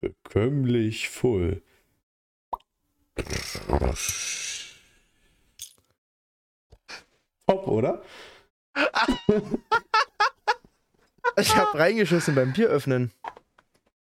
[0.00, 1.62] Bekömmlich voll.
[7.46, 8.02] Top, oder?
[11.36, 13.12] Ich hab reingeschossen beim Bier öffnen.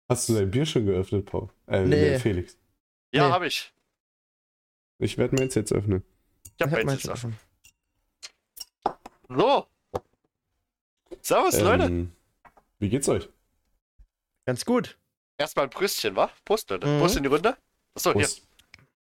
[0.09, 1.49] Hast du dein Bier schon geöffnet, Paul?
[1.67, 2.19] Äh, Nee.
[2.19, 2.57] Felix.
[3.11, 3.33] Ja, Nee.
[3.33, 3.73] habe ich.
[4.99, 6.03] Ich werde meins jetzt öffnen.
[6.57, 7.39] Ich hab Ich hab eins meins jetzt offen.
[9.29, 9.67] So.
[11.21, 11.83] Servus, Leute.
[11.85, 12.11] Ähm,
[12.79, 13.29] wie geht's euch?
[14.45, 14.97] Ganz gut.
[15.37, 16.31] Erstmal ein Brüstchen, wa?
[16.45, 16.87] Prost, Leute.
[16.87, 16.99] Mhm.
[16.99, 17.57] Prost in die Runde.
[17.93, 18.21] Achso, hier.
[18.21, 18.47] Prost.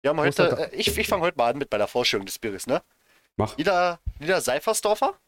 [0.03, 2.39] Wir haben Prost, heute, äh, ich, ich fange heute mal an mit meiner Vorstellung des
[2.39, 2.83] Bieres, ne?
[3.37, 3.57] Mach.
[3.57, 5.19] Nieder, Nieder Seifersdorfer.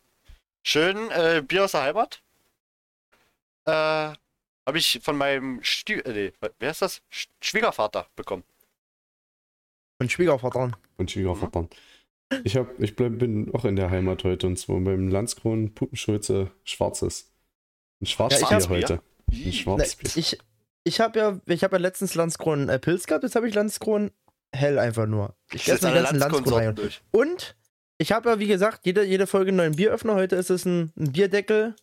[0.62, 2.22] Schön äh, Bier aus der Heimat.
[3.64, 7.00] Äh, habe ich von meinem Stü äh, nee, wer ist das?
[7.08, 8.44] Sch Schwiegervater bekommen.
[9.98, 10.72] Und Schwiegervater.
[10.96, 11.68] Und Schwiegervater.
[12.44, 16.50] Ich, hab, ich bleib, bin auch in der Heimat heute und zwar beim Landskron Putenschulze
[16.64, 17.30] Schwarzes.
[18.00, 19.00] Ein Schwarzbier hab- heute.
[19.30, 20.10] Ein Schwarzbier.
[20.16, 20.38] ich
[20.84, 24.10] ich habe ja, ich hab ja letztens Landskron äh, Pilz gehabt, jetzt habe ich Landskron
[24.52, 25.34] hell einfach nur.
[25.52, 26.74] Ich setze die ganzen Landskron rein.
[26.74, 27.02] durch.
[27.10, 27.56] Und
[27.98, 30.14] ich habe ja, wie gesagt, jede, jede Folge einen neuen Bieröffner.
[30.14, 31.74] Heute ist es ein, ein Bierdeckel,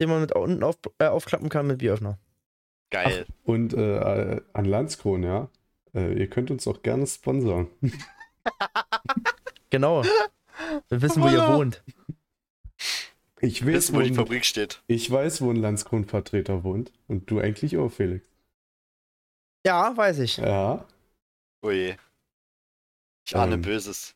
[0.00, 2.18] den man mit unten auf, äh, aufklappen kann mit Bieröffner.
[2.90, 3.26] Geil.
[3.44, 5.48] Und äh, an Landskron, ja.
[5.94, 7.68] Äh, ihr könnt uns auch gerne sponsern.
[9.70, 10.02] Genau.
[10.88, 11.82] Wir wissen, wo ihr wohnt.
[13.40, 14.82] Ich Wissen, weiß, wo wo die Fabrik steht.
[14.88, 16.92] ich weiß, wo ein Landskron-Vertreter wohnt.
[17.06, 18.28] Und du eigentlich auch, Felix.
[19.64, 20.38] Ja, weiß ich.
[20.38, 20.84] Ja.
[21.62, 21.96] Oh je.
[23.26, 23.62] Ich ahne Ähm.
[23.62, 24.14] Böses.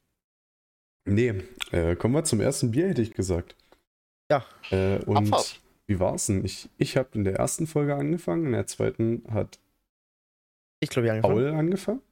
[1.04, 1.42] Nee,
[1.72, 3.56] äh, kommen wir zum ersten Bier, hätte ich gesagt.
[4.30, 4.44] Ja.
[4.70, 5.60] Äh, und Abfahrt.
[5.86, 6.44] wie war's denn?
[6.44, 9.58] Ich, ich habe in der ersten Folge angefangen, in der zweiten hat
[10.80, 11.34] Ich glaube, ich angefangen.
[11.34, 12.02] Paul angefangen.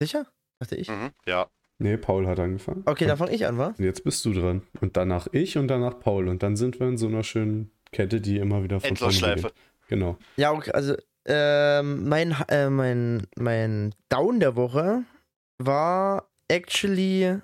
[0.00, 0.26] Sicher?
[0.60, 0.88] Dachte ich.
[0.88, 1.48] Mhm, ja.
[1.78, 2.82] Nee, Paul hat angefangen.
[2.86, 3.74] Okay, und, dann fange ich an, wa?
[3.78, 4.62] und jetzt bist du dran.
[4.80, 6.28] Und danach ich und danach Paul.
[6.28, 9.52] Und dann sind wir in so einer schönen Kette, die immer wieder von Endlosschleife.
[9.88, 10.16] Genau.
[10.36, 10.96] Ja, okay, also
[11.26, 15.02] ähm, mein, äh, mein, mein Down der Woche
[15.58, 17.38] war actually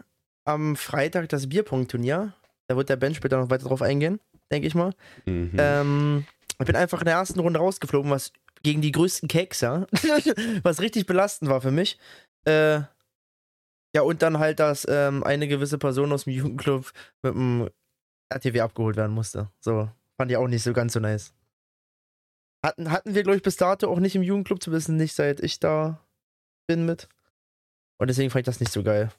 [0.44, 2.32] am Freitag das Bierpunkt-Turnier.
[2.68, 4.20] Da wird der Ben später noch weiter drauf eingehen,
[4.50, 4.92] denke ich mal.
[5.26, 5.52] Mhm.
[5.58, 6.24] Ähm,
[6.58, 9.86] ich bin einfach in der ersten Runde rausgeflogen, was gegen die größten Keks, ja.
[10.62, 11.98] was richtig belastend war für mich.
[12.44, 12.82] Äh,
[13.94, 16.92] ja, und dann halt, dass ähm, eine gewisse Person aus dem Jugendclub
[17.22, 17.68] mit dem
[18.30, 19.50] RTW abgeholt werden musste.
[19.60, 21.34] So, fand ich auch nicht so ganz so nice.
[22.64, 25.58] Hatten, hatten wir, glaube ich, bis dato auch nicht im Jugendclub, zumindest nicht seit ich
[25.58, 26.00] da
[26.66, 27.08] bin mit.
[27.98, 29.10] Und deswegen fand ich das nicht so geil.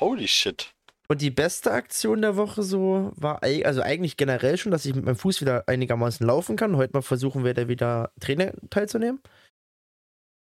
[0.00, 0.74] Holy shit.
[1.08, 5.04] Und die beste Aktion der Woche so war, also eigentlich generell schon, dass ich mit
[5.04, 6.76] meinem Fuß wieder einigermaßen laufen kann.
[6.76, 9.20] Heute mal versuchen wir da wieder Trainer teilzunehmen.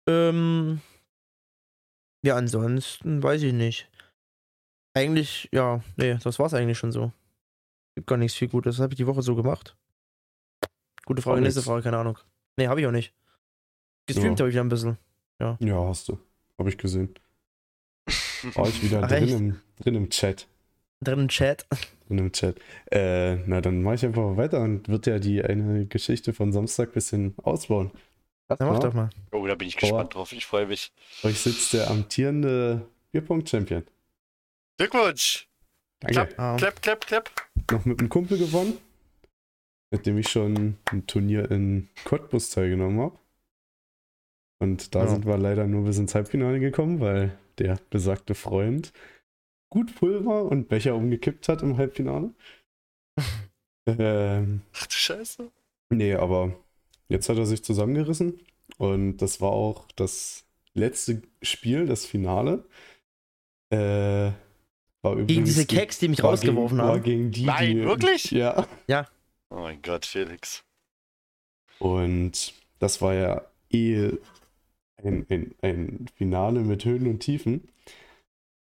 [0.09, 0.81] Ähm,
[2.23, 3.89] ja, ansonsten weiß ich nicht.
[4.93, 7.11] Eigentlich, ja, nee, das war's eigentlich schon so.
[7.95, 8.75] Gibt gar nichts viel Gutes.
[8.75, 9.75] Das habe ich die Woche so gemacht.
[11.05, 11.61] Gute Frage, nächste.
[11.61, 12.17] Frage, keine Ahnung.
[12.57, 13.13] Nee, habe ich auch nicht.
[14.07, 14.43] Gestreamt Ja.
[14.43, 14.97] habe ich wieder ein bisschen.
[15.39, 16.19] Ja, hast du.
[16.59, 17.13] Habe ich gesehen.
[18.53, 19.33] War ich wieder Ach, drin echt?
[19.33, 20.47] im, drin im Chat.
[21.01, 21.65] Drin im Chat.
[22.07, 22.59] Drin im Chat.
[22.91, 26.89] Äh, na, dann mache ich einfach weiter und wird ja die eine Geschichte von Samstag
[26.89, 27.91] ein bisschen ausbauen.
[28.57, 28.79] Dann mach Ja.
[28.89, 29.09] doch mal.
[29.31, 30.31] Oh, da bin ich gespannt drauf.
[30.33, 30.91] Ich freue mich.
[31.23, 33.83] Euch sitzt der amtierende Bierpunkt-Champion.
[34.77, 35.47] Glückwunsch.
[35.99, 36.13] Danke.
[36.13, 36.57] Klapp, Ah.
[36.57, 37.31] klapp, klapp, klapp.
[37.71, 38.77] Noch mit einem Kumpel gewonnen,
[39.91, 43.17] mit dem ich schon ein Turnier in Cottbus teilgenommen habe.
[44.59, 45.07] Und da Ja.
[45.07, 48.93] sind wir leider nur bis ins Halbfinale gekommen, weil der besagte Freund
[49.69, 52.33] gut Pulver und Becher umgekippt hat im Halbfinale.
[53.87, 55.51] ähm, Ach du Scheiße.
[55.91, 56.55] Nee, aber
[57.11, 58.39] jetzt hat er sich zusammengerissen
[58.77, 62.65] und das war auch das letzte Spiel, das Finale.
[63.71, 64.31] Äh,
[65.03, 67.03] war Gegen diese die- Keks, die mich war rausgeworfen gegen, War haben.
[67.03, 68.31] gegen die, Nein, die, wirklich?
[68.31, 68.67] Ja.
[69.49, 70.63] Oh mein Gott, Felix.
[71.79, 74.11] Und das war ja eh
[75.03, 77.67] ein, ein, ein Finale mit Höhen und Tiefen.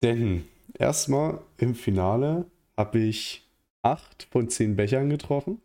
[0.02, 0.46] Denn
[0.78, 2.46] erstmal im Finale
[2.76, 3.42] habe ich
[3.82, 5.60] acht von zehn Bechern getroffen.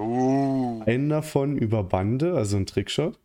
[0.00, 0.82] Uh.
[0.86, 3.18] Einen davon über Bande, also ein Trickshot.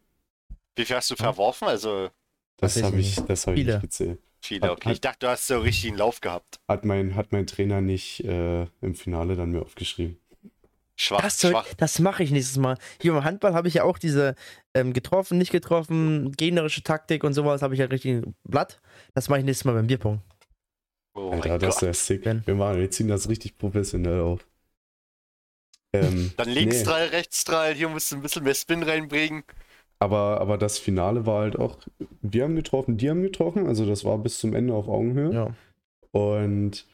[0.75, 1.67] Wie viel hast du verworfen?
[1.67, 2.09] Also
[2.57, 3.29] Das habe ich, nicht.
[3.29, 4.19] das hab ich nicht gezählt.
[4.41, 4.91] viele, Hat- okay.
[4.91, 6.59] Ich dachte, du hast so richtig einen Lauf gehabt.
[6.67, 10.17] Hat mein, hat mein Trainer nicht äh, im Finale dann mir aufgeschrieben.
[10.97, 11.73] Schwach, Das, schwach.
[11.75, 12.77] das mache ich nächstes Mal.
[13.01, 14.35] Hier beim Handball habe ich ja auch diese
[14.73, 18.79] ähm, getroffen, nicht getroffen, gegnerische Taktik und sowas, habe ich ja richtig ein Blatt.
[19.13, 20.21] Das mache ich nächstes Mal beim Bierpong.
[21.13, 22.23] Oh Alter, mein das ist ja sick.
[22.23, 22.43] Ben.
[22.45, 24.45] Wir, machen, wir ziehen das richtig professionell auf.
[26.03, 27.73] Ähm, Dann links nee, drei, rechts drei.
[27.73, 29.43] Hier musst du ein bisschen mehr Spin reinbringen.
[29.99, 31.77] aber, aber das Finale war halt auch,
[32.21, 35.33] wir haben getroffen, die haben getroffen, also das war bis zum Ende auf Augenhöhe.
[35.33, 35.55] Ja.
[36.11, 36.85] Und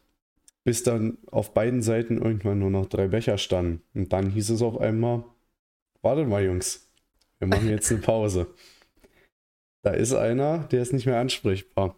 [0.64, 3.82] bis dann auf beiden Seiten irgendwann nur noch drei Becher standen.
[3.94, 5.24] Und dann hieß es auf einmal,
[6.02, 6.90] warte mal Jungs,
[7.40, 8.48] wir machen jetzt eine Pause.
[9.84, 11.96] Da ist einer, der ist nicht mehr ansprechbar.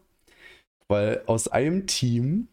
[0.88, 2.47] Weil aus einem Team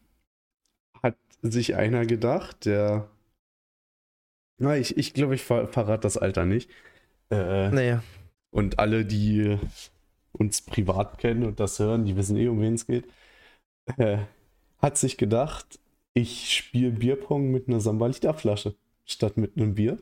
[1.02, 3.08] hat sich einer gedacht, der.
[4.60, 6.70] Na, ich, ich glaube, ich ver verrate das Alter nicht.
[7.30, 8.02] Äh, Naja.
[8.50, 9.58] und alle, die
[10.32, 13.04] uns privat kennen und das hören, die wissen eh, um wen es geht,
[13.96, 14.18] äh,
[14.82, 15.78] hat sich gedacht,
[16.14, 18.74] ich spiele Bierpong mit einer Sambalita-Flasche
[19.06, 19.98] statt mit einem Bier.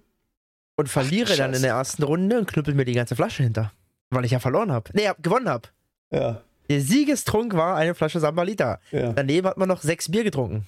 [0.77, 3.73] Und verliere dann in der ersten Runde und knüppel mir die ganze Flasche hinter.
[4.11, 4.91] Weil ich ja verloren habe.
[4.95, 5.69] Nee, hab, gewonnen habe.
[6.11, 8.81] Ja, Der Siegestrunk war eine Flasche Sambalita.
[8.91, 9.13] ja.
[9.13, 10.67] Daneben hat man noch sechs Bier getrunken.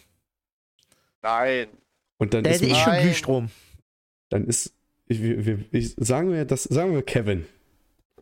[1.23, 1.69] Nein.
[2.19, 3.03] Und dann Da ist, hätte ich schon Nein.
[3.03, 3.51] Glühstrom.
[4.31, 4.75] Dann ist
[5.07, 7.47] ich, wir, wir, ich, sagen wir das, sagen wir Kevin.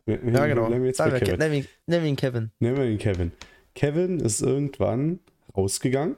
[0.05, 0.67] Wir, wir Ja, genau.
[0.67, 1.37] bleiben jetzt Sagen wir, Kevin.
[1.39, 2.51] nenn, ihn, nenn ihn Kevin.
[2.59, 3.31] Nehmen wir ihn Kevin.
[3.75, 5.19] Kevin ist irgendwann
[5.55, 6.17] rausgegangen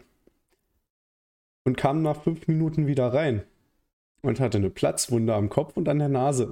[1.66, 3.44] und kam nach fünf Minuten wieder rein
[4.22, 6.50] und hatte eine Platzwunde am Kopf und an der Nase.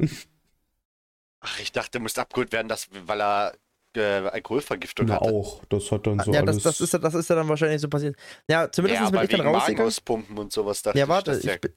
[1.41, 3.53] Ach, ich dachte, er muss abgeholt werden, dass, weil er
[3.95, 5.29] äh, Alkoholvergiftung Na hatte.
[5.33, 6.57] auch, das hat dann so ja, alles.
[6.57, 8.15] das, das, ist, ja- das ist ja dann wahrscheinlich so passiert.
[8.49, 9.77] Ja, zumindest ja, bin aber ich dann rausgegangen.
[9.77, 11.09] Magenauspumpen und sowas dachte Ja, ich.
[11.09, 11.71] warte, der- ich bin,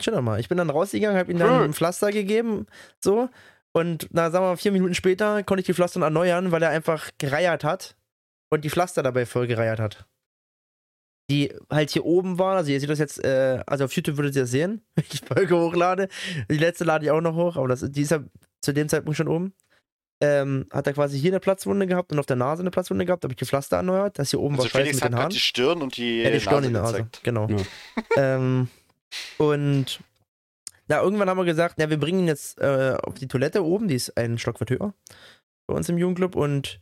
[0.00, 0.40] chill doch mal.
[0.40, 2.66] Ich bin dann rausgegangen, hab ihm dann ein Pflaster gegeben,
[3.02, 3.28] so.
[3.72, 6.70] Und na, sagen wir mal, vier Minuten später konnte ich die Pflaster erneuern, weil er
[6.70, 7.96] einfach gereiert hat
[8.50, 10.06] und die Pflaster dabei voll gereiert hat.
[11.30, 14.36] Die halt hier oben waren, also ihr seht das jetzt, äh, also auf YouTube würdet
[14.36, 16.08] ihr das sehen, wenn ich die Folge hochlade.
[16.50, 18.20] Die letzte lade ich auch noch hoch, aber das, die ist ja
[18.62, 19.54] zu dem Zeitpunkt schon oben.
[20.22, 23.24] Ähm, hat er quasi hier eine Platzwunde gehabt und auf der Nase eine Platzwunde gehabt,
[23.24, 24.18] habe ich die Pflaster erneuert.
[24.18, 25.30] Das hier oben also war scheiße Felix mit hat den Haaren.
[25.30, 27.20] die Stirn und die, Ja, die Stirn Nase in der Nase, gezeigt.
[27.24, 27.48] genau.
[27.48, 27.56] Ja.
[28.16, 28.68] ähm,
[29.38, 30.00] und
[30.86, 33.88] na, irgendwann haben wir gesagt, ja, wir bringen ihn jetzt äh, auf die Toilette oben,
[33.88, 34.94] die ist einen Stockwerk höher
[35.66, 36.78] bei uns im Jugendclub und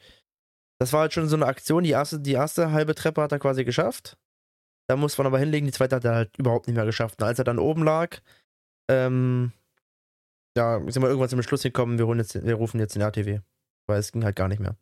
[0.80, 1.84] das war halt schon so eine Aktion.
[1.84, 4.16] Die erste, die erste halbe Treppe hat er quasi geschafft.
[4.88, 7.22] Da muss man aber hinlegen, die zweite hat er halt überhaupt nicht mehr geschafft.
[7.22, 8.18] Und als er dann oben lag,
[8.90, 9.52] ähm,
[10.56, 13.40] ja, sind wir irgendwann zum Schluss gekommen, wir, holen jetzt, wir rufen jetzt den RTW.
[13.86, 14.76] Weil es ging halt gar nicht mehr.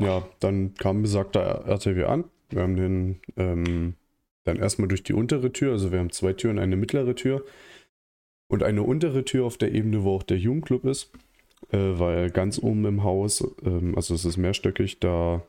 [0.00, 2.24] Ja, dann kam besagter RTW an.
[2.48, 3.94] Wir haben den ähm,
[4.48, 7.44] dann erstmal durch die untere Tür, also wir haben zwei Türen, eine mittlere Tür
[8.48, 11.10] und eine untere Tür auf der Ebene, wo auch der Jugendclub ist,
[11.70, 15.42] äh, weil ganz oben im Haus, ähm, also es ist mehrstöckig, da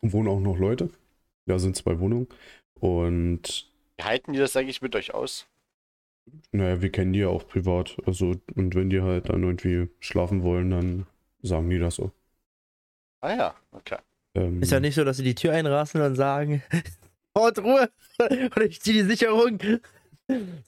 [0.00, 0.90] wohnen auch noch Leute.
[1.46, 2.28] Da sind zwei Wohnungen
[2.74, 5.46] und Wie halten die das eigentlich mit euch aus?
[6.52, 7.96] naja, wir kennen die ja auch privat.
[8.06, 11.06] Also und wenn die halt dann irgendwie schlafen wollen, dann
[11.42, 12.12] sagen die das so.
[13.20, 13.96] Ah ja, okay.
[14.34, 16.62] Ähm, Ist ja nicht so, dass sie die Tür einrasten und sagen,
[17.38, 17.88] Haut Ruhe
[18.20, 19.58] oder ich zieh die Sicherung.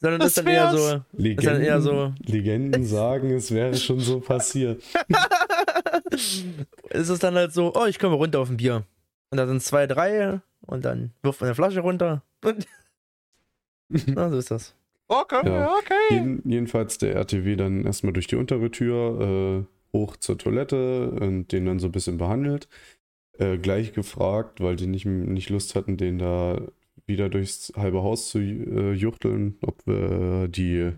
[0.00, 1.00] Sondern das ist Das dann so.
[1.12, 4.82] Legenden, dann eher so- Legenden sagen, es wäre schon so passiert.
[6.90, 8.84] es ist dann halt so, oh, ich komme runter auf ein Bier.
[9.30, 12.22] Und da sind zwei, drei und dann wirft man eine Flasche runter.
[12.44, 12.66] Und
[14.06, 14.74] na, so ist das.
[15.08, 15.74] Okay, Ja.
[15.76, 15.94] okay.
[16.14, 21.48] Jeden, jedenfalls der RTW dann erstmal durch die untere Tür äh, hoch zur Toilette und
[21.52, 22.68] den dann so ein bisschen behandelt.
[23.38, 26.60] Äh, gleich gefragt, weil die nicht, nicht Lust hatten, den da
[27.06, 30.92] wieder durchs halbe Haus zu äh, juchteln, ob wir die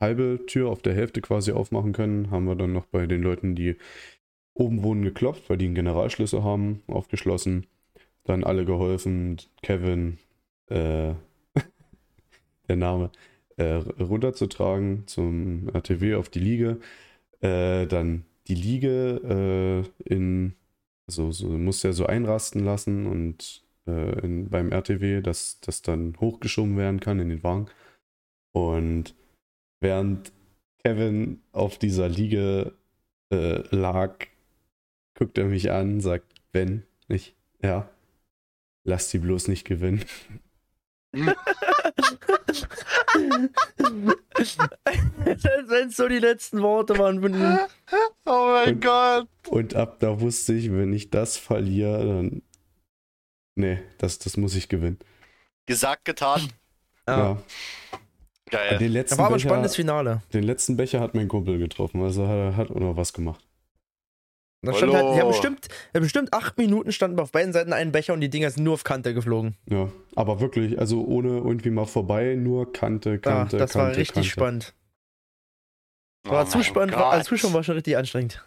[0.00, 2.30] halbe Tür auf der Hälfte quasi aufmachen können.
[2.30, 3.76] Haben wir dann noch bei den Leuten, die
[4.54, 7.66] oben wohnen, geklopft, weil die einen Generalschlüssel haben, aufgeschlossen.
[8.24, 10.18] Dann alle geholfen, Kevin,
[10.68, 11.14] äh,
[12.68, 13.10] der Name,
[13.56, 16.78] äh, runterzutragen zum RTW auf die Liege.
[17.40, 20.54] Äh, dann die Liege äh, in,
[21.08, 26.18] also so muss er so einrasten lassen und äh, in, beim RTW, dass das dann
[26.20, 27.66] hochgeschoben werden kann in den Wagen.
[28.52, 29.14] Und
[29.80, 30.32] während
[30.84, 32.74] Kevin auf dieser Liege
[33.32, 34.26] äh, lag,
[35.14, 37.88] guckt er mich an, sagt, Ben, nicht, ja,
[38.84, 40.04] lass die bloß nicht gewinnen.
[44.38, 47.58] Wenn es so die letzten Worte waren von ihm.
[48.24, 49.28] Oh mein Und- Gott.
[49.48, 52.42] Und ab da wusste ich, wenn ich das verliere, dann.
[53.54, 54.98] Nee, das, das muss ich gewinnen.
[55.66, 56.40] Gesagt, getan.
[57.08, 57.18] Ja.
[57.18, 57.42] Ja.
[58.50, 58.78] Geil.
[58.78, 60.22] Den, Da letzten war aber ein Becher, spannendes Finale.
[60.32, 63.45] den letzten Becher hat mein Kumpel getroffen, also er hat auch noch was gemacht.
[64.66, 65.28] Da stand halt, ja, Hallo.
[65.28, 68.64] bestimmt, ja, bestimmt acht Minuten standen auf beiden Seiten ein Becher und die Dinger sind
[68.64, 69.56] nur auf Kante geflogen.
[69.70, 73.88] Ja, aber wirklich, also ohne irgendwie mal vorbei, nur Kante, Ja, Kante, Ah, das Kante,
[73.88, 74.28] war richtig Kante.
[74.28, 74.74] spannend.
[76.26, 77.26] Oh War mein zuspannend, war, als.
[77.28, 78.44] Zuschauer war schon richtig anstrengend.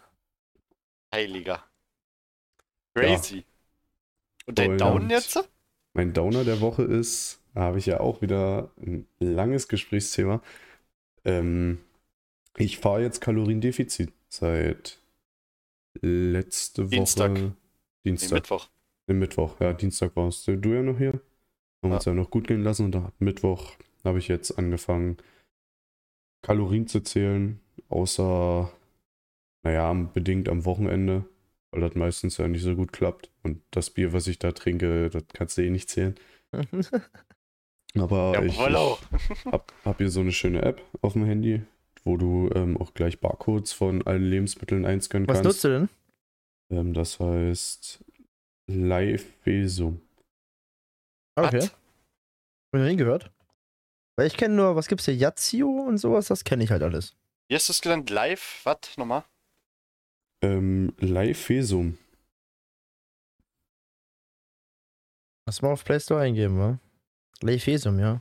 [1.14, 1.64] Heiliger.
[2.94, 3.44] Crazy.
[4.46, 5.48] Und dein Und- Down jetzt?
[5.94, 10.40] Mein Downer der Woche ist, da habe ich ja auch wieder ein langes Gesprächsthema.
[11.24, 11.78] Ähm,
[12.56, 14.99] ich fahre jetzt Kaloriendefizit seit
[16.02, 17.32] letzte Dienstag.
[17.32, 17.40] Woche.
[17.42, 17.52] Nee,
[18.04, 18.36] Dienstag.
[18.36, 18.68] Mittwoch.
[19.08, 21.20] Den Mittwoch, ja, Dienstag warst du ja noch hier.
[21.82, 21.94] Haben Ja.
[21.96, 23.72] uns ja noch gut gehen lassen und am Mittwoch
[24.04, 25.16] habe ich jetzt angefangen,
[26.42, 28.70] Kalorien zu zählen, außer,
[29.62, 31.24] naja, bedingt am Wochenende,
[31.70, 33.30] weil das meistens ja nicht so gut klappt.
[33.42, 36.14] Und das Bier, was ich da trinke, das kannst du eh nicht zählen.
[37.98, 38.98] Aber ich, Jawollo.
[39.28, 41.62] ich hab, hab hier so eine schöne App auf dem Handy,
[42.04, 45.44] wo du ähm, auch gleich Barcodes von allen Lebensmitteln einscannen Was kannst.
[45.46, 45.88] nutzt du denn?
[46.70, 48.04] Ähm, das heißt
[48.68, 50.00] Live-Fesum.
[51.36, 51.58] Okay.
[51.58, 51.70] Was?
[51.70, 51.72] Hab
[52.74, 53.30] ich noch nie gehört.
[54.16, 55.14] Weil ich kenne nur, was gibt's hier?
[55.14, 57.16] Yazio und sowas, das kenne ich halt alles.
[57.48, 58.10] Wie hast du es genannt?
[58.10, 58.60] Live?
[58.64, 58.96] Was?
[58.96, 59.24] Nochmal?
[60.42, 61.98] Ähm, Live-Fesum.
[65.46, 66.78] Lass mal auf Play Store eingeben, wa?
[67.42, 68.20] Leifesum, ja.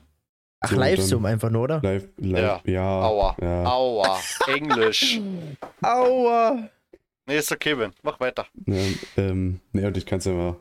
[0.62, 1.80] Ach, So, Livesum dann- einfach nur, oder?
[1.82, 3.02] Live, live, ja.
[3.02, 3.36] Aua.
[3.42, 3.64] ja.
[3.66, 4.20] Aua.
[4.48, 5.20] Englisch.
[5.82, 6.70] Aua!
[7.26, 7.94] Nee, ist okay, Ben.
[8.04, 8.46] Mach weiter.
[8.66, 10.56] Ne, ähm, ne, und ich kann es ja mal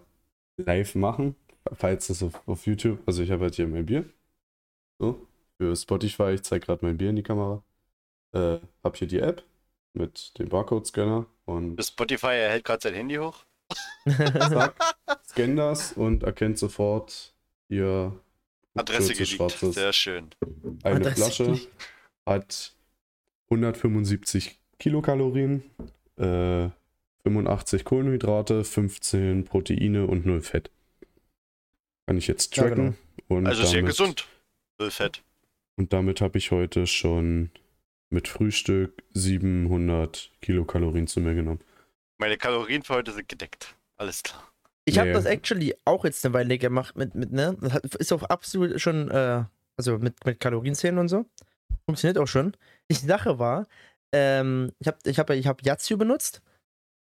[0.59, 1.35] live machen,
[1.73, 4.05] falls das auf, auf YouTube, also ich habe halt hier mein Bier.
[5.01, 5.27] So,
[5.57, 7.63] für Spotify, ich zeige gerade mein Bier in die Kamera.
[8.35, 9.43] Äh, hab hier die App
[9.95, 13.45] mit dem Barcode-Scanner und Bis Spotify er hält gerade sein Handy hoch.
[14.07, 14.75] zack,
[15.29, 17.33] scan das und erkennt sofort
[17.69, 18.13] hier
[18.75, 19.29] Adresse geleakt.
[19.31, 19.75] schwarzes.
[19.75, 20.29] Sehr schön.
[20.83, 21.61] Eine Adresse Flasche
[22.27, 22.73] hat
[23.51, 25.63] 175 Kilokalorien,
[26.17, 26.69] äh,
[27.25, 30.71] 85 Kohlenhydrate, 15 Proteine und 0 Fett.
[32.07, 32.97] Kann ich jetzt Ja, tracken.
[33.29, 34.29] und Also sehr damit, gesund.
[34.79, 35.23] Null Fett.
[35.77, 37.51] Und damit habe ich heute schon
[38.11, 41.61] mit Frühstück 700 Kilokalorien zu mir genommen.
[42.19, 43.75] Meine Kalorien für heute sind gedeckt.
[43.97, 44.48] Alles klar.
[44.89, 45.15] Ich habe Nee.
[45.15, 47.57] das actually auch jetzt eine Weile gemacht mit, mit ne?
[47.99, 49.45] Ist auch absolut schon, äh,
[49.77, 51.27] also mit, mit Kalorienzählen und so.
[51.87, 52.53] Funktioniert auch schon.
[52.91, 53.67] Die Sache war,
[54.13, 56.43] ähm, ich habe ich hab, ich hab Yazio benutzt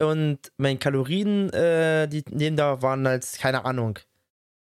[0.01, 3.99] und meine Kalorien, äh, die neben da waren als, keine Ahnung.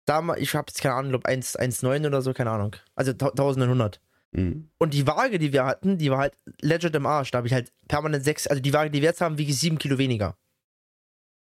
[0.06, 2.76] Damals, ich habe jetzt keine Ahnung, glaube 1,9 oder so, keine Ahnung.
[2.96, 4.02] Also 1900.
[4.32, 4.70] Mhm.
[4.78, 7.32] Und die Waage, die wir hatten, die war halt legit im Arsch.
[7.32, 9.78] Da habe ich halt permanent sechs, also die Waage, die wir jetzt haben, wiege sieben
[9.78, 10.36] Kilo weniger.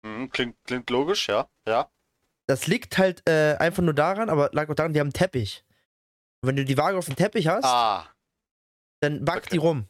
[0.07, 1.49] Mhm, klingt, klingt logisch, ja.
[1.67, 1.91] Ja.
[2.47, 5.65] Das liegt halt äh, einfach nur daran, aber lag auch daran, die haben einen Teppich.
[6.43, 8.07] Und wenn du die Waage auf dem Teppich hast, Ah.
[9.01, 9.51] dann backt okay.
[9.53, 9.87] die rum.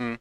[0.00, 0.18] Hm.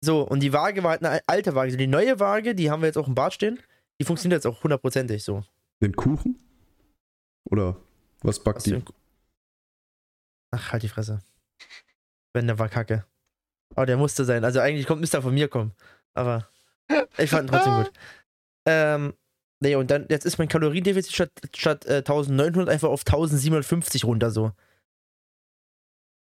[0.00, 1.72] So, und die Waage war halt eine alte Waage.
[1.72, 3.60] So, die neue Waage, die haben wir jetzt auch im Bad stehen,
[4.00, 5.44] die funktioniert jetzt auch hundertprozentig so.
[5.82, 6.38] Den Kuchen?
[7.50, 7.76] Oder
[8.22, 8.82] was backt Was die?
[10.52, 11.20] Ach, halt die Fresse.
[12.32, 13.04] Wenn der war kacke.
[13.74, 14.44] Aber der musste sein.
[14.44, 15.72] Also eigentlich kommt, müsste er von mir kommen.
[16.14, 16.48] Aber
[17.18, 17.92] ich fand ihn trotzdem gut.
[18.66, 19.14] Ähm,
[19.60, 24.30] nee, und dann, jetzt ist mein Kaloriendefizit statt, statt äh, 1900 einfach auf 1750 runter
[24.30, 24.52] so.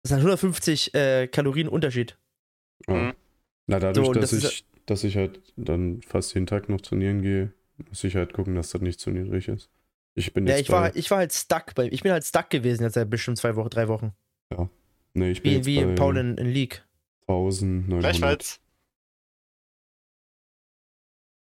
[0.03, 2.17] Das sind 150 äh, Kalorien Unterschied.
[2.89, 2.95] Ja.
[2.95, 3.15] Mhm.
[3.67, 6.81] Na, dadurch, So, dass, das ist ich, dass ich halt dann fast jeden Tag noch
[6.81, 7.53] trainieren gehe,
[7.89, 9.69] muss ich halt gucken, dass das nicht zu niedrig ist.
[10.15, 12.11] Ich bin Ja, jetzt ich war, bei, halt- ich war halt stuck bei, ich bin
[12.13, 14.13] halt stuck gewesen jetzt seit bestimmt zwei Wochen, drei Wochen.
[15.15, 16.83] nee, ich bin Wie, jetzt wie bei Paul in, in League.
[17.29, 18.01] 1900.
[18.01, 18.61] Gleichfalls.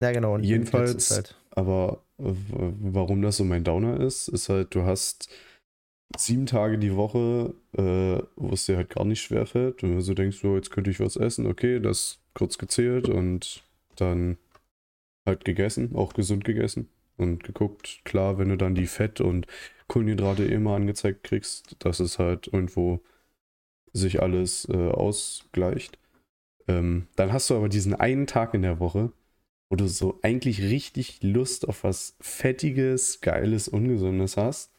[0.03, 0.35] Ja, genau.
[0.35, 5.29] Und Jedenfalls- halt, Aber warum das so mein Downer ist, ist halt, du hast
[6.17, 9.83] sieben Tage die Woche, äh, wo es dir halt gar nicht schwerfällt.
[9.83, 13.63] Und du so denkst, so, jetzt könnte ich was essen, okay, das kurz gezählt und
[13.97, 14.39] dann
[15.27, 18.01] halt gegessen, auch gesund gegessen und geguckt.
[18.05, 19.47] Klar, wenn du dann die Fett- und
[19.89, 23.01] Kohlenhydrate eh mal angezeigt kriegst, dass es halt irgendwo
[23.93, 25.99] sich alles äh, ausgleicht.
[26.67, 29.13] Ähm, dann hast du aber diesen einen Tag in der Woche,
[29.73, 34.71] wo du so eigentlich richtig Lust auf was Fettiges, Geiles, Ungesundes hast.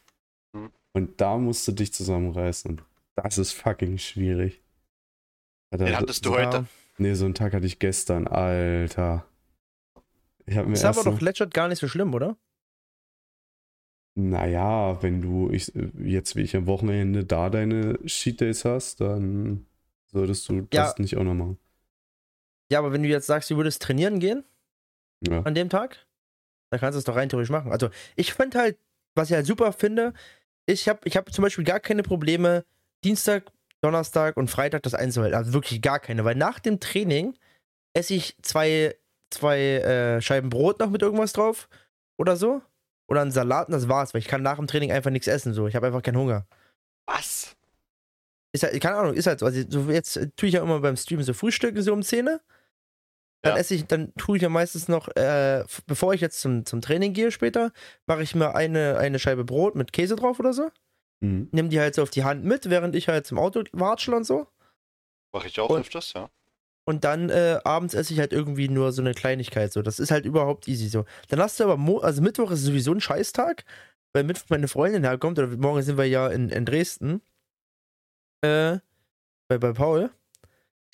[0.53, 0.69] Mhm.
[0.93, 2.69] Und da musst du dich zusammenreißen.
[2.69, 2.83] Und
[3.15, 4.61] das ist fucking schwierig.
[5.71, 6.67] Alter, Den hattest du heute.
[6.99, 9.25] Nee, so einen Tag hatte ich gestern, Alter.
[10.45, 12.37] Ich hab mir Ist aber doch legit gar nicht so schlimm, oder?
[14.15, 19.65] naja, wenn du ich, jetzt wie ich am Wochenende da deine Cheat Days hast, dann
[20.11, 20.83] solltest du Ja.
[20.83, 21.57] das nicht auch noch machen.
[22.71, 24.43] Ja, aber wenn du jetzt sagst, du würdest trainieren gehen
[25.27, 25.41] Ja.
[25.41, 26.05] an dem Tag,
[26.71, 27.71] dann kannst du es doch rein theoretisch machen.
[27.71, 28.77] Also ich finde halt,
[29.15, 30.13] was ich halt super finde,
[30.65, 32.65] ich habe ich hab zum Beispiel gar keine Probleme,
[33.03, 33.51] Dienstag,
[33.81, 35.35] Donnerstag und Freitag das einzuhalten.
[35.35, 37.37] Also wirklich gar keine, weil nach dem Training
[37.93, 38.95] esse ich zwei,
[39.29, 41.69] zwei äh, Scheiben Brot noch mit irgendwas drauf
[42.17, 42.61] oder so.
[43.09, 45.53] Oder einen Salat und das war's, weil ich kann nach dem Training einfach nichts essen.
[45.53, 45.67] So.
[45.67, 46.47] Ich habe einfach keinen Hunger.
[47.05, 47.55] Was?
[48.53, 49.45] Ist halt, keine Ahnung, ist halt so.
[49.45, 52.39] Also so jetzt äh, tue ich ja immer beim Stream so Frühstücken so um 10.
[53.43, 56.81] Dann esse ich, dann tue ich ja meistens noch, äh, bevor ich jetzt zum, zum
[56.81, 57.71] Training gehe später,
[58.05, 60.71] mache ich mir eine, eine Scheibe Brot mit Käse drauf oder so.
[61.21, 61.49] Mhm.
[61.51, 64.23] Nimm die halt so auf die Hand mit, während ich halt zum Auto watschel und
[64.23, 64.47] so.
[65.33, 66.29] Mache ich auch Und- öfters, ja.
[66.85, 69.71] Und dann äh, abends esse ich halt irgendwie nur so eine Kleinigkeit.
[69.71, 71.05] So, das ist halt überhaupt easy so.
[71.29, 73.63] Dann hast du aber, Mo also Mittwoch ist sowieso ein Scheißtag,
[74.13, 77.21] weil Mittwoch meine Freundin herkommt, oder morgen sind wir ja in, in Dresden.
[78.41, 78.79] Äh,
[79.47, 80.09] bei, bei Paul.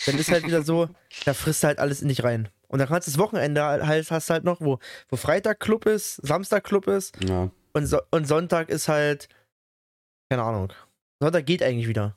[0.06, 0.90] Dann ist halt wieder so,
[1.26, 2.50] da frisst du halt alles in dich rein.
[2.68, 4.80] Und dann kannst du das Wochenende halt, hast du halt noch, wo,
[5.10, 7.50] wo Freitag Club ist, Samstag Club ist Ja.
[7.74, 9.28] und, so und Sonntag ist halt,
[10.32, 10.72] keine Ahnung.
[11.22, 12.16] Sonntag geht eigentlich wieder.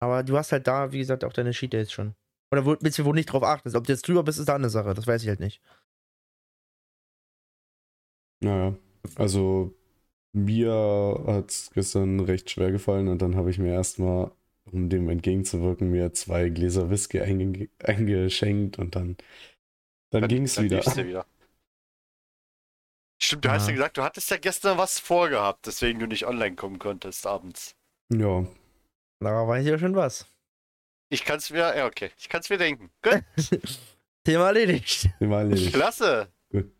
[0.00, 2.14] Aber du hast halt da, wie gesagt, auch deine Sheet Days schon.
[2.52, 3.76] Oder wo, willst du wohl nicht drauf achtest.
[3.76, 4.94] Ob du jetzt drüber bist, ist da eine Sache.
[4.94, 5.60] Das weiß ich halt nicht.
[8.40, 8.76] Naja.
[9.16, 9.74] Also,
[10.32, 14.30] mir hat es gestern recht schwer gefallen und dann habe ich mir erstmal,
[14.72, 19.16] um dem entgegenzuwirken, mir zwei Gläser Whisky einge eingeschenkt und dann,
[20.10, 20.82] dann, ging es dann wieder.
[21.06, 21.26] wieder.
[23.20, 23.68] Stimmt, du hast Ja.
[23.70, 27.74] ja gesagt, du hattest ja gestern was vorgehabt, deswegen du nicht online kommen konntest abends.
[28.12, 28.46] Ja,
[29.20, 30.26] Da weiß ich ja schon was.
[31.10, 32.90] Ich kann's mir, ja okay, ich kann's mir denken.
[33.02, 33.24] Gut,
[34.24, 35.08] Thema erledigt.
[35.20, 35.74] war erledigt.
[35.74, 36.32] klasse.
[36.52, 36.70] Gut.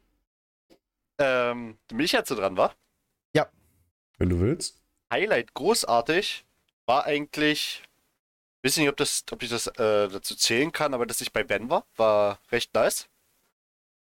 [1.20, 2.74] Ähm, bin ich jetzt so dran, war?
[4.18, 4.82] Wenn du willst.
[5.12, 6.44] Highlight großartig
[6.88, 7.82] war eigentlich,
[8.64, 11.44] weiß nicht, ob, das, ob ich das äh, dazu zählen kann, aber dass ich bei
[11.44, 13.08] Ben war, war recht nice.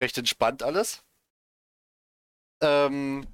[0.03, 1.05] Recht entspannt alles.
[2.63, 3.27] Ähm,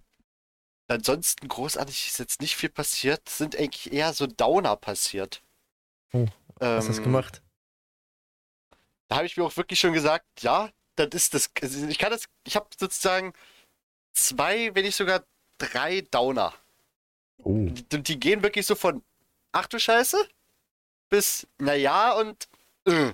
[0.89, 5.43] ansonsten großartig ist jetzt nicht viel passiert, sind eigentlich eher so Downer passiert.
[6.13, 6.27] Oh,
[6.59, 7.43] Was hast du Ähm, gemacht?
[9.09, 11.51] Da habe ich mir auch wirklich schon gesagt, ja, das ist das.
[11.63, 13.33] Also ich kann das, ich habe sozusagen
[14.13, 15.25] zwei, wenn nicht sogar
[15.59, 16.53] drei Downer.
[17.39, 19.05] Oh, Und die gehen wirklich so von,
[19.57, 20.19] ach du Scheiße,
[21.09, 22.49] bis, naja, und,
[22.85, 23.13] äh.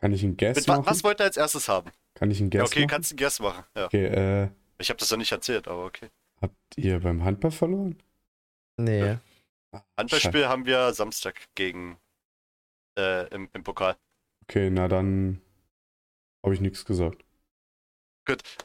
[0.00, 0.86] kann ich einen Guess Mit machen?
[0.86, 1.90] was wollt ihr als erstes haben?
[2.14, 2.88] Kann ich einen Ja, Guess okay, machen?
[2.88, 3.64] kannst du einen Guess machen.
[3.74, 3.86] Ja.
[3.86, 4.48] Okay, äh,
[4.78, 6.10] Ich habe das noch nicht erzählt, aber okay.
[6.40, 8.00] habt ihr beim Handball verloren?
[8.76, 9.16] Nee.
[9.96, 11.98] Handballspiel haben wir Samstag gegen,
[12.96, 13.96] äh, im, im Pokal.
[14.44, 15.42] Okay, na dann
[16.44, 17.24] habe ich nichts gesagt.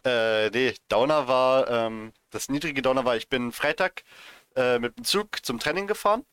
[0.03, 4.03] Äh, nee, Downer war, ähm, das niedrige Downer war, ich bin Freitag
[4.57, 6.25] äh, mit dem Zug zum Training gefahren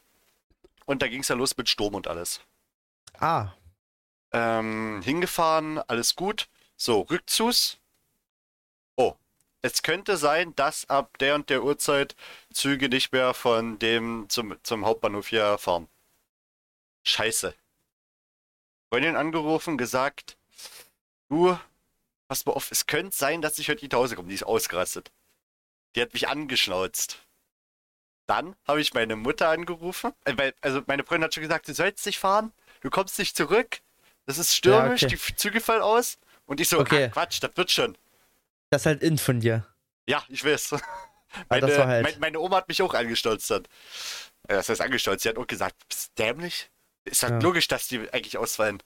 [0.87, 2.41] und da ging es ja los mit Sturm und alles.
[3.19, 3.53] Ah.
[4.33, 6.49] Ähm, hingefahren, alles gut.
[6.77, 7.79] So, Rückzugs.
[8.97, 9.15] Oh,
[9.63, 12.17] es könnte sein, dass ab der und der Uhrzeit
[12.53, 15.89] Züge nicht mehr von dem zum, zum Hauptbahnhof hier fahren.
[17.03, 17.55] Scheiße.
[18.89, 20.37] Freundin angerufen, gesagt,
[21.29, 21.59] du,
[22.29, 24.29] pass mal auf, es könnte sein, dass ich heute nicht nach Hause komme.
[24.29, 25.13] Die ist ausgerastet.
[25.95, 27.19] Die hat mich angeschnauzt.
[28.31, 32.07] Dann habe ich meine Mutter angerufen, äh, also meine Freundin hat schon gesagt, du sollst
[32.07, 33.81] nicht fahren, du kommst nicht zurück,
[34.27, 35.19] das ist stürmisch, Ja, okay.
[35.29, 36.17] die Züge fallen aus.
[36.47, 37.07] Und ich so, Okay.
[37.07, 37.99] ah, Quatsch, das wird schon.
[38.71, 39.67] Das ist halt in von dir.
[40.09, 40.77] Ja, ich weiß.
[41.33, 42.05] Ah, Meine, war halt.
[42.05, 43.63] mein, meine Oma hat mich auch angestolzt dann.
[44.49, 46.71] Äh, Das heißt angestolzt, sie hat auch gesagt, bist dämlich?
[47.05, 47.39] Ist halt Ja.
[47.41, 48.81] logisch, dass die eigentlich ausfallen.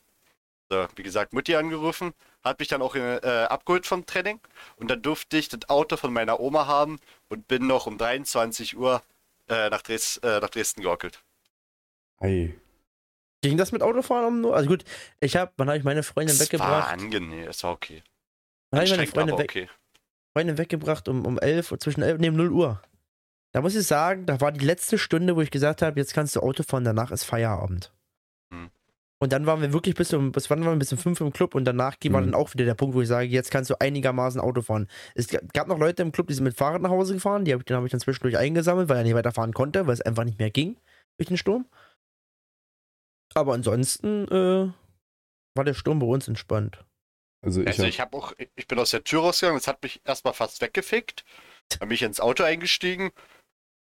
[0.70, 4.40] So, wie gesagt, Mutti angerufen, hat mich dann auch äh, abgeholt vom Training
[4.76, 8.76] und dann durfte ich das Auto von meiner Oma haben und bin noch um 23
[8.76, 9.02] Uhr
[9.48, 11.22] äh, nach, Dres äh, nach Dresden geockelt.
[12.18, 12.54] Ei.
[13.42, 14.56] Ging das mit Autofahren um nur?
[14.56, 14.84] Also gut,
[15.20, 16.92] ich habe, wann habe ich meine Freundin Es war weggebracht?
[16.92, 18.02] angenehm, es war okay.
[18.70, 19.68] Wann habe ich meine Freundin, weg, okay.
[20.32, 22.82] Freundin weggebracht um, um 11, Uhr, zwischen 11 und 0 Uhr.
[23.52, 26.34] Da muss ich sagen, da war die letzte Stunde, wo ich gesagt habe, jetzt kannst
[26.34, 27.92] du Auto fahren, danach ist Feierabend.
[28.50, 28.70] Hm.
[29.24, 31.32] Und dann waren wir wirklich bis um, bis wann waren wir bis um 5 im
[31.32, 32.26] Club und danach war Mhm.
[32.26, 34.86] dann auch wieder der Punkt, wo ich sage, jetzt kannst du einigermaßen Auto fahren.
[35.14, 37.54] Es ga- gab noch Leute im Club, die sind mit Fahrrad nach Hause gefahren, die
[37.54, 40.24] hab, den habe ich dann zwischendurch eingesammelt, weil er nicht weiterfahren konnte, weil es einfach
[40.24, 40.76] nicht mehr ging
[41.18, 41.66] durch den Sturm.
[43.34, 44.72] Aber ansonsten äh,
[45.56, 46.84] war der Sturm bei uns entspannt.
[47.42, 49.82] Also ich Also hab, ich habe auch, ich bin aus der Tür rausgegangen, das hat
[49.82, 51.24] mich erstmal fast weggefickt.
[51.78, 53.10] Dann bin ich ins Auto eingestiegen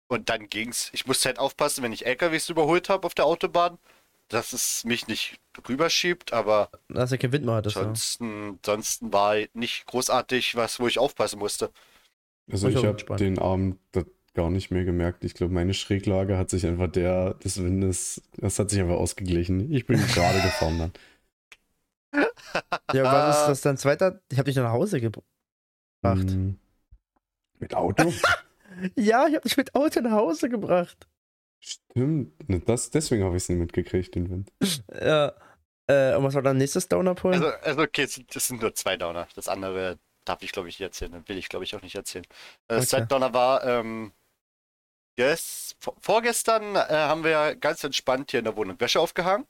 [0.10, 0.90] und dann ging's.
[0.94, 3.78] Ich musste halt aufpassen, wenn ich LKWs überholt habe auf der Autobahn,
[4.30, 7.82] dass es mich nicht rüberschiebt, aber Da ist ja kein Wind mehr, das ja.
[7.82, 11.72] ansonsten, ansonsten war nicht großartig was, wo ich aufpassen musste.
[12.52, 15.24] also ich ich habe den Abend das gar nicht mehr gemerkt.
[15.24, 19.74] Ich glaube, meine Schräglage hat sich einfach der des Windes, das hat sich einfach ausgeglichen.
[19.74, 20.92] Ich bin gerade gefahren dann.
[22.94, 24.22] Ja, was ist das dann zweiter?
[24.32, 25.26] Ich habe dich nach Hause gebracht.
[26.04, 26.58] Hm,
[27.60, 28.14] mit Auto?
[28.96, 31.08] Ja, ich habe dich mit Auto nach Hause gebracht.
[31.60, 32.34] Stimmt.
[32.68, 34.52] Das, deswegen habe ich es nicht mitgekriegt, den Wind.
[34.94, 35.34] Ja.
[35.88, 37.36] Äh, und was war dann nächstes Downer-Point?
[37.44, 39.28] Also, also okay, es sind, das sind nur zwei Downer.
[39.36, 41.12] Das andere darf ich, glaube ich, nicht erzählen.
[41.14, 42.26] Das will ich, glaube ich, auch nicht erzählen.
[42.68, 42.88] Äh, Das Okay.
[42.90, 44.12] zweite Downer war, ähm,
[45.18, 49.48] yes, vor- vorgestern äh, haben wir ja ganz entspannt hier in der Wohnung Wäsche aufgehangen.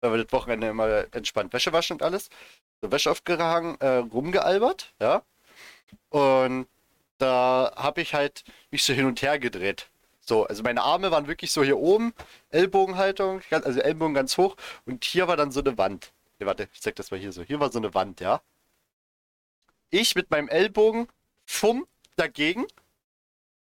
[0.00, 2.28] Weil wir das Wochenende immer entspannt Wäsche waschen und alles.
[2.82, 5.22] So Wäsche aufgehangen, äh, rumgealbert, ja.
[6.10, 6.68] Und
[7.18, 9.90] da habe ich halt mich so hin und her gedreht.
[10.28, 12.12] So, also meine Arme waren wirklich so hier oben,
[12.50, 16.12] Ellbogenhaltung, also Ellbogen ganz hoch und hier war dann so eine Wand.
[16.38, 17.42] Ne, warte, ich zeig das mal hier so.
[17.42, 18.42] Hier war so eine Wand, ja.
[19.88, 21.08] Ich mit meinem Ellbogen
[21.46, 21.86] fumm
[22.16, 22.66] dagegen.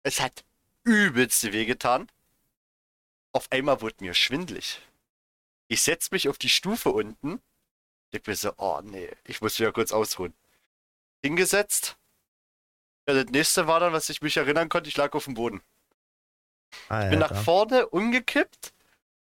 [0.02, 0.44] Es hat
[0.82, 2.08] übelst wehgetan.
[3.32, 4.80] Auf einmal wurde mir schwindlig.
[5.68, 7.42] Ich setz mich auf die Stufe unten.
[8.14, 10.32] Denk mir so, oh nee, ich muss wieder kurz ausruhen.
[11.22, 11.98] Hingesetzt.
[13.06, 15.60] Ja, das nächste war dann, was ich mich erinnern konnte, ich lag auf dem Boden.
[16.88, 18.72] Bin nach vorne umgekippt,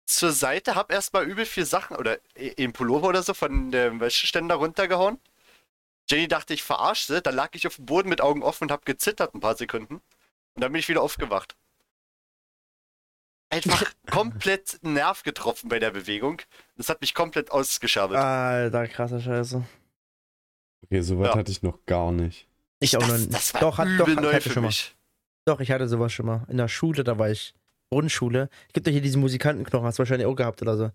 [0.06, 4.56] zur Seite, hab erstmal übel viel Sachen oder im Pullover oder so von dem Wäscheständer
[4.56, 5.20] runtergehauen.
[6.10, 8.72] Jenny dachte, ich verarsche sie, dann lag ich auf dem Boden mit Augen offen und
[8.72, 9.96] hab gezittert ein paar Sekunden.
[9.96, 11.56] Und dann bin ich wieder aufgewacht.
[13.50, 16.42] Einfach komplett Nerv getroffen bei der Bewegung.
[16.78, 18.20] Das hat mich komplett ausgeschabelt.
[18.20, 19.64] Alter, krasse Scheiße.
[20.86, 21.36] Okay, soweit Ja.
[21.36, 22.48] hatte ich noch gar nicht.
[22.80, 23.62] Ich auch noch nicht.
[23.62, 24.74] doch, hat, übel doch, ich neu hatte für schon mal.
[25.48, 26.46] Doch, ich hatte sowas schon mal.
[26.50, 27.54] In der Schule, da war ich.
[27.90, 28.50] Grundschule.
[28.74, 30.92] Gibt doch hier diesen Musikantenknochen, hast du wahrscheinlich auch gehabt oder so.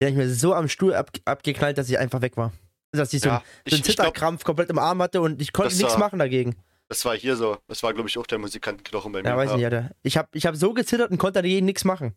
[0.00, 2.52] Den hab ich mir so am Stuhl ab, abgeknallt, dass ich einfach weg war.
[2.92, 5.68] Dass ich so, Ja, einen- so einen Zitterkrampf komplett im Arm hatte und ich konnte
[5.68, 6.56] Das nichts war- machen dagegen.
[6.88, 7.58] das war hier so.
[7.68, 9.28] Das war, glaube ich, auch der Musikantenknochen bei mir.
[9.28, 9.90] Ja, weiß ich nicht, Alter.
[10.02, 12.16] Ich hab, ich hab so gezittert und konnte dagegen nichts machen.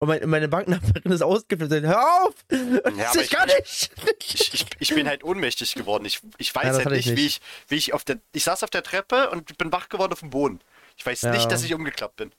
[0.00, 1.70] Und mein, meine Banknachbarin ist ausgeflippt.
[1.86, 2.34] Hör auf!
[2.50, 3.90] Ja, aber ich kann nicht!
[4.18, 6.06] Ich, ich, ich bin halt ohnmächtig geworden.
[6.06, 7.42] Ich, ich weiß Ja, das halt hatte ich nicht, wie nicht.
[7.66, 8.18] ich, wie ich auf der.
[8.32, 10.58] Ich saß auf der Treppe und bin wach geworden auf dem Boden.
[11.02, 11.32] Ich weiß Ja.
[11.32, 12.30] nicht, dass ich umgeklappt bin.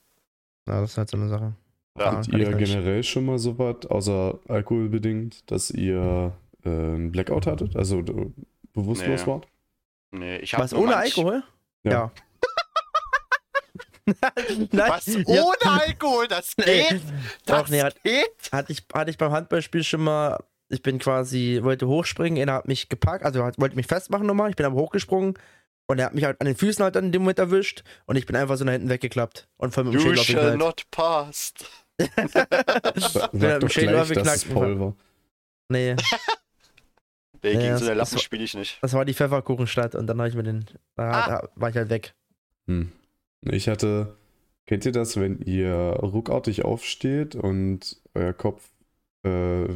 [0.66, 1.52] Ja, das ist halt so eine Sache.
[1.98, 2.70] Ja, Habt ihr nicht.
[2.72, 6.32] generell schon mal so was, außer alkoholbedingt, dass ihr
[6.64, 7.76] äh, einen Blackout hattet?
[7.76, 8.32] Also äh,
[8.72, 9.26] bewusstlos Nee.
[9.30, 9.46] wart?
[10.12, 11.42] Nee, ich habe Was, ohne Alkohol?
[11.82, 12.10] Ja.
[14.06, 14.16] Nein,
[14.72, 15.06] Was?
[15.06, 15.22] ja.
[15.26, 16.26] Ohne Alkohol?
[16.28, 16.64] Das Nee.
[16.88, 17.02] geht?
[17.46, 18.26] Doch, Das nee, hat- geht?
[18.52, 22.66] hatte ich, hatte ich beim Handballspiel schon mal, ich bin quasi, wollte hochspringen, er hat
[22.68, 25.34] mich gepackt, also hat, wollte mich festmachen nochmal, ich bin aber hochgesprungen
[25.86, 28.16] und er hat mich halt an den Füßen halt dann in dem Moment erwischt und
[28.16, 30.58] ich bin einfach so nach hinten weggeklappt und voll mit dem You Schädel shall aufgeknallt.
[30.58, 31.54] not pass.
[31.98, 34.94] Sag mit doch dem Schädel gleich, dass war.
[35.68, 35.96] Nee,
[37.42, 38.78] Nee, gegen das- so eine Lappen war- spiele ich nicht.
[38.82, 40.64] das war die Pfefferkuchenstadt und dann habe ich mir den,
[40.96, 41.26] da, Ah.
[41.28, 42.14] da war ich halt weg.
[42.66, 42.90] Hm.
[43.42, 44.16] Ich hatte,
[44.66, 48.70] kennt ihr das, wenn ihr ruckartig aufsteht und euer Kopf
[49.24, 49.66] äh,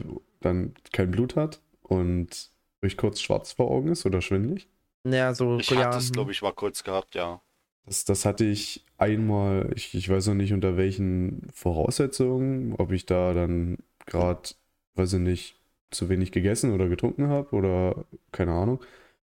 [0.41, 2.49] dann kein Blut hat und
[2.83, 4.69] euch kurz schwarz vor Augen ist oder schwindelig?
[5.05, 7.41] Ja, so, Ich ja, hatte es, glaube ich, mal kurz gehabt, ja.
[7.87, 13.07] Das, das hatte ich einmal, ich, ich weiß noch nicht unter welchen Voraussetzungen, ob ich
[13.07, 14.51] da dann gerade,
[14.95, 15.57] weiß ich nicht,
[15.91, 18.85] zu wenig gegessen oder getrunken habe oder keine Ahnung.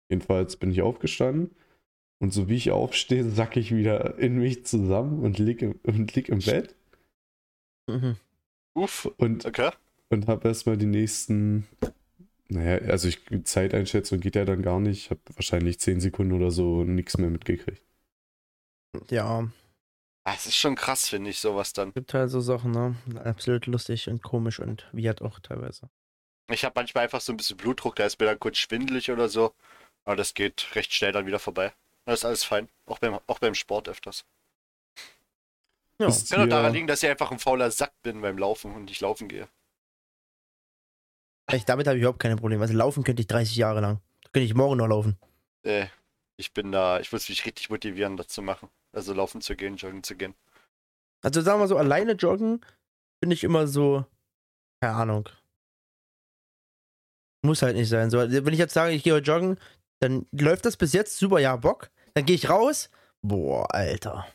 [0.10, 1.52] Jedenfalls bin ich aufgestanden
[2.20, 6.16] und so wie ich aufstehe, sacke ich wieder in mich zusammen und lieg im, und
[6.16, 6.76] lieg im Bett
[7.88, 8.18] Mhm.
[8.76, 9.72] Uff, und, okay.
[10.10, 11.68] und habe erstmal die nächsten,
[12.52, 16.52] naja, also ich, Zeiteinschätzung geht ja dann gar nicht, ich habe wahrscheinlich 10 Sekunden oder
[16.52, 17.82] so nichts mehr mitgekriegt.
[19.10, 19.48] Ja,
[20.26, 21.94] Es ist schon krass, finde ich, sowas dann.
[21.94, 22.96] gibt halt so Sachen, ne?
[23.24, 25.90] Absolut lustig und komisch und weird auch teilweise.
[26.52, 29.30] Ich habe manchmal einfach so ein bisschen Blutdruck, da ist mir dann kurz schwindelig oder
[29.30, 29.54] so.
[30.04, 31.72] Aber das geht recht schnell dann wieder vorbei.
[32.06, 32.68] Das ist alles fein.
[32.86, 34.26] Auch beim, auch beim Sport öfters.
[36.00, 38.38] Ja, Wisst Kann auch ihr- daran liegen, dass ich einfach ein fauler Sack bin beim
[38.38, 39.48] Laufen und nicht laufen gehe.
[41.58, 42.62] Ich, damit habe ich überhaupt keine Probleme.
[42.62, 44.00] Also laufen könnte ich 30 Jahre lang.
[44.32, 45.18] Könnte ich morgen noch laufen.
[45.64, 45.88] Äh,
[46.38, 48.70] ich bin da, ich muss mich richtig motivieren, das zu machen.
[48.94, 50.36] Also laufen zu gehen, joggen zu gehen.
[51.22, 52.62] Also sagen wir so, alleine joggen
[53.22, 54.06] finde ich immer so,
[54.82, 55.30] keine Ahnung.
[57.44, 58.10] Muss halt nicht sein.
[58.10, 59.60] So, wenn ich jetzt sage, ich gehe heute joggen,
[60.00, 61.90] dann läuft das bis jetzt super, ja, Bock.
[62.14, 62.90] Dann gehe ich raus.
[63.22, 64.28] Boah, Alter.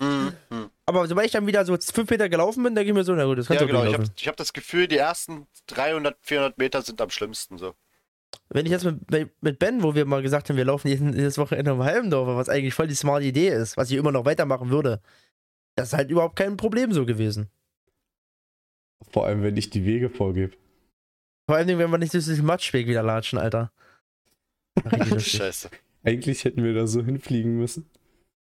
[0.00, 0.69] Mhm, mhm.
[0.90, 3.24] Aber sobald ich dann wieder so fünf Meter gelaufen bin, denke ich mir so, na
[3.24, 3.84] gut, das kannst Ja, du genau.
[3.84, 7.74] Ich nicht habe hab das Gefühl, die ersten 300, 400 Meter sind am schlimmsten so.
[8.48, 11.72] Wenn ich jetzt mit, mit Ben, wo wir mal gesagt haben, wir laufen jedes Wochenende
[11.72, 15.00] um Halbendorfer, was eigentlich voll die smarte Idee ist, was ich immer noch weitermachen würde,
[15.76, 17.50] das ist halt überhaupt kein Problem so gewesen.
[19.12, 20.56] Vor allem, wenn ich die Wege vorgebe.
[21.48, 23.70] Vor allem, wenn wir nicht durch den Matschweg wieder latschen, Alter.
[25.18, 25.70] Scheiße.
[26.02, 27.88] Eigentlich hätten wir da so hinfliegen müssen.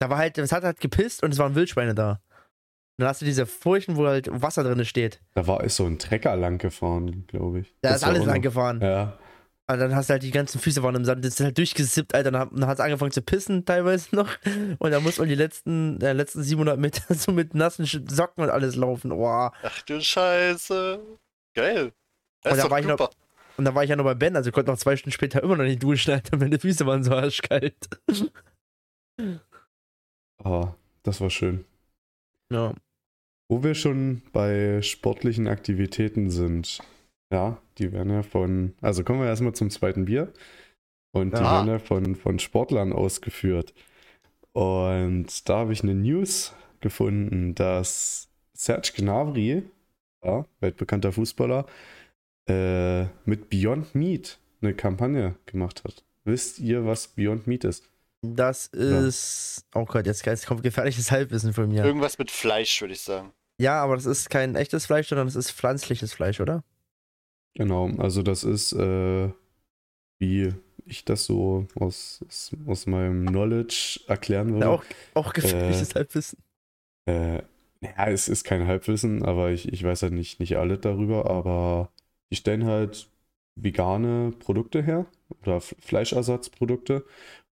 [0.00, 2.20] Da war halt, es hat halt gepisst und es waren Wildschweine da.
[2.98, 5.20] Dann hast du diese Furchen, wo halt Wasser drin steht.
[5.34, 7.74] Da war ist so ein Trecker lang gefahren, glaube ich.
[7.82, 8.80] Da Das ist alles lang gefahren.
[8.80, 9.18] Ja.
[9.68, 12.14] Und dann hast du halt die ganzen Füße waren im Sand, das ist halt durchgesippt,
[12.14, 12.30] Alter.
[12.30, 14.30] Dann, hat- dann hat es angefangen zu pissen teilweise noch.
[14.78, 18.50] Und dann muss man die letzten, äh, letzten 700 Meter so mit nassen Socken und
[18.50, 19.10] alles laufen.
[19.10, 19.52] Boah.
[19.62, 21.00] Ach du Scheiße.
[21.54, 21.92] Geil.
[22.42, 23.10] Das Und da war ich noch- super.
[23.58, 25.56] Und da war ich ja noch bei Ben, also konnte noch zwei Stunden später immer
[25.56, 26.36] noch nicht duschen, Alter.
[26.36, 27.76] Meine Füße waren so arschkalt.
[30.44, 31.64] Ah, das war schön.
[32.52, 32.72] Ja.
[33.48, 36.80] Wo wir schon bei sportlichen Aktivitäten sind,
[37.32, 40.32] ja, die werden ja von, also kommen wir erstmal zum zweiten Bier.
[41.12, 41.52] Und die Ja.
[41.52, 43.72] werden ja von, von Sportlern ausgeführt.
[44.52, 49.62] Und da habe ich eine News gefunden, dass Serge Gnabry,
[50.24, 51.66] ja, weltbekannter Fußballer,
[52.48, 56.04] äh, mit Beyond Meat eine Kampagne gemacht hat.
[56.24, 57.88] Wisst ihr, was Beyond Meat ist?
[58.22, 59.66] Das ist.
[59.74, 61.84] Oh Gott, jetzt, jetzt kommt gefährliches Halbwissen von mir.
[61.84, 63.32] Irgendwas mit Fleisch, würde ich sagen.
[63.58, 66.62] Ja, aber das ist kein echtes Fleisch, sondern es ist pflanzliches Fleisch, oder?
[67.54, 69.30] Genau, also das ist, äh,
[70.18, 70.52] wie
[70.84, 74.66] ich das so aus, aus, aus meinem Knowledge erklären würde.
[74.66, 76.38] Ja, auch, auch gefährliches Halbwissen.
[77.06, 77.42] Äh,
[77.80, 81.90] ja, es ist kein Halbwissen, aber ich, ich weiß halt nicht, nicht alles darüber, aber
[82.30, 83.08] die stellen halt
[83.54, 85.06] vegane Produkte her
[85.42, 87.04] oder Fleischersatzprodukte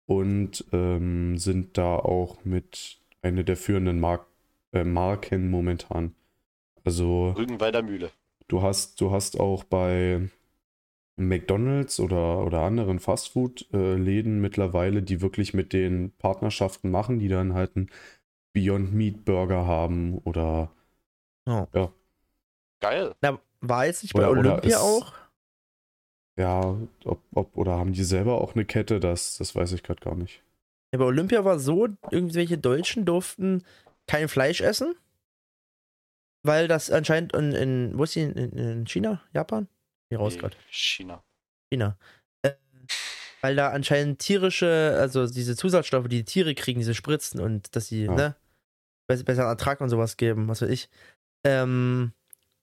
[0.06, 4.26] und ähm, sind da auch mit einer der führenden Mark
[4.74, 6.14] äh, Marken momentan.
[6.84, 8.10] Also Rügenwalder Mühle.
[8.48, 10.28] du hast, du hast auch bei
[11.16, 17.76] McDonalds oder, oder anderen Fastfood-Läden mittlerweile, die wirklich mit den Partnerschaften machen, die dann halt
[17.76, 17.90] einen
[18.52, 20.70] Beyond Meat Burger haben oder
[21.46, 21.66] Oh.
[22.80, 23.14] Geil.
[23.20, 25.12] Na, war jetzt nicht bei Oder- oder Olympia ist- auch?
[26.38, 30.00] ja, ob, ob, oder haben die selber auch eine Kette, das, das weiß ich gerade
[30.00, 30.42] gar nicht.
[30.92, 33.62] Ja, bei Olympia war so, irgendwelche Deutschen durften
[34.06, 34.94] kein Fleisch essen,
[36.42, 39.68] weil das anscheinend in, in wo ist die, in, in China, Japan?
[40.10, 40.56] Hier raus Nee, gerade.
[40.70, 41.24] China.
[41.72, 41.98] China.
[42.42, 42.52] Äh,
[43.40, 47.86] weil da anscheinend tierische, also diese Zusatzstoffe, die die Tiere kriegen, diese Spritzen und dass
[47.88, 48.14] sie, Ja.
[48.14, 48.36] ne,
[49.06, 50.88] besser, besseren Ertrag und sowas geben, was weiß ich,
[51.46, 52.12] ähm,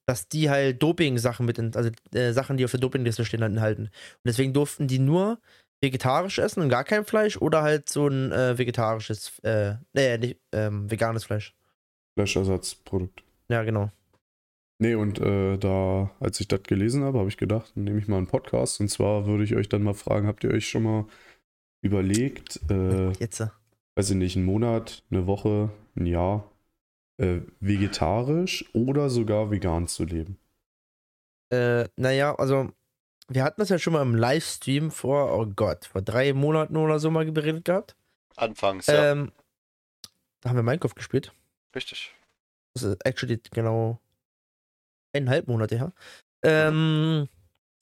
[0.08, 3.52] dass die halt Doping-Sachen mit, in, also äh, Sachen, die auf der Dopingliste stehen, halt
[3.54, 3.84] enthalten.
[3.86, 3.92] Und
[4.26, 5.40] deswegen durften die nur
[5.82, 10.40] vegetarisch essen und gar kein Fleisch oder halt so ein äh, vegetarisches, äh, nee, nicht,
[10.52, 11.56] ähm, veganes Fleisch.
[12.16, 13.24] Fleischersatzprodukt.
[13.50, 13.90] Ja, genau.
[14.80, 18.08] Nee, und äh, da, als ich das gelesen habe, habe ich gedacht, dann nehme ich
[18.08, 18.80] mal einen Podcast.
[18.80, 21.06] Und zwar würde ich euch dann mal fragen, habt ihr euch schon mal
[21.84, 23.42] überlegt, äh, Jetzt.
[23.42, 23.48] äh,
[23.96, 26.50] weiß ich nicht, einen Monat, eine Woche, ein Jahr,
[27.18, 30.40] äh, vegetarisch oder sogar vegan zu leben?
[31.52, 32.72] Äh, naja, also,
[33.34, 37.00] wir hatten das ja schon mal im Livestream vor, oh Gott, vor drei Monaten oder
[37.00, 37.96] so mal beredet gehabt.
[38.36, 39.12] Anfangs, ja.
[39.12, 39.32] Ähm,
[40.42, 41.34] da haben wir Minecraft gespielt.
[41.76, 42.14] Richtig.
[42.74, 44.00] Das ist actually genau
[45.14, 45.94] eineinhalb Monate her.
[46.44, 47.28] Ähm,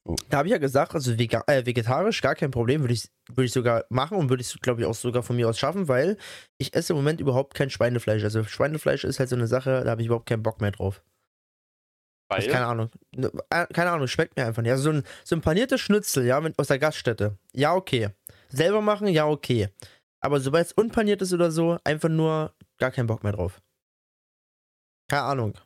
[0.09, 0.15] Oh.
[0.29, 3.45] Da habe ich ja gesagt, also vega äh, vegetarisch, gar kein Problem, würde ich, würd
[3.45, 6.17] ich sogar machen und würde ich, glaube ich, auch sogar von mir aus schaffen, weil
[6.57, 8.23] ich esse im Moment überhaupt kein Schweinefleisch.
[8.23, 11.03] Also Schweinefleisch ist halt so eine Sache, da habe ich überhaupt keinen Bock mehr drauf.
[12.29, 12.91] Weil, keine Ahnung.
[13.15, 14.71] Ne, äh, Keine Ahnung, schmeckt mir einfach nicht.
[14.71, 17.37] Also so ein, so ein paniertes Schnitzel, ja, mit, aus der Gaststätte.
[17.53, 18.09] Ja, okay.
[18.49, 19.69] Selber machen, ja, okay.
[20.21, 23.61] Aber sobald es unpaniert ist oder so, einfach nur gar keinen Bock mehr drauf.
[25.09, 25.57] Keine Ahnung.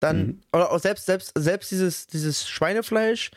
[0.00, 0.40] Dann, Mhm.
[0.52, 3.30] oder auch selbst, selbst, selbst dieses, dieses Schweinefleisch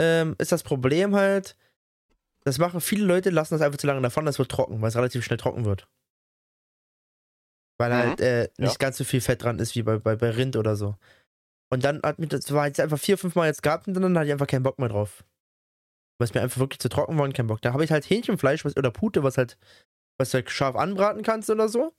[0.00, 1.56] ähm, ist das Problem halt,
[2.44, 4.96] das machen viele Leute, lassen das einfach zu lange davon, das wird trocken, weil es
[4.96, 5.86] relativ schnell trocken wird.
[7.78, 7.94] Weil Mhm.
[7.94, 8.78] halt äh, nicht Ja.
[8.78, 10.96] ganz so viel Fett dran ist wie bei, bei, bei Rind oder so.
[11.74, 14.16] Und dann hat mir das war jetzt einfach vier, fünf Mal jetzt gehabt und dann
[14.16, 15.24] hatte ich einfach keinen Bock mehr drauf.
[16.18, 17.60] Weil es mir einfach wirklich zu trocken war und keinen Bock.
[17.62, 19.58] Da habe ich halt Hähnchenfleisch was, oder Pute, was halt,
[20.16, 21.92] was du halt scharf anbraten kannst oder so.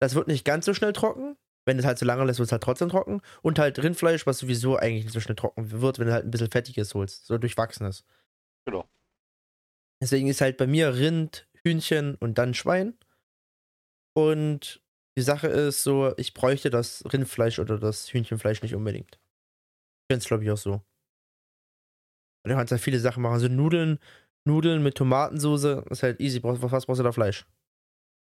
[0.00, 1.36] Das wird nicht ganz so schnell trocken.
[1.66, 3.20] Wenn es halt so lange lässt, wird es halt trotzdem trocken.
[3.42, 6.30] Und halt Rindfleisch, was sowieso eigentlich nicht so schnell trocken wird, wenn du halt ein
[6.30, 7.26] bisschen Fettiges holst.
[7.26, 8.04] So durchwachsenes.
[8.64, 8.88] Genau.
[10.00, 12.96] Deswegen ist halt bei mir Rind, Hühnchen und dann Schwein.
[14.12, 14.83] Und
[15.16, 19.14] die Sache ist so, ich bräuchte das Rindfleisch oder das Hühnchenfleisch nicht unbedingt.
[19.14, 20.72] Ich finde es, glaube ich, auch so.
[22.44, 23.34] Und du kannst halt viele Sachen machen.
[23.34, 23.98] Also Nudeln,
[24.44, 26.40] Nudeln mit Tomatensoße ist halt easy.
[26.40, 27.46] Brauchst, was brauchst du da Fleisch?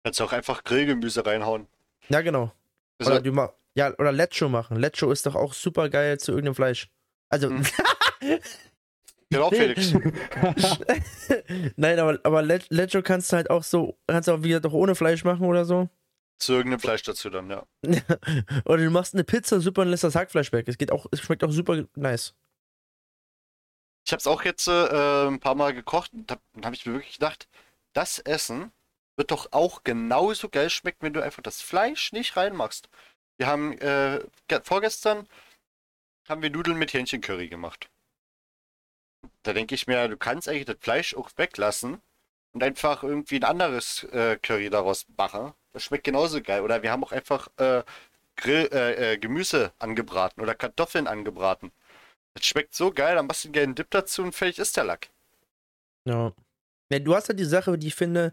[0.04, 1.66] Kannst du auch einfach Grillgemüse reinhauen.
[2.08, 2.52] Ja, genau.
[2.98, 4.76] Also, Oder, du ma ja, oder Lecho machen.
[4.76, 6.88] Lecho ist doch auch super geil zu irgendeinem Fleisch.
[7.28, 7.48] Also,
[8.20, 8.38] Hm.
[9.30, 9.50] genau.
[9.50, 9.92] Felix.
[11.76, 14.72] nein, aber, aber Le Lecho kannst du halt auch so, kannst du auch wieder doch
[14.72, 15.88] ohne Fleisch machen oder so.
[16.38, 17.64] Zu irgendeinem Fleisch dazu dann, ja.
[18.64, 20.68] oder du machst eine Pizza super und lässt das Hackfleisch weg.
[20.68, 22.34] Es geht auch, es schmeckt auch super nice.
[24.06, 26.84] Ich habe es auch jetzt äh, ein paar Mal gekocht und hab- dann habe ich
[26.84, 27.48] mir wirklich gedacht,
[27.94, 28.72] das Essen
[29.16, 32.88] wird doch auch genauso geil schmecken, wenn du einfach das Fleisch nicht reinmachst.
[33.38, 35.26] Wir haben äh, ge- vorgestern
[36.28, 37.88] haben wir Nudeln mit Hähnchencurry gemacht.
[39.42, 42.02] Da denke ich mir, du kannst eigentlich das Fleisch auch weglassen
[42.52, 45.54] und einfach irgendwie ein anderes äh, Curry daraus machen.
[45.74, 46.62] Das schmeckt genauso geil.
[46.62, 47.82] Oder wir haben auch einfach äh,
[48.36, 51.72] Grill, äh, äh, Gemüse angebraten oder Kartoffeln angebraten.
[52.34, 54.84] Das schmeckt so geil, dann machst du gerne einen Dip dazu und fertig ist der
[54.84, 55.10] Lack.
[56.04, 56.32] Ja.
[56.90, 56.98] ja.
[57.00, 58.32] Du hast halt die Sache, die ich finde,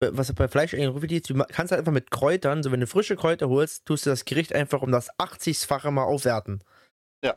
[0.00, 3.16] was bei Fleisch eigentlich ist, du kannst halt einfach mit Kräutern, so wenn du frische
[3.16, 6.62] Kräuter holst, tust du das Gericht einfach um das 80-fache mal aufwerten.
[7.22, 7.36] Ja.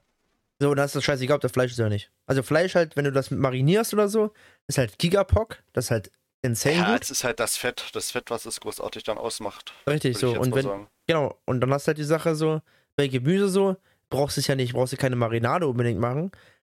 [0.59, 2.11] So, dann ist das scheißegal, ob das Fleisch ist oder nicht.
[2.25, 4.33] Also Fleisch halt, wenn du das marinierst oder so,
[4.67, 6.11] ist halt Gigapock, das ist halt
[6.45, 7.03] insane Ja, gut.
[7.03, 9.73] es ist halt das Fett, das Fett, was es großartig dann ausmacht.
[9.87, 10.39] Richtig so.
[10.39, 10.87] Und wenn, sagen.
[11.07, 12.61] genau, und dann hast du halt die Sache so,
[12.95, 13.75] bei Gemüse so,
[14.09, 16.31] brauchst du es ja nicht, brauchst du keine Marinade unbedingt machen.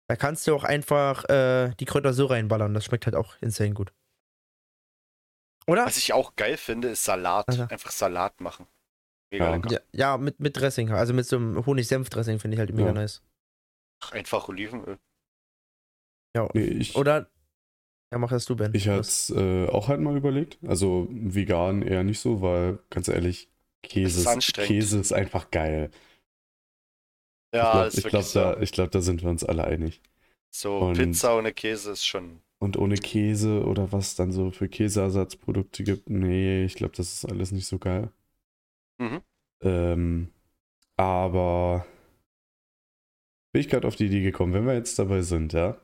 [0.09, 2.73] Da kannst du auch einfach äh, die Kräuter so reinballern.
[2.73, 3.91] Das schmeckt halt auch insane gut.
[5.67, 5.85] Oder?
[5.85, 7.45] Was ich auch geil finde, ist Salat.
[7.49, 7.63] Also.
[7.63, 8.67] Einfach Salat machen.
[9.31, 9.55] Mega Ja.
[9.55, 9.71] lecker.
[9.71, 12.93] Ja, ja, mit, mit Dressing, also mit so einem Honig-Senf-Dressing finde ich halt mega Ja.
[12.93, 13.21] nice.
[14.11, 14.97] Einfach Olivenöl.
[16.35, 16.47] Ja.
[16.53, 17.29] Nee, ich, Oder,
[18.11, 18.71] ja, mach das du, Ben.
[18.73, 20.59] ich hatte es äh, auch halt mal überlegt.
[20.65, 23.49] Also vegan eher nicht so, weil ganz ehrlich,
[23.83, 24.53] Käse ist.
[24.53, 25.91] Käse ist einfach geil.
[27.53, 28.39] Ja, ich ist glaube, glaub, so.
[28.39, 30.01] da, ich glaub, da sind wir uns alle einig.
[30.53, 32.41] So, und- Pizza ohne Käse ist schon.
[32.59, 37.25] Und ohne Käse oder was dann so für Käseersatzprodukte gibt, nee, ich glaube, das ist
[37.25, 38.09] alles nicht so geil.
[38.99, 39.21] Mhm.
[39.61, 40.29] Ähm,
[40.95, 41.85] aber
[43.53, 45.77] bin ich gerade auf die Idee gekommen, wenn wir jetzt dabei sind, ja,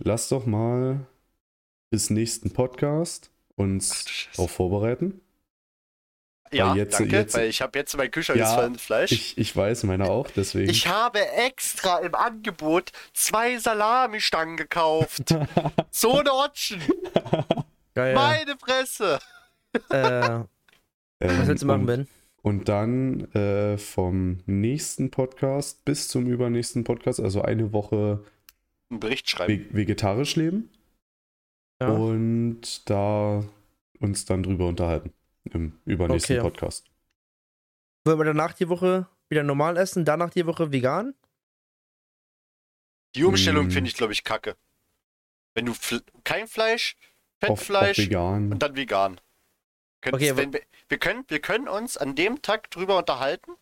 [0.00, 1.06] lass doch mal
[1.92, 5.20] bis nächsten Podcast uns darauf vorbereiten.
[6.52, 9.12] Ja, jetzt- danke, jetzt- weil ich habe jetzt in meinem Kühlschrank Ja, Fleisch.
[9.12, 10.70] Ich, ich weiß, meine auch, deswegen.
[10.70, 15.34] Ich habe extra im Angebot zwei Salamistangen gekauft.
[15.90, 16.82] so eine Otschen.
[17.94, 18.14] Geil.
[18.14, 19.18] Meine Fresse.
[19.90, 20.40] Äh,
[21.20, 22.08] Ähm, was willst du machen, und, Ben?
[22.42, 28.24] Und dann äh, vom nächsten Podcast bis zum übernächsten Podcast, also eine Woche
[28.90, 29.66] Einen Bericht schreiben.
[29.70, 30.68] ve vegetarisch leben
[31.82, 31.88] Ja.
[31.90, 33.44] und da
[34.00, 35.12] uns dann drüber unterhalten
[35.44, 36.42] im übernächsten Okay.
[36.50, 36.86] Podcast.
[38.04, 41.14] Wollen wir danach die Woche wieder normal essen, danach die Woche vegan?
[43.14, 43.70] Die Umstellung Mm.
[43.70, 44.56] finde ich, glaube ich, kacke.
[45.54, 46.96] Wenn du Fl kein Fleisch,
[47.42, 48.52] Auf, auf Fettfleisch vegan.
[48.52, 49.20] und dann vegan.
[50.00, 53.52] Könnt's- Okay, wenn, wir, wir, können, wir können uns an dem Tag drüber unterhalten,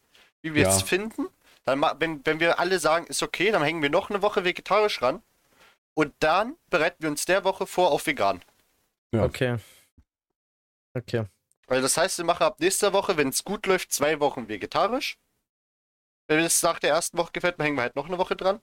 [0.42, 0.68] wie wir Ja.
[0.70, 1.26] es finden.
[1.64, 5.02] Dann, wenn, wenn wir alle sagen, ist okay, dann hängen wir noch eine Woche vegetarisch
[5.02, 5.22] ran.
[5.94, 8.40] Und dann bereiten wir uns der Woche vor auf vegan.
[9.12, 9.24] Ja.
[9.24, 9.56] Okay.
[10.94, 11.24] Okay.
[11.66, 15.18] Weil das heißt, wir machen ab nächster Woche, wenn es gut läuft, zwei Wochen vegetarisch.
[16.26, 18.60] Wenn das nach der ersten Woche gefällt, dann hängen wir halt noch eine Woche dran.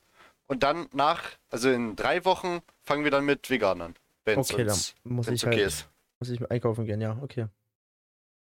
[0.47, 3.95] Und dann nach, also in drei Wochen, fangen wir dann mit vegan an.
[4.25, 5.89] Wenn es Okay, dann uns muss wenn's ich okay halt ist.
[6.19, 7.47] muss ich einkaufen gehen, ja, okay.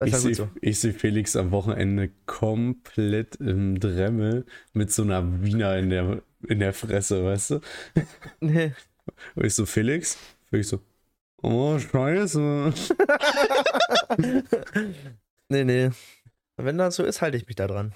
[0.03, 0.49] Ich sehe so.
[0.61, 6.73] seh Felix am Wochenende komplett im Dremmel mit so einer Wiener in der, in der
[6.73, 7.61] Fresse, weißt du?
[8.39, 8.73] Nee.
[9.35, 10.17] Und ich so, Felix?
[10.49, 10.81] Felix so,
[11.41, 12.73] oh, scheiße.
[15.49, 15.89] nee, nee.
[16.57, 17.93] Wenn das so ist, halte ich mich da dran.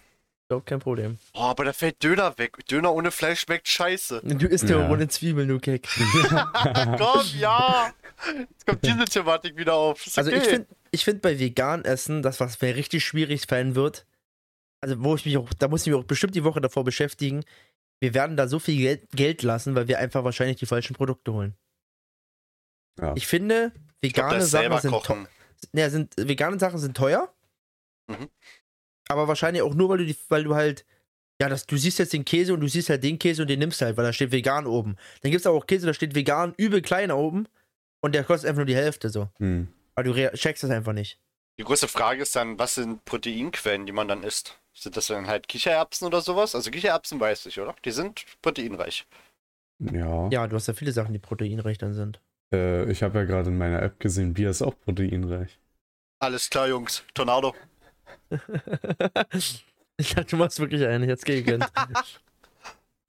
[0.47, 1.17] Überhaupt kein Problem.
[1.33, 2.57] Oh, aber da fällt Döner weg.
[2.67, 4.21] Döner ohne Fleisch schmeckt scheiße.
[4.23, 5.87] Du isst ja ohne Zwiebeln, du Keck.
[6.97, 7.93] Komm, ja!
[8.37, 10.05] Jetzt kommt diese Thematik wieder auf.
[10.05, 10.41] Ist Also okay.
[10.41, 14.05] ich finde ich find bei vegan essen, das was mir richtig schwierig fallen wird,
[14.81, 17.43] also wo ich mich auch, da muss ich mich auch bestimmt die Woche davor beschäftigen,
[18.01, 21.31] wir werden da so viel Geld, Geld lassen, weil wir einfach wahrscheinlich die falschen Produkte
[21.31, 21.55] holen.
[22.99, 23.13] Ja.
[23.15, 25.27] Ich finde, ich glaub, vegane Sachen sind, teu- kochen.
[25.73, 27.33] ja, sind vegane Sachen sind teuer.
[28.07, 28.29] Mhm.
[29.07, 30.85] Aber wahrscheinlich auch nur, weil du die, weil du halt,
[31.41, 33.59] ja, das, du siehst jetzt den Käse und du siehst halt den Käse und den
[33.59, 34.95] nimmst halt, weil da steht vegan oben.
[35.21, 37.47] Dann gibt es auch Käse, da steht vegan übel klein oben
[38.01, 39.29] und der kostet einfach nur die Hälfte so.
[39.37, 39.67] Hm.
[39.95, 41.19] Aber du checkst das einfach nicht.
[41.59, 44.59] Die große Frage ist dann, was sind Proteinquellen, die man dann isst?
[44.73, 46.55] Sind das dann halt Kichererbsen oder sowas?
[46.55, 47.75] Also Kichererbsen weiß ich, oder?
[47.83, 49.05] Die sind proteinreich.
[49.79, 50.29] Ja.
[50.29, 52.21] Ja, du hast ja viele Sachen, die proteinreich dann sind.
[52.53, 55.59] Äh, ich habe ja gerade in meiner App gesehen, Bier ist auch proteinreich.
[56.19, 57.03] Alles klar, Jungs.
[57.13, 57.55] Tornado.
[59.97, 61.65] ich dachte, du machst wirklich einen, jetzt gegönnt.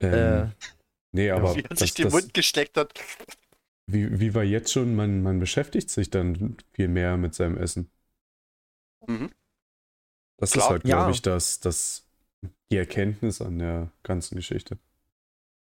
[0.01, 0.47] Ähm, äh,
[1.11, 2.93] nee, aber Wie das, sich den Mund gesteckt hat.
[3.87, 7.89] wie, wie war jetzt schon, man, man beschäftigt sich dann viel mehr mit seinem Essen.
[9.07, 9.31] Mhm.
[10.43, 10.65] Das Klar.
[10.65, 10.97] ist halt, Ja.
[10.97, 12.05] glaube ich, das, das,
[12.71, 14.77] die Erkenntnis an der ganzen Geschichte.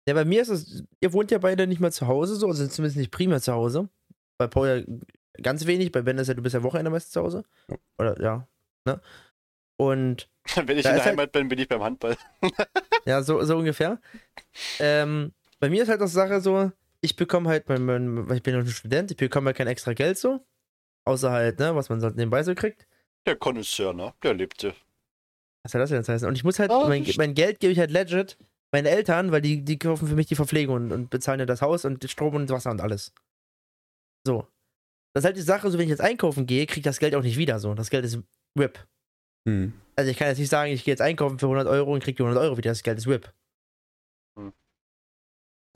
[0.09, 2.67] ja, bei mir ist es, ihr wohnt ja beide nicht mehr zu Hause, so, also
[2.67, 3.89] zumindest nicht primär zu Hause.
[4.39, 4.69] Bei Paul
[5.37, 7.45] ja ganz wenig, bei Ben ist ja, du bist ja Wochenende meistens zu Hause.
[7.71, 7.77] Ja.
[7.99, 8.49] Oder, ja.
[8.87, 9.01] Ne?
[9.79, 12.17] Und Wenn ich in der halt- Heimat bin, bin ich beim Handball.
[13.09, 14.01] Ja, so, so ungefähr.
[14.81, 18.55] Ähm, bei mir ist halt das Sache so, ich bekomme halt, mein, mein, ich bin
[18.55, 20.45] noch ein Student, ich bekomme halt kein extra Geld so.
[21.05, 22.86] Außer halt, ne, was man so nebenbei so kriegt.
[23.27, 24.15] Der Connoisseur, ne?
[24.23, 24.75] Der lebte.
[25.65, 26.29] Was soll das denn jetzt heißen?
[26.29, 28.39] Und ich muss halt, Oh, mein, das- mein Geld gebe ich halt legit
[28.73, 31.63] meinen Eltern, weil die, die kaufen für mich die Verpflegung und, und bezahlen ja das
[31.63, 33.13] Haus und Strom und Wasser und alles.
[34.27, 34.47] So.
[35.15, 37.15] Das ist halt die Sache, so wenn ich jetzt einkaufen gehe, kriege ich das Geld
[37.15, 37.75] auch nicht wieder so.
[37.75, 38.19] Das Geld ist
[38.59, 38.79] RIP.
[39.49, 39.73] Hm.
[39.97, 42.17] Also ich kann jetzt nicht sagen, ich gehe jetzt einkaufen für 100 Euro und kriege
[42.17, 42.71] die 100 Euro wieder.
[42.71, 43.33] Das Geld ist RIP.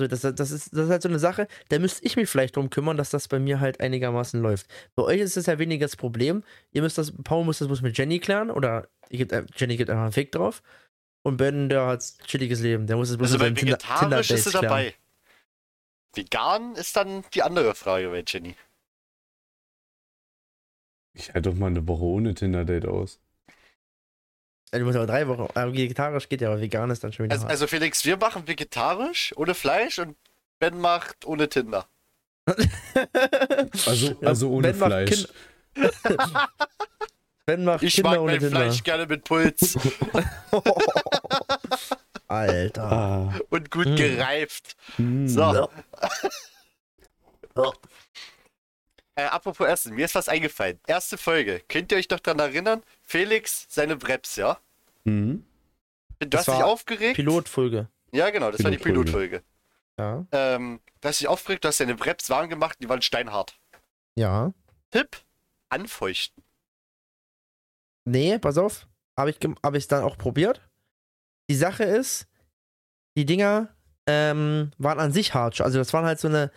[0.01, 2.57] So, das, das, ist, das ist halt so eine Sache, da müsste ich mich vielleicht
[2.57, 4.67] drum kümmern, dass das bei mir halt einigermaßen läuft.
[4.97, 6.43] Bei euch ist das ja weniger das Problem.
[6.73, 9.91] Ihr müsst das, Paul muss das muss mit Jenny klären oder gebt, äh, Jenny gibt
[9.91, 10.63] einfach einen Fick drauf.
[11.23, 12.87] Und Ben, der hat ein chilliges Leben.
[12.87, 14.63] Der muss es bloß Also mit bei seinen Tinder- vegetarisch ist klären.
[14.65, 14.95] dabei.
[16.15, 18.57] Vegan ist dann die andere Frage bei Jenny.
[21.13, 23.21] Ich halte doch mal eine Woche ohne Tinder-Date aus.
[24.73, 25.49] Du musst aber drei Wochen.
[25.55, 27.35] Aber vegetarisch geht ja, aber vegan ist dann schon wieder.
[27.35, 30.17] Also, also Felix, wir machen vegetarisch, ohne Fleisch und
[30.61, 31.87] Ben macht ohne Tinder.
[33.87, 35.29] Also, also ohne Ben macht Fleisch.
[37.47, 38.57] Ben macht Ich Kinder mag ohne mein Tinder.
[38.61, 39.75] Fleisch gerne mit Puls
[42.29, 42.93] Alter.
[42.93, 43.97] Ah, und gut Mm.
[43.97, 44.77] gereift.
[44.99, 45.27] mm.
[45.27, 45.69] So.
[49.17, 50.79] Äh, apropos Essen, mir ist was eingefallen.
[50.87, 51.61] Erste Folge.
[51.69, 52.83] Könnt ihr euch noch daran erinnern?
[53.11, 54.57] Felix, seine Breps, ja?
[55.03, 55.45] Mhm.
[56.21, 57.17] Du Das hast dich aufgeregt?
[57.17, 57.89] Pilotfolge.
[58.13, 59.43] Ja, genau, das war die Pilotfolge.
[59.99, 60.25] Ja.
[60.31, 63.59] Ähm, du hast dich aufgeregt, du hast deine Breps warm gemacht, die waren steinhart.
[64.17, 64.53] Ja.
[64.93, 65.17] Tipp:
[65.71, 66.45] Anfeuchten.
[68.05, 68.87] Nee, pass auf.
[69.17, 70.61] Habe ich, gem- hab ich dann auch probiert.
[71.51, 72.29] Die Sache ist,
[73.17, 73.75] die Dinger
[74.07, 75.61] ähm, waren an sich hart.
[75.61, 76.53] Also das waren halt so eine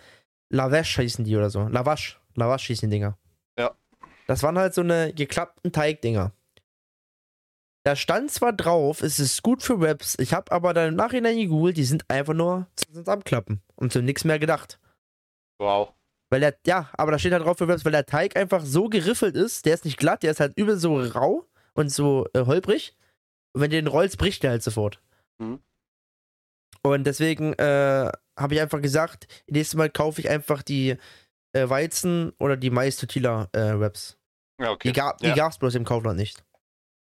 [0.50, 1.68] Lavash hießen die oder so.
[1.68, 2.20] Lavash.
[2.36, 3.18] Lavash hießen die Dinger.
[3.58, 3.76] Ja.
[4.28, 6.32] Das waren halt so eine geklappten Teigdinger.
[7.86, 10.18] Da stand zwar drauf, es ist gut für Webs.
[10.18, 14.02] Ich habe aber dann im Nachhinein gegoogelt, die sind einfach nur zum Abklappen und zu
[14.02, 14.80] nichts mehr gedacht.
[15.60, 15.94] Wow.
[16.30, 18.88] Weil der, ja, aber da steht halt drauf für Webs, weil der Teig einfach so
[18.88, 22.46] geriffelt ist, der ist nicht glatt, der ist halt übel so rau und so äh,
[22.46, 22.96] holprig.
[23.54, 25.02] Und wenn du den rollst, bricht der halt sofort.
[25.40, 25.60] Mhm.
[26.82, 30.98] Und deswegen äh, habe ich einfach gesagt, nächstes Mal kaufe ich einfach die
[31.52, 34.18] äh, Weizen oder die Mais-Tortilla-Webs.
[34.60, 34.88] Ja, okay.
[34.88, 35.36] die ga die ja.
[35.36, 36.44] gab's bloß im Kaufland nicht.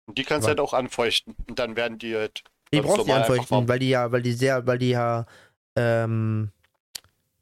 [0.06, 1.36] Und die kannst du halt auch anfeuchten.
[1.48, 2.44] Und dann werden die halt.
[2.74, 5.26] Die brauchst du anfeuchten, weil die ja, weil die sehr, weil die ja
[5.76, 6.52] ähm,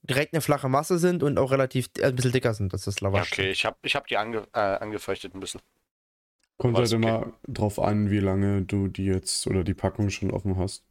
[0.03, 2.73] direkt eine flache Masse sind und auch relativ äh, ein bisschen dicker sind.
[2.73, 3.31] Das ist Ja, Lavash.
[3.31, 5.61] okay, ich hab, ich hab die ange, äh, angefeuchtet ein bisschen.
[6.57, 6.95] Kommt halt okay.
[6.95, 10.83] immer drauf an, wie lange du die jetzt oder die Packung schon offen hast.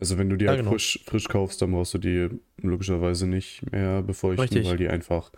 [0.00, 0.72] Also wenn du die Ja, halt genau.
[0.72, 4.66] frisch, frisch kaufst, dann brauchst du die logischerweise nicht mehr befeuchten, Richtig.
[4.68, 5.32] weil die einfach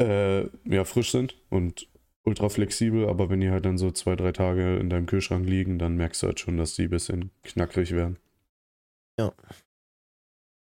[0.00, 1.88] äh, ja, frisch sind und
[2.24, 5.78] ultra flexibel, aber wenn die halt dann so zwei, drei Tage in deinem Kühlschrank liegen,
[5.78, 8.18] dann merkst du halt schon, dass die ein bisschen knackrig werden.
[9.18, 9.32] Ja.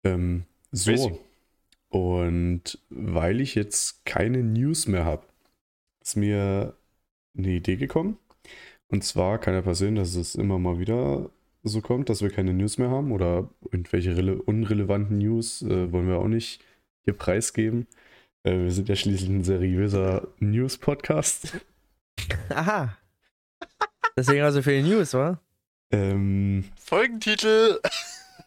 [0.03, 0.91] Ähm, so.
[0.91, 1.19] Crazy.
[1.89, 5.25] Und weil ich jetzt keine News mehr habe,
[6.01, 6.73] ist mir
[7.37, 8.17] eine Idee gekommen.
[8.87, 11.29] Und zwar kann ja passieren, dass es immer mal wieder
[11.63, 16.07] so kommt, dass wir keine News mehr haben oder irgendwelche rele unrelevanten News äh, wollen
[16.07, 16.63] wir auch nicht
[17.03, 17.87] hier preisgeben.
[18.43, 21.53] Äh, wir sind ja schließlich ein seriöser News-Podcast.
[22.49, 22.97] Aha.
[24.17, 25.39] Deswegen also viele News, wa?
[25.93, 25.99] Hm.
[25.99, 27.79] Ähm, Folgentitel.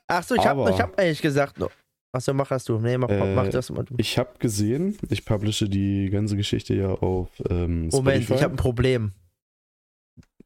[0.07, 1.59] Achso, ich hab, ich hab eigentlich gesagt.
[1.59, 1.71] no-
[2.13, 2.79] Achso, mach das du.
[2.79, 3.95] Nee, mach, Äh, mach das mal du.
[3.99, 8.35] ich habe gesehen, ich publische die ganze Geschichte ja auf ähm, Moment, Spotify.
[8.35, 9.13] ich habe ein Problem.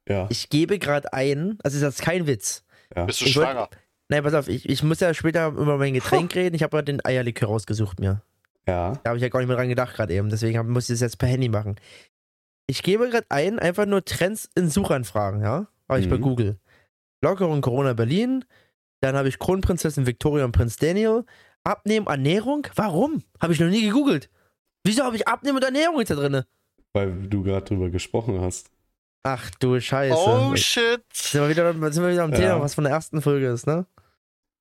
[0.09, 2.64] ja, Ich gebe gerade ein, also ist das kein Witz.
[2.96, 3.05] ja.
[3.05, 3.68] Bist du Ich wollt- schwanger?
[4.09, 6.55] Nein, pass auf, ich, ich muss ja später über mein Getränk reden.
[6.57, 8.22] Ich habe ja den Eierlikör rausgesucht mir.
[8.69, 8.93] Ja.
[9.03, 10.29] Da habe ich ja gar nicht mehr dran gedacht gerade eben.
[10.29, 11.77] Deswegen hab, muss ich das jetzt per Handy machen.
[12.69, 15.66] Ich gebe gerade ein, einfach nur Trends in Suchanfragen, ja?
[15.89, 16.23] Habe ich bei Mhm.
[16.23, 16.61] Google.
[17.25, 18.45] Lockerung Corona Berlin.
[19.01, 21.25] Dann habe ich Kronprinzessin Victoria und Prinz Daniel.
[21.64, 22.66] Abnehmen, Ernährung?
[22.75, 23.23] Warum?
[23.41, 24.31] Habe ich noch nie gegoogelt.
[24.85, 26.43] Wieso habe ich Abnehmen und Ernährung jetzt da drin?
[26.95, 28.71] Weil du gerade drüber gesprochen hast.
[29.25, 30.14] Ach du Scheiße.
[30.16, 31.03] Oh shit.
[31.12, 32.39] sind wir wieder, sind wir wieder am Ja.
[32.39, 33.87] Thema, was von der ersten Folge ist, ne?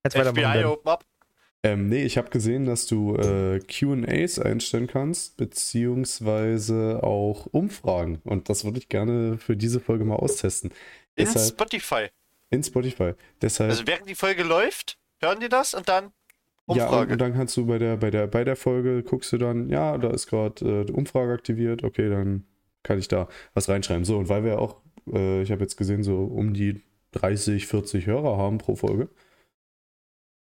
[0.04, 0.60] Jetzt weitermachen.
[0.60, 1.06] FBI open up.
[1.64, 8.22] Ähm, nee, ich habe gesehen, dass du äh, QAs einstellen kannst, beziehungsweise auch Umfragen.
[8.24, 10.72] Und das würde ich gerne für diese Folge mal austesten.
[11.16, 12.08] In Deshalb Spotify.
[12.52, 13.14] in Spotify.
[13.42, 16.12] Deshalb, Also während die Folge läuft, hören die das und dann ja,
[16.68, 17.14] und, Umfrage.
[17.14, 19.98] und dann kannst du bei der, bei der, bei der Folge guckst du dann, ja,
[19.98, 22.46] da ist gerade äh, die Umfrage aktiviert, okay, dann
[22.84, 24.06] kann ich da was reinschreiben.
[24.06, 24.82] So, und weil wir auch,
[25.12, 26.84] äh, ich habe jetzt gesehen, so um die
[27.14, 29.10] 30, 40 Hörer haben pro Folge.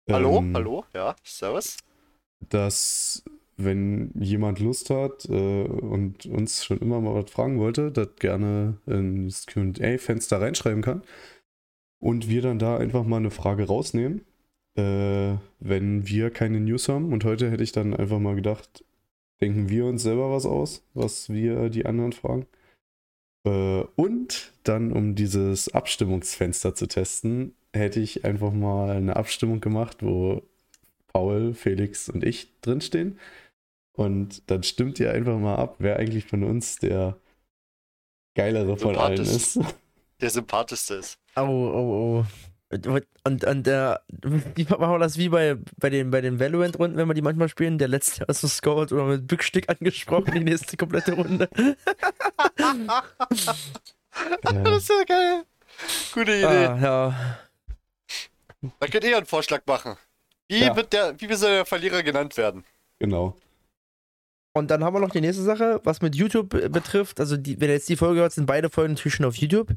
[0.10, 1.78] Hallo, ähm, hallo, ja, servus.
[2.50, 3.24] dass
[3.58, 8.78] wenn jemand Lust hat äh, und uns schon immer mal was fragen wollte, das gerne
[8.86, 11.04] in das QA-Fenster reinschreiben kann.
[12.00, 14.26] Und wir dann da einfach mal eine Frage rausnehmen,
[14.76, 17.14] äh, wenn wir keine News haben.
[17.14, 18.84] Und heute hätte ich dann einfach mal gedacht,
[19.40, 22.48] denken wir uns selber was aus, was wir die anderen fragen.
[23.46, 29.98] Äh, und dann, um dieses Abstimmungsfenster zu testen, hätte ich einfach mal eine Abstimmung gemacht,
[30.02, 30.44] wo
[31.08, 33.20] Paul, Felix und ich drinstehen.
[33.94, 37.18] Und dann stimmt ihr einfach mal ab, wer eigentlich von uns der
[38.36, 39.56] geilere von allen Sympathisch.
[39.58, 39.60] ist.
[40.22, 41.18] Der sympathischste ist.
[41.36, 42.26] Oh, oh, oh.
[43.24, 44.02] Und, und der,
[44.56, 47.50] wie machen wir das wie bei, bei den, bei den Valorant-Runden, wenn wir die manchmal
[47.50, 47.80] spielen?
[47.80, 51.50] Der letzte hast du scored oder mit Bückstick angesprochen, die nächste komplette Runde.
[52.60, 53.04] Ja.
[54.44, 55.44] Das ist ja geil.
[56.14, 56.46] Gute Idee.
[56.46, 57.40] Ah, ja.
[58.80, 59.96] Da könnt ihr einen Vorschlag machen.
[60.48, 60.76] Wie, Ja.
[60.76, 62.64] wird der, wie soll der Verlierer genannt werden?
[63.00, 63.36] Genau.
[64.54, 67.20] Und dann haben wir noch die nächste Sache, was mit YouTube äh, betrifft.
[67.20, 69.74] Also, die, wenn ihr jetzt die Folge hört, sind beide Folgen natürlich schon auf YouTube.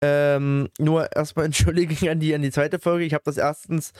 [0.00, 3.04] Ähm, nur erstmal Entschuldigung an die, an die zweite Folge.
[3.04, 3.92] Ich habe das erstens,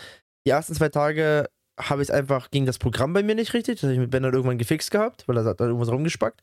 [0.47, 3.77] die ersten zwei Tage habe ich es einfach, ging das Programm bei mir nicht richtig.
[3.77, 6.41] Das habe ich mit Ben dann irgendwann gefixt gehabt, weil er hat dann irgendwas rumgespackt.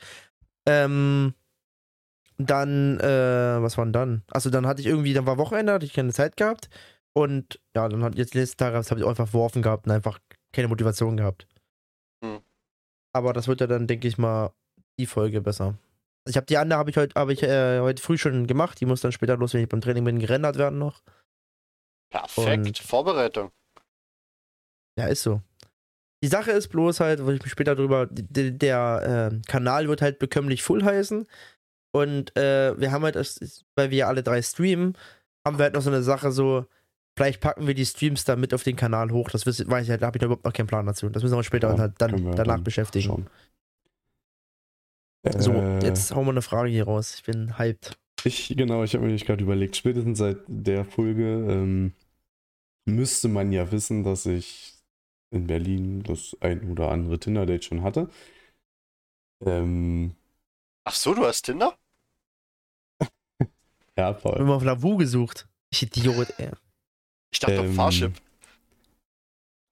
[0.67, 1.33] Ähm,
[2.37, 4.23] dann, äh, was war denn dann?
[4.31, 6.69] Achso, dann hatte ich irgendwie, dann war Wochenende, hatte ich keine Zeit gehabt.
[7.23, 9.85] Und ja, dann hat jetzt die letzten Tage, das habe ich auch einfach verworfen gehabt
[9.87, 10.19] und einfach
[10.53, 11.47] keine Motivation gehabt.
[12.23, 12.39] Hm.
[13.13, 14.53] Aber das wird ja dann, denke ich mal,
[14.99, 15.75] die Folge besser.
[16.25, 18.79] Also ich habe die andere habe ich heute hab ich, äh, heute früh schon gemacht.
[18.79, 21.01] Die muss dann später los, wenn ich beim Training bin, gerendert werden noch.
[22.11, 23.51] Perfekt, Und- Vorbereitung.
[24.97, 25.41] Ja, ist so.
[26.23, 30.01] Die Sache ist bloß halt, wo ich mich später drüber, d- der äh, Kanal wird
[30.01, 31.25] halt bekömmlich full heißen.
[31.95, 33.15] Und äh, wir haben halt,
[33.75, 34.97] weil wir alle drei streamen,
[35.47, 36.65] haben wir halt noch so eine Sache so,
[37.19, 39.29] vielleicht packen wir die Streams da mit auf den Kanal hoch.
[39.29, 41.09] Das weiß ich halt, da habe ich da überhaupt noch keinen Plan dazu.
[41.09, 43.05] Das müssen wir später Ja, halt dann wir danach dann beschäftigen.
[43.05, 43.29] Schauen.
[45.37, 47.15] So, Äh, jetzt hauen wir eine Frage hier raus.
[47.15, 47.99] Ich bin hyped.
[48.23, 51.93] Ich, genau, ich habe mir gerade überlegt, spätestens seit der Folge ähm,
[52.85, 54.75] müsste man ja wissen, dass ich
[55.31, 58.09] in Berlin das ein oder andere Tinder-Date schon hatte.
[59.45, 60.15] Ähm,
[60.85, 61.77] Ach so, du hast Tinder?
[63.97, 64.37] ja, Ich Paul.
[64.37, 65.49] bin mal auf Lavu gesucht.
[65.69, 66.51] Ich Idiot, ey.
[67.31, 68.13] Ich dachte Ähm, auf Fahrship.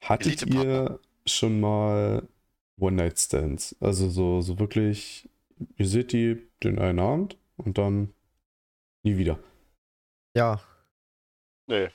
[0.04, 2.28] Hattet ihr schon mal
[2.80, 3.76] One-Night-Stands?
[3.80, 5.30] Also so, so wirklich,
[5.78, 8.14] ihr seht die den einen Abend und dann
[9.04, 9.40] nie wieder.
[10.36, 10.62] Ja.
[11.68, 11.90] Nee,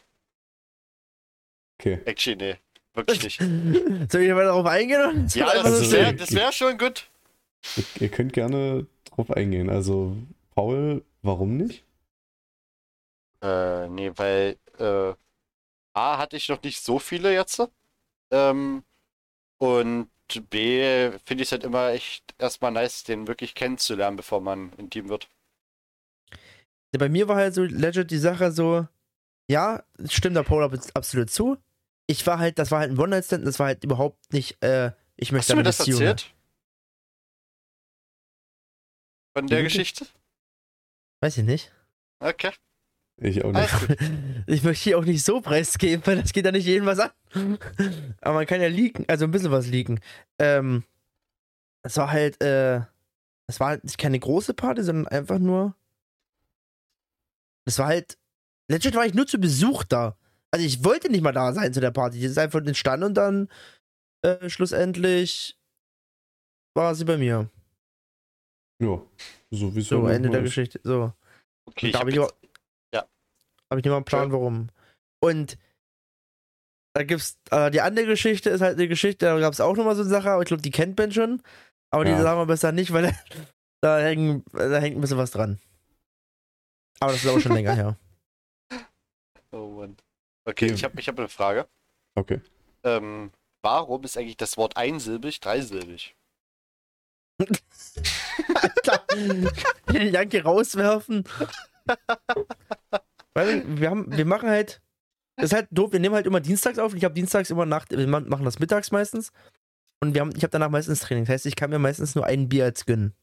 [1.82, 2.00] Okay.
[2.04, 2.56] actually, nee.
[2.94, 3.38] Wirklich nicht.
[4.12, 5.26] Soll ich mal darauf eingehen?
[5.34, 7.10] Ja, das, so das wäre wär schon gut.
[7.76, 9.68] Ihr, ihr könnt gerne drauf eingehen.
[9.68, 10.16] Also,
[10.54, 11.84] Paul, warum nicht?
[13.42, 15.14] Äh, nee, weil äh,
[15.94, 17.62] A hatte ich noch nicht so viele jetzt.
[18.32, 18.84] Ähm,
[19.58, 20.10] und
[20.50, 25.08] B finde ich es halt immer echt erstmal nice, den wirklich kennenzulernen, bevor man intim
[25.08, 25.28] wird.
[26.96, 28.86] Bei mir war halt so legit die Sache so,
[29.50, 31.58] ja, stimmt der Paul ab- absolut zu.
[32.06, 35.32] Ich war halt, das war halt ein One-Night-Stand, das war halt überhaupt nicht, äh, ich
[35.32, 36.00] Hast möchte du mir das Beziehung.
[36.00, 36.34] erzählt?
[39.34, 39.62] Von der?
[39.62, 40.06] Geschichte?
[41.20, 41.72] Weiß ich nicht.
[42.22, 42.52] Okay.
[43.18, 43.68] Ich auch nicht.
[44.46, 47.10] Ich möchte hier auch nicht so preisgeben, weil das geht ja nicht jedem was an.
[48.20, 50.00] Aber man kann ja leaken, also ein bisschen was leaken.
[50.38, 50.84] Ähm,
[51.82, 52.80] es war halt, äh,
[53.46, 55.76] es war halt nicht keine große Party, sondern einfach nur.
[57.64, 58.18] Es war halt.
[58.68, 60.16] Legit war ich nur zu Besuch da.
[60.50, 62.18] Also ich wollte nicht mal da sein zu der Party.
[62.18, 63.48] Die ist einfach entstanden und dann
[64.22, 65.58] äh, schlussendlich
[66.74, 67.50] war sie bei mir.
[68.80, 69.00] Ja,
[69.50, 70.42] so wie es So, Ende der.
[70.42, 70.80] Geschichte.
[70.82, 71.12] So.
[71.66, 72.34] Okay, ich habe ich, jetzt.
[73.72, 74.68] Hab ich nicht mal einen Plan, warum.
[75.20, 75.56] Und
[76.94, 79.94] da gibt's, äh, die andere Geschichte ist halt eine Geschichte, da gab es auch nochmal
[79.96, 81.42] so eine Sache, aber ich glaube, die kennt Ben schon.
[81.90, 82.20] Aber die Ja.
[82.20, 83.04] sagen wir besser nicht, weil
[83.80, 85.58] da, hängen, da hängt ein bisschen was dran.
[87.00, 87.96] Aber das ist auch schon länger her.
[89.52, 89.96] oh Mann.
[90.44, 90.74] Okay, Ja.
[90.74, 91.66] ich habe ich hab eine Frage.
[92.14, 92.40] Okay.
[92.84, 96.14] Ähm, warum ist eigentlich das Wort einsilbig dreisilbig?
[98.54, 99.04] Alter,
[99.88, 101.24] den Janke rauswerfen.
[103.34, 104.80] Weil wir, haben, wir machen halt,
[105.36, 106.94] das ist halt doof, wir nehmen halt immer dienstags auf.
[106.94, 109.32] Ich habe dienstags immer Nacht, wir ma- machen das mittags meistens.
[110.00, 111.24] Und wir haben, ich habe danach meistens Training.
[111.24, 113.14] Das heißt, ich kann mir meistens nur ein Bier jetzt gönnen.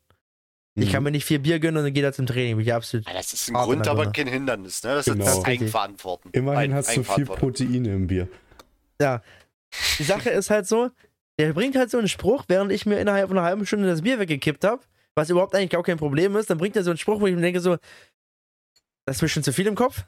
[0.75, 0.91] Ich Mhm.
[0.93, 2.55] kann mir nicht vier Bier gönnen und dann geht er zum Training.
[2.55, 3.05] Bin ich absolut.
[3.07, 4.95] Ja, das ist ein Grund, aber kein Hindernis, ne?
[4.95, 5.25] Das Genau.
[5.25, 5.45] ist das.
[5.45, 6.29] Eigenverantworten.
[6.31, 7.25] Immerhin Ein- hast du viel.
[7.25, 8.27] Proteine im Bier.
[9.99, 10.89] Die Sache ist halt so,
[11.37, 14.19] der bringt halt so einen Spruch, während ich mir innerhalb einer halben Stunde das Bier
[14.19, 14.81] weggekippt habe,
[15.15, 17.35] was überhaupt eigentlich gar kein Problem ist, dann bringt er so einen Spruch, wo ich
[17.35, 17.77] mir denke so,
[19.09, 20.03] das ist mir schon zu viel im Kopf.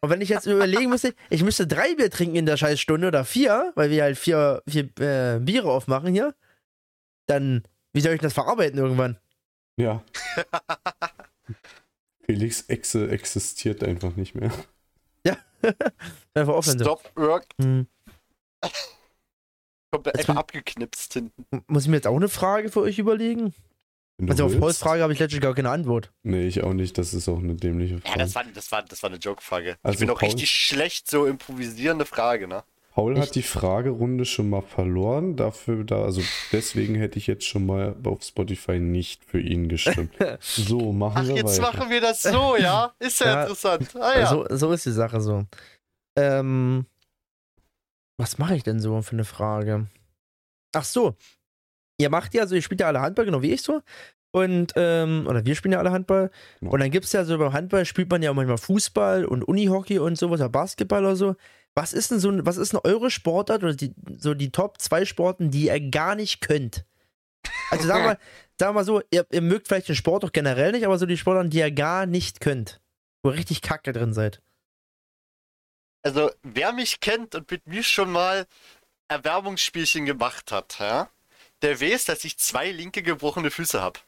[0.00, 3.08] Und wenn ich jetzt überlegen müsste, ich müsste drei Bier trinken in der scheiß Stunde
[3.08, 6.34] oder vier, weil wir halt vier, vier äh, Biere aufmachen hier,
[7.26, 9.18] dann, wie soll ich das verarbeiten irgendwann?
[9.76, 10.02] Ja.
[12.24, 14.52] Felix Exe existiert einfach nicht mehr.
[16.34, 16.78] Einfach aufhören.
[16.78, 16.84] So.
[16.84, 17.88] Stop Work Hm.
[19.90, 21.44] komplett Jetzt einfach abgeknipst hinten.
[21.66, 23.52] Muss ich mir jetzt auch eine Frage für euch überlegen?
[24.26, 24.58] Also auf.
[24.58, 26.10] Pauls Frage habe ich letztlich gar keine Antwort.
[26.24, 26.98] Nee, ich auch nicht.
[26.98, 28.18] Das ist auch eine dämliche Ja, Frage.
[28.18, 29.70] das war, das war, das war eine Joke-Frage.
[29.72, 32.64] ich Also bin auch Paul- richtig schlecht so improvisierende Frage, ne?
[32.94, 33.22] Paul Echt?
[33.28, 35.36] hat die Fragerunde schon mal verloren.
[35.36, 40.12] Dafür da, also deswegen hätte ich jetzt schon mal auf Spotify nicht für ihn gestimmt.
[40.40, 41.72] So, machen Ach, wir jetzt weiter.
[41.78, 42.92] machen wir das so, ja?
[42.98, 43.42] Ist ja, Ja.
[43.42, 43.94] interessant.
[43.94, 44.26] Ah ja.
[44.26, 45.44] So, so ist die Sache so.
[46.16, 46.86] Ähm,
[48.16, 49.86] was mache ich denn so für eine Frage?
[50.74, 51.14] Ach so.
[51.98, 53.82] Ihr macht ja, also ihr spielt ja alle Handball, genau wie ich so.
[54.30, 56.30] Und, ähm, oder wir spielen ja alle Handball.
[56.60, 56.72] Genau.
[56.72, 59.42] Und dann gibt es ja so beim Handball spielt man ja auch manchmal Fußball und
[59.42, 61.34] Unihockey und sowas, oder Basketball oder so.
[61.74, 65.04] Was ist denn so, was ist denn eure Sportart oder die, so die Top 2
[65.04, 66.84] Sporten, die ihr gar nicht könnt?
[67.70, 68.18] Also sagen wir,
[68.58, 71.06] sagen wir mal so, ihr, ihr mögt vielleicht den Sport doch generell nicht, aber so
[71.06, 72.80] die Sportarten, die ihr gar nicht könnt.
[73.22, 74.42] Wo ihr richtig kacke drin seid.
[76.02, 78.46] Also, wer mich kennt und mit mir schon mal
[79.08, 81.10] Erwärmungsspielchen gemacht hat, ja,
[81.62, 84.00] der weiß, dass ich zwei linke gebrochene Füße habe.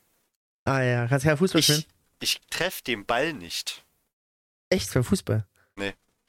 [0.65, 1.85] Ah ja, kannst kein Fußball spielen?
[2.21, 3.85] Ich, treffe den Ball nicht.
[4.69, 5.47] Echt, beim Fußball?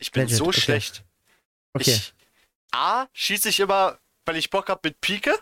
[0.01, 0.59] Ich bin Legit, so okay.
[0.59, 1.03] schlecht.
[1.73, 1.91] Okay.
[1.91, 2.13] Ich,
[2.71, 5.37] A, schieße ich immer, weil ich Bock habe mit Pike,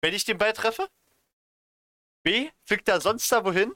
[0.00, 0.88] wenn ich den Ball treffe.
[2.22, 3.74] B, fliegt er sonst da wohin.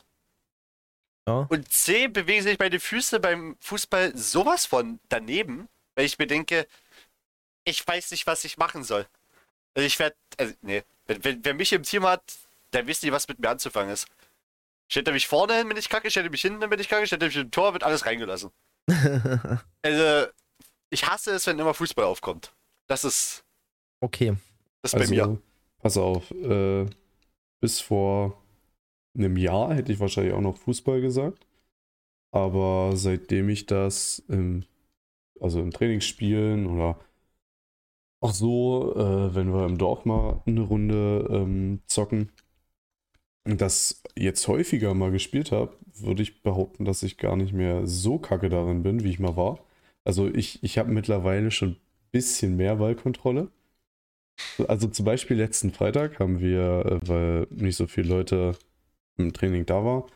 [1.27, 1.47] Ja.
[1.51, 6.69] Und C, bewegen sich meine Füße beim Fußball sowas von daneben, weil ich mir denke,
[7.65, 9.07] ich weiß nicht, was ich machen soll.
[9.75, 12.23] Also ich werde, also, nee, wenn, wenn, wer mich im Team hat,
[12.73, 14.07] der wisst nicht, was mit mir anzufangen ist.
[14.89, 16.89] Stellt er mich vorne hin, wenn ich kacke, stellt er mich hinten hin, wenn ich
[16.89, 18.51] kacke, stellt er mich im Tor, wird alles reingelassen.
[19.85, 20.31] Also,
[20.91, 22.55] ich hasse es, wenn immer Fußball aufkommt.
[22.87, 23.45] Das ist,
[24.01, 24.37] okay.
[24.83, 25.23] das ist bei mir.
[25.23, 25.43] Also,
[25.79, 26.87] pass auf, äh,
[27.61, 28.41] bis vor
[29.17, 31.47] einem Jahr hätte ich wahrscheinlich auch noch Fußball gesagt.
[32.31, 34.65] Aber seitdem ich das im,
[35.41, 36.99] also im Trainingsspielen oder
[38.23, 42.31] auch so, äh, wenn wir im Dorf mal eine Runde ähm, zocken,
[43.45, 48.19] das jetzt häufiger mal gespielt habe, würde ich behaupten, dass ich gar nicht mehr so
[48.19, 49.59] kacke darin bin, wie ich mal war.
[50.05, 51.81] Also ich, ich habe mittlerweile schon ein
[52.13, 53.49] bisschen mehr Ballkontrolle.
[54.69, 58.57] Also zum Beispiel letzten Freitag haben wir, äh, weil nicht so viele Leute
[59.17, 60.07] im Training da war,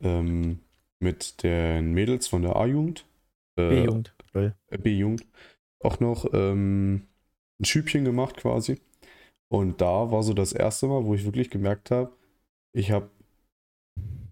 [0.00, 0.60] ähm,
[1.00, 3.04] mit den Mädels von der A-Jugend,
[3.56, 4.14] äh, B-Jugend.
[4.82, 5.26] B-Jugend,
[5.80, 7.06] auch noch ähm,
[7.60, 8.80] ein Schübchen gemacht quasi.
[9.48, 12.12] Und da war so das erste Mal, wo ich wirklich gemerkt habe,
[12.72, 13.10] ich habe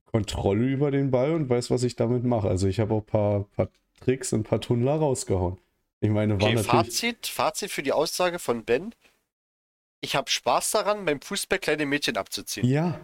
[0.07, 2.49] Kontrolle über den Ball und weiß, was ich damit mache.
[2.49, 3.69] Also ich habe auch ein paar, paar
[4.01, 5.59] Tricks und ein paar Tunnler rausgehauen.
[6.01, 6.71] Ich meine, war Okay, natürlich.
[6.71, 8.95] Fazit, Fazit für die Aussage von Ben.
[10.01, 12.69] Ich habe Spaß daran, beim Fußball kleine Mädchen abzuziehen.
[12.69, 13.01] Ja,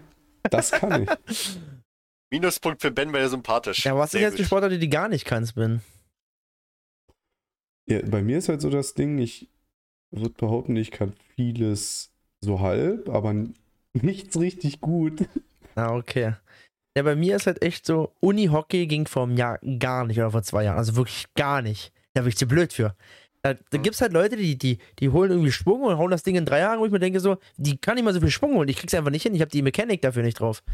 [0.50, 1.58] das kann ich.
[2.30, 3.84] Minuspunkt für Ben, weil er sympathisch.
[3.84, 4.44] Ja, was ist jetzt die.
[4.44, 5.80] Sportart, die du gar nicht kannst, Ben?
[7.86, 9.48] Ja, bei mir ist halt so das Ding, ich
[10.10, 13.34] würde behaupten, ich kann vieles so halb, aber
[13.92, 15.26] nichts richtig gut.
[15.76, 16.34] Ah, okay.
[16.96, 20.32] Ja, bei mir ist halt echt so, Uni-Hockey ging vor einem Jahr gar nicht oder
[20.32, 20.78] vor zwei Jahren.
[20.78, 21.92] Also wirklich gar nicht.
[22.12, 22.96] Da bin ich zu blöd für.
[23.42, 26.24] Da, da gibt es halt Leute, die, die, die holen irgendwie Schwung und hauen das
[26.24, 28.32] Ding in drei Jahren, wo ich mir denke, so, die kann nicht mal so viel
[28.32, 28.68] Schwung holen.
[28.68, 29.34] Ich krieg's einfach nicht hin.
[29.34, 30.64] Ich habe die Mechanik dafür nicht drauf.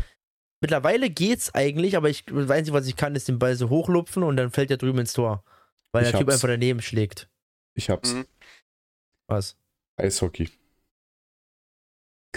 [0.62, 4.22] Mittlerweile geht's eigentlich, aber ich weiß nicht, was ich kann, ist den Ball so hochlupfen
[4.22, 5.44] und dann fällt der drüben ins Tor.
[5.92, 6.36] Weil Ich der Typ hab's.
[6.36, 7.28] einfach daneben schlägt.
[7.74, 8.14] Ich hab's.
[8.14, 8.24] Mhm.
[9.28, 9.56] Was?
[9.96, 10.50] Eishockey.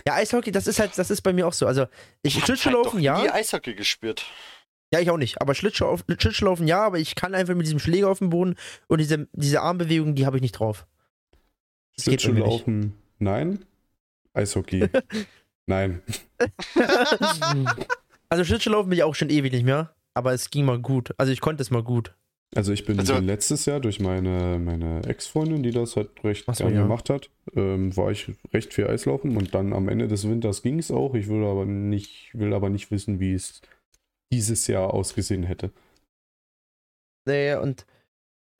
[0.08, 1.68] Ja, Eishockey, das ist halt, das ist bei mir auch so.
[1.68, 1.88] Also,
[2.22, 3.22] ich hab Schlittschuhlaufen, halt ja.
[3.22, 4.26] nie Eishockey gespielt.
[4.92, 5.42] Ja, ich auch nicht.
[5.42, 8.56] Aber Schlittschuh, Schlittschuhlaufen ja, aber ich kann einfach mit diesem Schläger auf dem Boden
[8.88, 10.88] und diese, diese Armbewegung, die habe ich nicht drauf.
[11.96, 12.06] Das.
[12.06, 13.66] Schlittschuhlaufen, nein.
[14.34, 14.90] Eishockey,
[15.68, 16.02] nein.
[18.30, 21.14] also Schlittschuhlaufen bin ich auch schon ewig nicht mehr, aber es ging mal gut.
[21.18, 22.16] Also ich konnte es mal gut.
[22.56, 26.54] Also ich bin, Also- letztes Jahr durch meine, meine Ex-Freundin, die das halt recht so,
[26.64, 26.82] gerne ja.
[26.82, 30.80] gemacht hat, ähm, war ich recht viel Eislaufen und dann am Ende des Winters ging
[30.80, 31.14] es auch.
[31.14, 33.62] Ich will aber nicht, will aber nicht wissen, wie es
[34.34, 35.72] dieses Jahr ausgesehen hätte.
[37.28, 37.86] Nee, und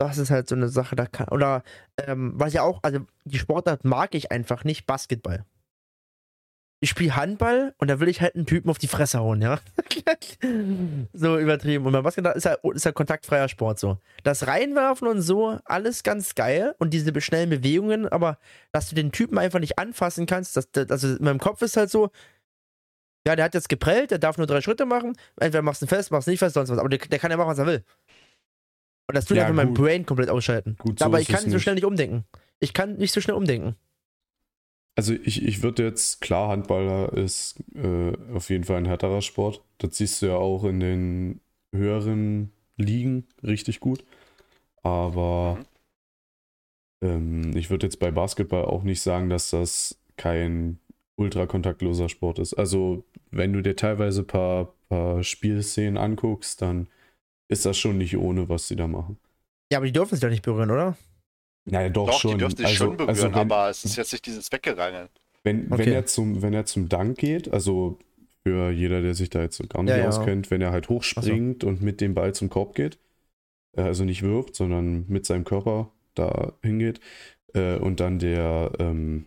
[0.00, 1.28] das ist halt so eine Sache, da kann.
[1.28, 1.64] Oder
[1.98, 5.44] ähm, was ja auch, also die Sportart mag ich einfach nicht, Basketball.
[6.82, 9.60] Ich spiele Handball und da will ich halt einen Typen auf die Fresse hauen, ja.
[11.12, 11.84] so übertrieben.
[11.84, 13.98] Und beim Basketball ist ja, ist ja kontaktfreier Sport so.
[14.22, 18.38] Das Reinwerfen und so, alles ganz geil und diese schnellen Bewegungen, aber
[18.72, 21.76] dass du den Typen einfach nicht anfassen kannst, das, das, also in meinem Kopf ist
[21.76, 22.10] halt so,
[23.26, 25.90] ja, der hat jetzt geprellt, der darf nur drei Schritte machen, entweder machst du ihn
[25.90, 26.78] fest, machst du nicht fest, sonst was.
[26.78, 27.84] Aber der, der kann ja machen, was er will.
[29.06, 29.74] Und das tut Ja, einfach mein.
[29.74, 30.76] Brain komplett ausschalten.
[30.78, 32.24] Gut, so aber ich kann so schnell nicht umdenken.
[32.58, 33.74] Ich kann nicht so schnell umdenken.
[34.96, 39.62] Also ich, ich würde jetzt, klar, Handballer ist äh, auf jeden Fall ein härterer Sport.
[39.78, 41.40] Das siehst du ja auch in den
[41.72, 44.04] höheren Ligen richtig gut.
[44.82, 45.58] Aber
[47.02, 50.78] ähm, ich würde jetzt bei Basketball auch nicht sagen, dass das kein
[51.16, 52.54] ultrakontaktloser Sport ist.
[52.54, 56.88] Also wenn du dir teilweise ein paar, paar Spielszenen anguckst, dann
[57.48, 59.18] ist das schon nicht ohne, was sie da machen.
[59.72, 60.96] Ja, aber die dürfen es doch nicht berühren, oder?
[61.64, 62.32] Naja, doch, Doch, schon.
[62.32, 65.08] die dürften sich also, schon berühren, also wenn, aber es ist jetzt nicht dieses Weggerangeln.
[65.42, 65.86] Wenn, Okay.
[65.86, 67.98] wenn, er zum, wenn er zum Dank geht, also
[68.42, 70.08] für jeder, der sich da jetzt so gar nicht Ja, ja.
[70.08, 72.98] auskennt, wenn er halt hochspringt und mit dem Ball zum Korb geht,
[73.76, 77.00] äh, also nicht wirft, sondern mit seinem Körper da hingeht
[77.54, 79.26] äh, und dann der, ähm,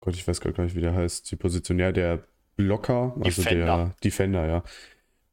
[0.00, 2.24] Gott, ich weiß gar nicht, wie der heißt, die Positionär, der
[2.56, 3.96] Blocker, also der Defender.
[4.02, 4.62] Defender, ja,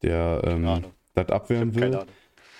[0.02, 0.84] der ähm,
[1.14, 1.98] das abwehren will,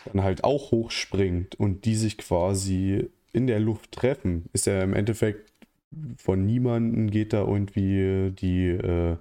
[0.07, 4.95] dann halt auch hochspringt und die sich quasi in der Luft treffen, ist ja im
[4.95, 5.53] Endeffekt
[6.16, 9.16] von niemandem geht da irgendwie die äh,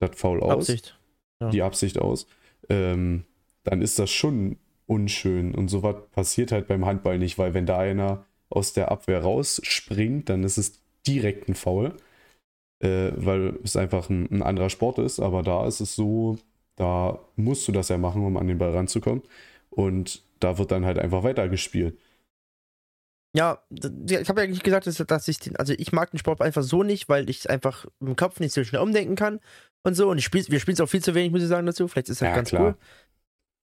[0.00, 0.98] das Foul aus, Absicht.
[1.40, 1.50] Ja.
[1.50, 2.26] die Absicht aus,
[2.68, 3.24] ähm,
[3.64, 5.54] dann ist das schon unschön.
[5.54, 10.28] Und sowas passiert halt beim Handball nicht, weil wenn da einer aus der Abwehr rausspringt,
[10.28, 11.94] dann ist es direkt ein Foul,
[12.80, 15.20] äh, weil es einfach ein, ein anderer Sport ist.
[15.20, 16.38] Aber da ist es so,
[16.76, 19.22] da musst du das ja machen, um an den Ball ranzukommen.
[19.70, 21.98] Und da wird dann halt einfach weitergespielt.
[23.34, 26.40] Ja, ich habe ja eigentlich gesagt, dass, dass ich den, also ich mag den Sport
[26.40, 29.40] einfach so nicht, weil ich einfach im Kopf nicht so schnell umdenken kann
[29.82, 30.10] und so.
[30.10, 31.88] Und ich spiel, wir spielen es auch viel zu wenig, muss ich sagen, dazu.
[31.88, 32.62] Vielleicht ist das Ja, ganz klar.
[32.62, 32.76] cool.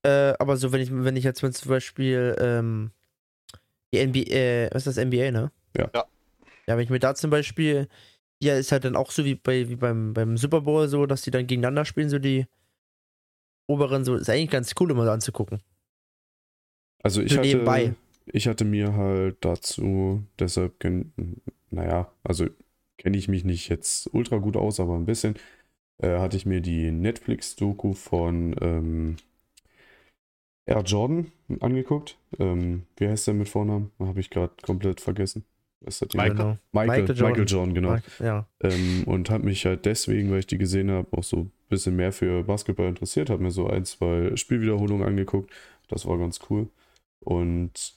[0.06, 2.92] Äh, aber so, wenn ich, wenn ich jetzt mal zum Beispiel ähm,
[3.92, 5.52] die NBA, äh, was ist das, NBA, ne?
[5.76, 5.90] Ja.
[5.94, 6.06] Ja.
[6.68, 7.88] Ja, wenn ich mir da zum Beispiel,
[8.42, 11.22] ja, ist halt dann auch so wie bei wie beim, beim Super Bowl so, dass
[11.24, 12.46] die dann gegeneinander spielen, so die
[13.68, 15.62] oberen, so, ist eigentlich ganz cool, immer so anzugucken.
[17.04, 17.96] Also ich So hatte, nebenbei.
[18.26, 20.84] Ich hatte mir halt dazu, deshalb,
[21.70, 22.48] naja, also
[22.98, 25.36] kenne ich mich nicht jetzt ultra gut aus, aber ein bisschen,
[26.02, 29.16] äh, hatte ich mir die Netflix-Doku von ähm,
[30.66, 32.18] Air Jordan angeguckt.
[32.40, 33.92] Ähm, wie heißt der mit Vornamen?
[34.00, 35.46] Habe ich gerade komplett vergessen.
[35.82, 36.30] Michael.
[36.30, 36.58] Genau.
[36.72, 37.46] Michael, Michael Michael Jordan.
[37.46, 37.98] Jordan, genau.
[38.20, 38.48] Ja.
[38.62, 41.96] Ähm, und habe mich halt deswegen, weil ich die gesehen habe, auch so ein bisschen
[41.96, 45.52] mehr für Basketball interessiert, habe mir so ein, zwei Spielwiederholungen angeguckt.
[45.88, 46.70] Das war ganz cool.
[47.20, 47.94] Und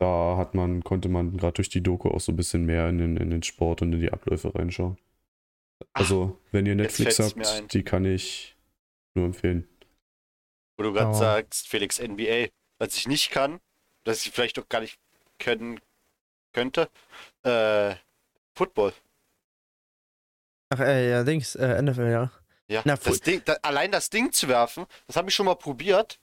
[0.00, 2.98] da hat man, konnte man gerade durch die Doku auch so ein bisschen mehr in
[2.98, 4.96] den, in den Sport und in die Abläufe reinschauen.
[5.92, 8.56] Also, wenn ihr Netflix habt, die kann ich
[9.14, 9.68] nur empfehlen.
[10.76, 12.48] Wo du gerade sagst, Felix NBA,
[12.78, 13.60] was ich nicht kann,
[14.04, 14.98] dass ich vielleicht doch gar nicht
[15.38, 15.80] können
[16.54, 16.88] könnte,
[17.42, 17.94] äh,
[18.54, 18.94] Football.
[20.70, 22.32] Ach, äh, ja, Dings, äh, NFL, ja.
[22.68, 25.56] Ja, Na, das Ding, da, allein das Ding zu werfen, das habe ich schon mal
[25.56, 26.18] probiert.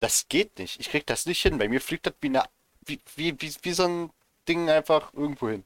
[0.00, 0.78] Das geht nicht.
[0.80, 1.56] Ich krieg das nicht hin.
[1.56, 2.42] Bei mir fliegt das wie, eine,
[2.86, 4.10] wie, wie, wie, wie so ein
[4.48, 5.64] Ding einfach irgendwo hin.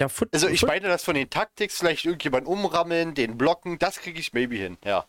[0.00, 3.78] Ja, Foot Also ich Foot meine das von den Taktiks, vielleicht irgendjemand umrammeln, den blocken,
[3.78, 5.06] das kriege ich maybe hin, ja.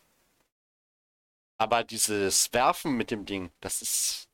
[1.58, 4.28] Aber dieses Werfen mit dem Ding, das ist.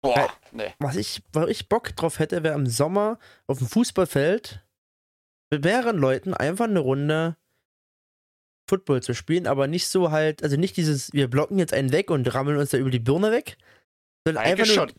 [0.00, 0.74] Boah, Äh, nee.
[0.78, 4.64] was ich, wo ich Bock drauf hätte, wäre im Sommer auf dem Fußballfeld
[5.50, 7.36] mit mehreren Leuten einfach eine Runde
[8.68, 12.10] Football zu spielen, aber nicht so halt, also nicht dieses, wir blocken jetzt einen weg
[12.10, 13.56] und rammeln uns da über die Birne weg,
[14.26, 14.96] sondern einfach Eigentlich nur, schon.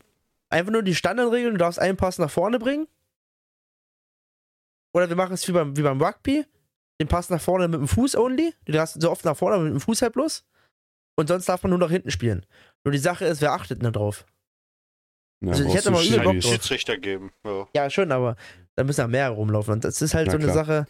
[0.50, 2.86] Einfach nur die Standardregeln, du darfst einen Pass nach vorne bringen.
[4.92, 6.44] Oder wir machen es wie beim, wie beim Rugby,
[7.00, 9.72] den Pass nach vorne mit dem Fuß only, du darfst so oft nach vorne mit
[9.72, 10.44] dem Fuß halt bloß.
[11.16, 12.46] Und sonst darf man nur nach hinten spielen.
[12.84, 14.24] Nur die Sache ist, wer achtet denn darauf?
[15.44, 16.50] Ja, Also ich hätte mal übel Bock drauf.
[16.52, 17.32] Schiedsrichter geben.
[17.44, 17.68] Ja.
[17.74, 18.36] Ja, schon, aber
[18.76, 19.74] da müssen ja mehrere rumlaufen.
[19.74, 20.54] Und das ist halt Na so eine klar.
[20.54, 20.86] Sache,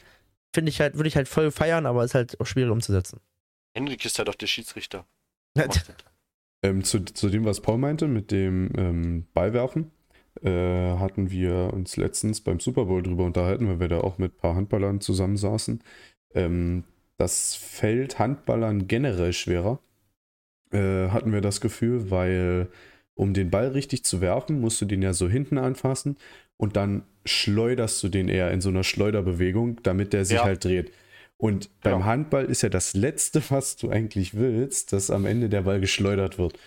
[0.54, 3.20] finde ich halt, würde ich halt voll feiern, aber ist halt auch schwierig umzusetzen.
[3.76, 5.06] Henrik ist ja doch der Schiedsrichter.
[6.62, 9.90] Ähm, zu, zu dem, was Paul meinte, mit dem ähm, Ballwerfen,
[10.42, 14.34] äh, hatten wir uns letztens beim Super Bowl drüber unterhalten, weil wir da auch mit
[14.34, 15.82] ein paar Handballern zusammensaßen.
[16.34, 16.84] Ähm,
[17.16, 19.80] das fällt Handballern generell schwerer,
[20.72, 22.68] äh, hatten wir das Gefühl, weil
[23.14, 26.16] um den Ball richtig zu werfen, musst du den ja so hinten anfassen
[26.56, 30.44] und dann schleuderst du den eher in so einer Schleuderbewegung, damit der sich Ja.
[30.44, 30.92] halt dreht.
[31.40, 32.04] Und beim Ja.
[32.04, 36.38] Handball ist ja das Letzte, was du eigentlich willst, dass am Ende der Ball geschleudert
[36.38, 36.58] wird.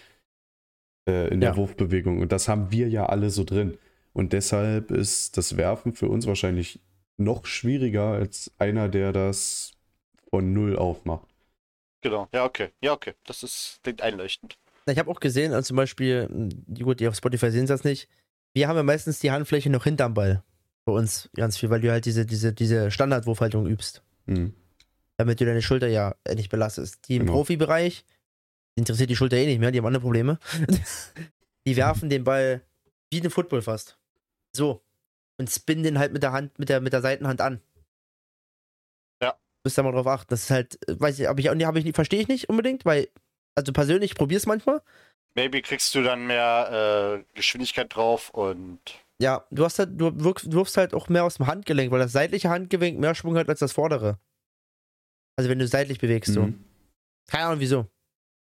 [1.08, 1.58] Äh, in der Ja.
[1.58, 2.20] Wurfbewegung.
[2.22, 3.78] Und das haben wir ja alle so drin.
[4.14, 6.80] Und deshalb ist das Werfen für uns wahrscheinlich
[7.18, 9.74] noch schwieriger als einer, der das
[10.30, 11.28] von null aufmacht.
[12.02, 12.28] Genau.
[12.34, 12.70] Ja, okay.
[12.82, 13.14] Ja, okay.
[13.26, 14.58] Das ist klingt einleuchtend.
[14.88, 18.10] Ich habe auch gesehen, also zum Beispiel, mh, gut, die auf Spotify sehen das nicht,
[18.54, 20.44] wir haben ja meistens die Handfläche noch hinterm Ball.
[20.86, 24.04] Bei uns ganz viel, weil du halt diese, diese, diese Standardwurfhaltung übst.
[24.26, 24.54] Mhm.
[25.24, 27.08] Damit du deine Schulter ja nicht belastest.
[27.08, 27.34] Die im Genau.
[27.34, 28.06] Profibereich
[28.76, 30.40] die interessiert die Schulter eh nicht mehr, die haben andere Probleme.
[31.68, 32.62] die werfen den Ball
[33.12, 33.98] wie eine Football fast.
[34.56, 34.84] So.
[35.40, 37.62] Und spinnen den halt mit der Hand, mit der, mit der Seitenhand an.
[39.22, 39.38] Ja.
[39.64, 40.28] Müsst ihr mal drauf achten.
[40.30, 42.86] Das ist halt, äh, weiß ich, hab ich, hab ich nicht, verstehe ich nicht unbedingt,
[42.86, 43.10] weil,
[43.56, 44.82] also persönlich, ich probiere es manchmal.
[45.36, 48.80] Maybe kriegst du dann mehr äh, Geschwindigkeit drauf und
[49.20, 52.00] Ja, du hast halt, du wirkst, du wirfst halt auch mehr aus dem Handgelenk, weil
[52.00, 54.20] das seitliche Handgelenk mehr Schwung hat als das vordere.
[55.36, 56.44] Also wenn du seitlich bewegst, so.
[56.48, 56.64] Mhm.
[57.28, 57.88] Keine Ahnung wieso.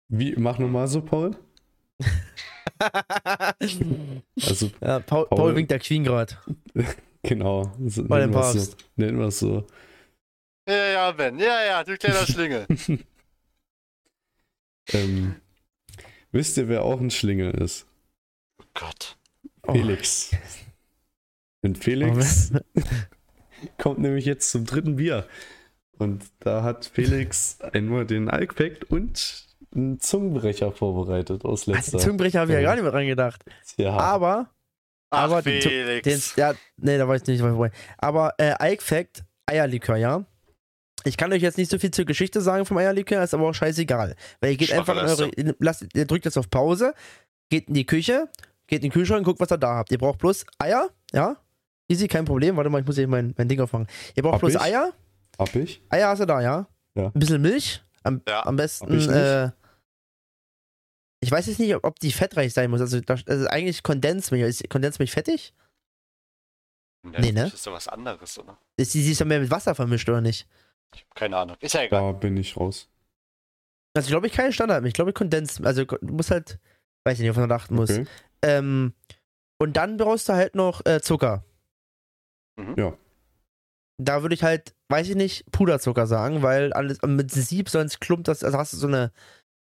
[0.07, 1.35] Wie, mach nochmal so, Paul.
[4.41, 6.37] Also, ja, Paul, Paul- Paul winkt der Queen gerade.
[7.23, 7.73] genau.
[7.87, 8.59] So, Bei dem nennen wir's so.
[8.71, 8.85] Papst.
[8.95, 9.67] Nennen wir es so.
[10.67, 11.37] Ja, ja, Ben.
[11.39, 12.65] Ja, ja, du kleiner Schlingel.
[14.93, 15.35] Ähm,
[16.31, 17.85] wisst ihr, wer auch ein Schlingel ist?
[18.61, 19.17] Oh Gott.
[19.67, 19.73] Oh.
[19.73, 20.31] Felix.
[21.63, 22.53] Denn Felix
[23.77, 25.27] kommt nämlich jetzt zum dritten Bier.
[25.99, 29.45] Und da hat Felix einmal den Alkpekt und
[29.75, 31.99] einen Zungenbrecher vorbereitet aus letzter.
[31.99, 33.43] Zungenbrecher habe ich ja gar nicht mehr dran gedacht.
[33.77, 34.49] Ja, Aber
[35.11, 36.03] Ach, Aber den- Felix.
[36.35, 37.75] Den, ja, nee, da weiß ich nicht, was ich wollte.
[37.97, 40.23] Aber äh, Ike Fact, Eierlikör, ja.
[41.05, 43.53] Ich kann euch jetzt nicht so viel zur Geschichte sagen vom Eierlikör, ist aber auch
[43.53, 44.15] scheißegal.
[44.41, 46.93] Weil ihr geht Schwache einfach in eure, in, lasst, ihr drückt jetzt auf Pause,
[47.49, 48.29] geht in die Küche,
[48.67, 49.91] geht in den Kühlschrank und guckt, was ihr da habt.
[49.91, 51.37] Ihr braucht bloß Eier, ja.
[51.87, 52.55] Easy, kein Problem.
[52.57, 53.87] Warte mal, ich muss hier mein, mein Ding aufmachen.
[54.15, 54.61] Ihr braucht Hab bloß ich.
[54.61, 54.93] Eier.
[55.39, 55.81] Hab ich?
[55.89, 56.67] Eier hast du da, ja?
[56.95, 57.07] Ja.
[57.07, 57.83] Ein bisschen Milch.
[58.03, 58.41] Am, Ja.
[58.41, 59.15] am Hab besten, ich nicht.
[59.15, 59.51] äh,
[61.21, 62.81] ich weiß jetzt nicht, ob, ob die fettreich sein muss.
[62.81, 64.43] Also, das, also eigentlich Kondensmilch.
[64.43, 65.53] Ist Kondensmilch fettig?
[67.03, 67.43] Nee, ne?
[67.45, 68.57] Das ist doch was anderes, oder?
[68.77, 70.47] Ist die, sie ist ja mehr mit Wasser vermischt, oder nicht?
[71.15, 71.55] Keine Ahnung.
[71.59, 72.01] Ist ja egal.
[72.01, 72.89] Da bin ich raus.
[73.95, 74.91] Also, ich glaube, ich keine Standardmilch.
[74.91, 75.61] Ich glaube, Kondens.
[75.61, 76.59] Also, du musst halt,
[77.05, 77.89] weiß ich nicht, auf man achten muss.
[77.89, 78.05] Okay.
[78.41, 78.93] Ähm,
[79.61, 81.43] und dann brauchst du halt noch äh, Zucker.
[82.57, 82.75] Mhm.
[82.77, 82.97] Ja.
[84.01, 88.27] Da würde ich halt, weiß ich nicht, Puderzucker sagen, weil alles mit Sieb sonst klumpt
[88.27, 89.11] das, also hast du so eine.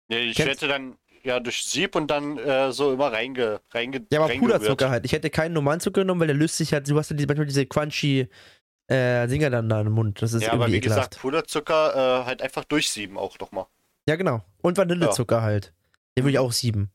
[0.10, 4.06] Ja, ich Kennst- hätte dann ja durch Sieb und dann äh, so immer reinge, reinge,
[4.12, 4.34] Ja, aber.
[4.36, 5.06] Puderzucker halt.
[5.06, 7.26] Ich hätte keinen normalen Zucker genommen, weil der löst sich halt, du hast ja die,
[7.26, 8.28] manchmal diese crunchy
[8.88, 10.22] äh, Dinger dann da im Mund.
[10.22, 11.12] Das ist Ja, aber wie ekelhaft.
[11.12, 13.66] gesagt, Puderzucker äh, halt einfach durchsieben auch nochmal.
[14.08, 14.44] Ja, genau.
[14.62, 15.74] Und Vanillezucker halt.
[16.16, 16.92] Den würde ich auch sieben.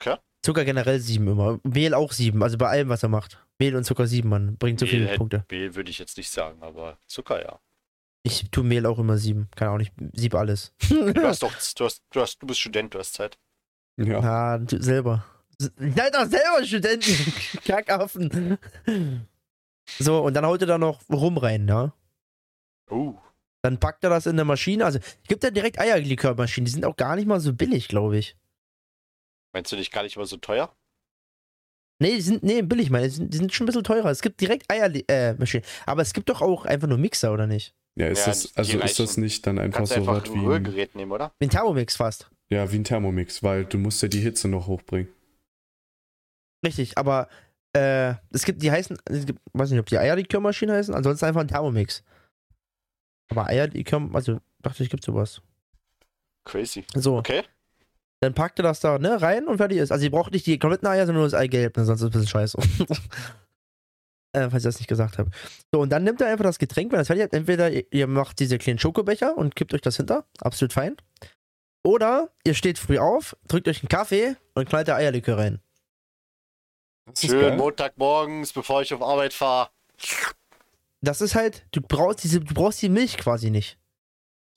[0.00, 0.16] Okay.
[0.44, 1.58] Zucker generell sieben immer.
[1.64, 2.44] Mehl auch sieben.
[2.44, 3.44] Also bei allem, was er macht.
[3.58, 4.56] Mehl und Zucker sieben, Mann.
[4.56, 5.44] Bringt so Mehl viele hätte- Punkte.
[5.50, 7.60] Mehl würde ich jetzt nicht sagen, aber Zucker ja.
[8.22, 9.48] Ich tue Mehl auch immer sieben.
[9.56, 9.92] Kann auch nicht.
[10.12, 10.74] Sieb alles.
[10.88, 13.38] Du hast doch, du hast, du hast, du bist Student, du hast Zeit.
[13.96, 14.20] Ja.
[14.20, 15.24] Ja, du selber.
[15.58, 17.32] Seid doch selber Studenten.
[17.64, 18.58] Kackaffen.
[19.98, 21.92] So, und dann haut er da noch rum rein, ja.
[22.90, 23.16] Uh.
[23.62, 24.84] Dann packt er das in der Maschine.
[24.84, 26.66] Also, es gibt ja direkt Eierlikörmaschinen.
[26.66, 28.36] Die sind auch gar nicht mal so billig, glaube ich.
[29.52, 30.72] Meinst du nicht gar nicht immer so teuer?
[32.00, 33.08] Nee, die sind, nee, billig, meine.
[33.08, 34.10] Die sind, die sind schon ein bisschen teurer.
[34.10, 35.66] Es gibt direkt Eiermaschinen.
[35.84, 37.74] Aber es gibt doch auch einfach nur Mixer, oder nicht?
[37.96, 40.38] Ja, ist Ja, das, also ist das nicht dann einfach so einfach was ein wie
[40.38, 41.32] ein, Rührgerät nehmen, oder?
[41.40, 42.30] Wie ein Thermomix fast.
[42.50, 45.12] ja, wie ein Thermomix, weil du musst ja die Hitze noch hochbringen.
[46.64, 47.28] Richtig, aber
[47.72, 51.40] äh, es gibt, die heißen, es gibt, weiß nicht, ob die Eierlikörmaschinen heißen, ansonsten einfach
[51.40, 52.04] ein Thermomix.
[53.30, 55.42] Aber Eierlikör, also dachte ich, gibt sowas.
[56.44, 56.84] Crazy.
[56.94, 57.42] So, Okay.
[58.20, 59.92] Dann packt er das da, ne, rein und fertig ist.
[59.92, 62.08] Also ihr braucht nicht die kompletten Eier, sondern nur das Eigelb, ne, sonst ist es
[62.08, 62.58] ein bisschen scheiße.
[64.32, 65.30] äh, falls ich das nicht gesagt habe.
[65.72, 67.32] So, und dann nimmt er einfach das Getränk, wenn er das fertig hat.
[67.32, 70.96] Entweder ihr- ihr macht diese kleinen Schokobecher und kippt euch das hinter, absolut fein.
[71.84, 75.60] Oder ihr steht früh auf, drückt euch einen Kaffee und knallt der Eierlikör rein.
[77.06, 77.56] Das ist Schön.
[77.56, 79.70] Montagmorgens, bevor ich auf Arbeit fahre.
[81.00, 83.78] Das ist halt, du brauchst diese, du brauchst die Milch quasi nicht.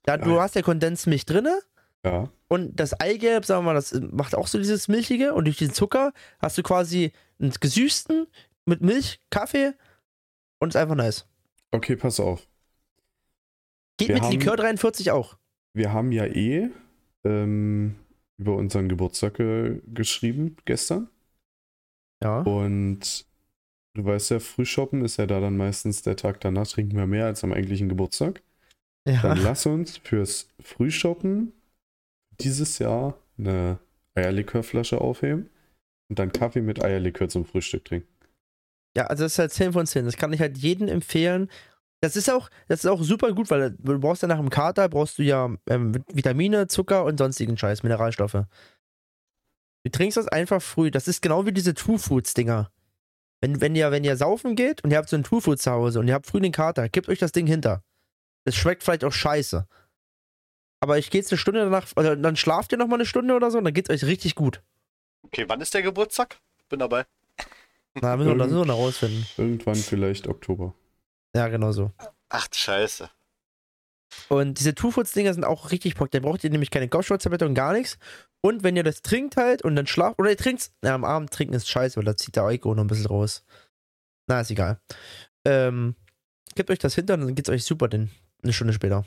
[0.03, 1.61] Da, du hast ja Kondensmilch drinne
[2.03, 2.27] Ja.
[2.51, 5.71] Und das Eigelb, sagen wir mal, das macht auch so dieses Milchige und durch den
[5.73, 8.27] Zucker hast du quasi einen gesüßten
[8.65, 9.71] mit Milch, Kaffee
[10.59, 11.25] und ist einfach nice.
[11.71, 12.45] Okay, pass auf.
[13.97, 15.37] Geht Wir mit haben- Likör 43 auch.
[15.73, 16.69] Wir haben ja eh
[17.23, 17.95] ähm,
[18.37, 21.09] über unseren Geburtstag ge geschrieben gestern.
[22.21, 22.41] Ja.
[22.41, 23.25] Und
[23.93, 27.27] du weißt ja, Frühshoppen ist ja da dann meistens der Tag danach, trinken wir mehr
[27.27, 28.41] als am eigentlichen Geburtstag.
[29.07, 29.21] ja.
[29.21, 31.53] Dann lass uns fürs Frühshoppen
[32.43, 33.79] dieses Jahr eine
[34.15, 35.49] Eierlikörflasche aufheben
[36.09, 38.07] und dann Kaffee mit Eierlikör zum Frühstück trinken.
[38.95, 40.05] Ja, also das ist halt 10 von 10.
[40.05, 41.49] Das kann ich halt jedem empfehlen.
[42.01, 44.89] Das ist auch, das ist auch super gut, weil du brauchst ja nach dem Kater,
[44.89, 48.43] brauchst du ja ähm, Vitamine, Zucker und sonstigen Scheiß, Mineralstoffe.
[49.83, 50.91] Du trinkst das einfach früh.
[50.91, 52.71] Das ist genau wie diese True Foods Dinger.
[53.39, 55.71] Wenn, wenn ihr, wenn ihr saufen geht und ihr habt so ein True Food zu
[55.71, 57.83] Hause und ihr habt früh den Kater, gebt euch das Ding hinter.
[58.45, 59.67] Es schmeckt vielleicht auch scheiße.
[60.81, 63.35] Aber ich gehe jetzt eine Stunde danach, oder dann schlaft ihr noch mal eine Stunde
[63.35, 64.61] oder so und dann geht's euch richtig gut.
[65.23, 66.39] Okay, wann ist der Geburtstag?
[66.69, 67.05] Bin dabei.
[67.93, 69.25] Na, müssen wir das noch rausfinden.
[69.37, 70.73] Irgendwann vielleicht Oktober.
[71.35, 71.91] Ja, genau so.
[72.29, 73.09] Ach, scheiße.
[74.29, 76.11] Und diese Two-Foods-Dinger sind auch richtig pock.
[76.11, 77.97] Da braucht ihr nämlich keine Kopfschmerztablette und gar nichts.
[78.41, 81.31] Und wenn ihr das trinkt halt und dann schlaft, oder ihr trinkt ja, am Abend
[81.31, 83.43] trinken ist scheiße, weil da zieht der Alkohol noch ein bisschen raus.
[84.27, 84.79] Na, ist egal.
[85.45, 85.95] Ähm,
[86.55, 88.09] gebt euch das hinter und dann geht's euch super, denn
[88.41, 89.05] eine Stunde später.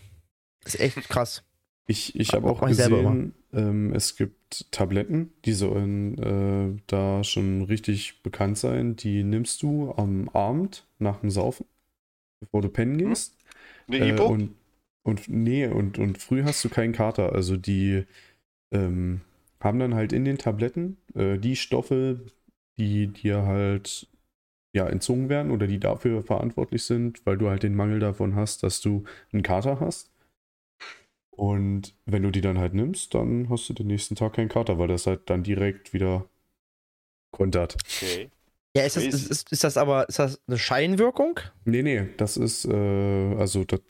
[0.64, 1.42] Ist echt krass.
[1.86, 8.22] Ich, ich habe auch gesehen, ähm, es gibt Tabletten, die sollen äh, da schon richtig
[8.22, 8.96] bekannt sein.
[8.96, 11.66] Die nimmst du am Abend nach dem Saufen,
[12.40, 13.12] bevor du pennen Hm?
[13.12, 13.38] gehst.
[13.88, 14.26] Eine Äh, Ibo?
[14.26, 14.56] und,
[15.04, 17.32] und nee, und, und früh hast du keinen Kater.
[17.34, 18.04] Also die
[18.72, 19.22] ähm,
[19.60, 22.26] haben dann halt in den Tabletten äh, die Stoffe,
[22.78, 24.08] die dir halt
[24.74, 28.62] ja, entzogen werden oder die dafür verantwortlich sind, weil du halt den Mangel davon hast,
[28.64, 30.12] dass du einen Kater hast.
[31.36, 34.78] Und wenn du die dann halt nimmst, dann hast du den nächsten Tag keinen Kater,
[34.78, 36.28] weil das halt dann direkt wieder
[37.32, 37.76] kontert.
[38.00, 38.30] Okay.
[38.76, 41.38] Ja, ist das, ist, ist, ist das aber, ist das eine Scheinwirkung?
[41.64, 43.80] Nee, nee, das ist, äh, also das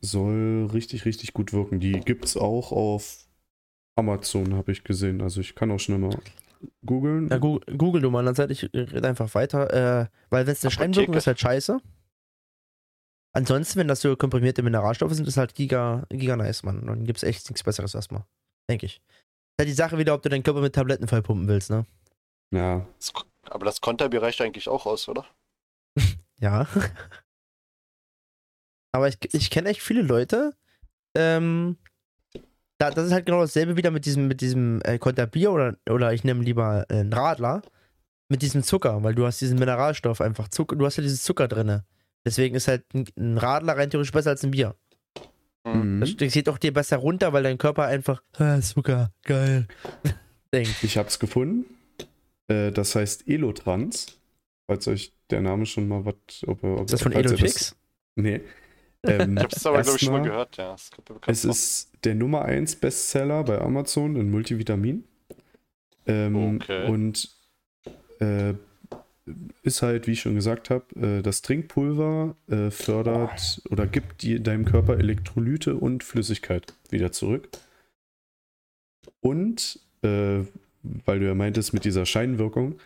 [0.00, 1.80] soll richtig, richtig gut wirken.
[1.80, 3.26] Die gibt's auch auf
[3.96, 5.20] Amazon, habe ich gesehen.
[5.20, 6.16] Also ich kann auch schnell mal
[6.84, 7.28] googeln.
[7.28, 10.64] Ja, Google, Google du mal, dann seid ich red einfach weiter, äh, weil wenn es
[10.64, 10.94] eine Apotheke.
[10.94, 11.80] Scheinwirkung ist, halt scheiße.
[13.34, 16.86] Ansonsten, wenn das so komprimierte Mineralstoffe sind, ist halt giga, giga nice, Mann.
[16.86, 18.24] Dann gibt's echt nichts Besseres erstmal.
[18.70, 18.96] Denke ich.
[18.96, 21.84] Ist halt die Sache wieder, ob du deinen Körper mit Tabletten vollpumpen willst, ne?
[22.52, 23.12] Ja, Das,
[23.42, 25.26] aber das Konterbier reicht eigentlich auch aus, oder?
[26.40, 26.66] Ja.
[28.92, 30.54] Aber ich, ich kenne echt viele Leute,
[31.16, 31.76] ähm,
[32.78, 36.12] da, das ist halt genau dasselbe wieder mit diesem, mit diesem äh, Konterbier oder, oder
[36.12, 37.62] ich nehme lieber äh, einen Radler
[38.28, 41.48] mit diesem Zucker, weil du hast diesen Mineralstoff einfach, Zucker, du hast ja dieses Zucker
[41.48, 41.84] drinne.
[42.24, 44.74] Deswegen ist halt ein, Radler rein theoretisch besser als ein Bier.
[45.64, 46.00] Mhm.
[46.00, 49.66] Das, geht auch dir besser runter, weil dein Körper einfach, ah, Zucker, geil,
[50.52, 50.82] denkt.
[50.82, 51.64] ich hab's gefunden.
[52.48, 54.18] Äh, das heißt Elotrans.
[54.66, 56.14] Falls euch der Name schon mal was.
[56.46, 57.76] Ob, ob, Ist das von Elotix?
[58.16, 58.40] Nee.
[59.06, 60.74] Ähm, Ich habe es aber, glaube ich, schon mal gehört, ja.
[61.26, 65.04] Es ist der Nummer 1 Bestseller bei Amazon in Multivitamin.
[66.06, 66.88] Ähm, Okay.
[66.88, 67.28] Und
[68.20, 68.54] äh,
[69.62, 74.42] ist halt, wie ich schon gesagt habe, äh, das Trinkpulver äh, fördert oder gibt die,
[74.42, 77.48] deinem Körper Elektrolyte und Flüssigkeit wieder zurück.
[79.20, 80.40] Und, äh,
[80.82, 82.80] weil du ja meintest mit dieser Scheinwirkung,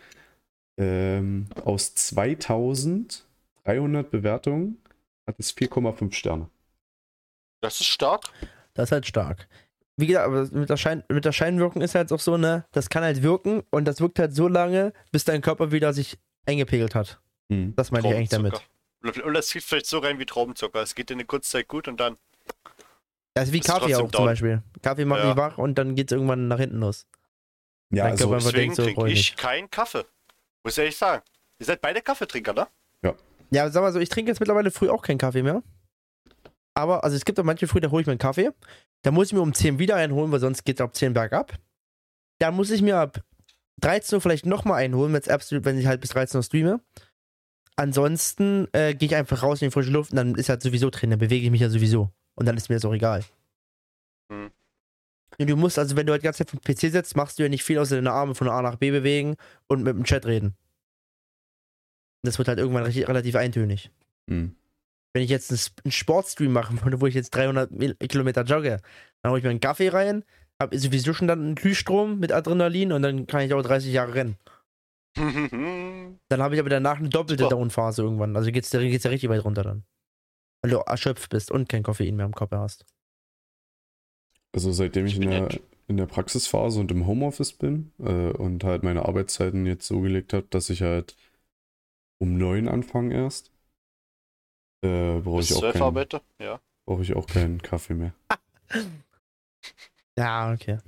[0.77, 4.77] ähm, aus 2300 Bewertungen
[5.27, 6.49] hat es 4,5 Sterne.
[7.61, 8.31] Das ist stark.
[8.73, 9.49] Das ist halt stark.
[9.97, 12.89] Wie gesagt, aber mit der, Schein, mit der Scheinwirkung ist halt auch so, ne, das
[12.89, 16.17] kann halt wirken und das wirkt halt so lange, bis dein Körper wieder sich
[16.49, 17.19] eingepegelt hat.
[17.51, 17.73] Hm.
[17.75, 18.61] Das meine ich eigentlich damit.
[19.03, 20.81] Oder es geht vielleicht so rein wie Traubenzucker.
[20.81, 22.17] Es geht in eine Kurzzeit gut und dann.
[23.33, 24.25] Das ist wie Ist Kaffee auch zum down.
[24.25, 24.63] Beispiel.
[24.81, 25.27] Kaffee macht Ja.
[25.27, 27.07] mich wach und dann geht's irgendwann nach hinten los.
[27.91, 30.03] Ja, also Deswegen so, trinke ich keinen Kaffee.
[30.63, 31.23] Muss ich ehrlich sagen.
[31.59, 32.67] Ihr seid beide Kaffeetrinker, ne?
[33.51, 35.63] Ja, sag mal so, ich trinke jetzt mittlerweile früh auch keinen Kaffee mehr.
[36.75, 38.51] Aber, also es gibt auch manche früh, da hole ich mir einen Kaffee.
[39.01, 41.13] Da muss ich mir um 10 wieder einen holen, weil sonst geht es ab 10
[41.13, 41.53] bergab.
[42.37, 43.23] Da muss ich mir ab
[43.79, 46.81] 13 Uhr vielleicht nochmal einen holen, wenn's absolut, wenn ich halt bis 13 Uhr streame.
[47.75, 50.89] Ansonsten äh, gehe ich einfach raus in die frische Luft und dann ist halt sowieso
[50.89, 52.11] drin, dann bewege ich mich ja sowieso.
[52.35, 53.23] Und dann ist mir das auch egal.
[54.31, 54.51] Hm.
[55.37, 57.43] Und du musst, also wenn du halt die ganze Zeit vom PC sitzt, machst du
[57.43, 59.35] ja nicht viel außer deine Arme von A nach B bewegen
[59.67, 60.55] und mit dem Chat reden.
[62.23, 63.91] Das wird halt irgendwann richtig, relativ eintönig.
[64.29, 64.55] Hm.
[65.13, 68.81] Wenn ich jetzt einen Sportstream machen würde, wo ich jetzt 300 Mil- Kilometer jogge,
[69.21, 70.23] dann hole ich mir einen Kaffee rein,
[70.61, 74.13] habe sowieso schon dann einen Glühstrom mit Adrenalin und dann kann ich auch 30 Jahre
[74.15, 74.37] rennen.
[75.17, 77.55] Dann habe ich aber danach eine doppelte Super.
[77.55, 78.35] Downphase irgendwann.
[78.37, 79.83] Also geht's, dir- geht's ja richtig weit runter dann.
[80.61, 82.85] Weil du erschöpft bist und kein Koffein mehr im Körper hast.
[84.53, 85.49] Also seitdem ich, Ich in, der,
[85.87, 90.33] in der Praxisphase und im Homeoffice bin äh, und halt meine Arbeitszeiten jetzt so gelegt
[90.33, 91.17] habe, dass ich halt
[92.19, 93.51] um neun anfange erst,
[94.85, 96.21] äh, brauche ich, auch keinen-?
[96.39, 96.61] Ja.
[96.85, 98.13] brauch ich auch keinen Kaffee mehr.
[100.19, 100.79] Ja, okay.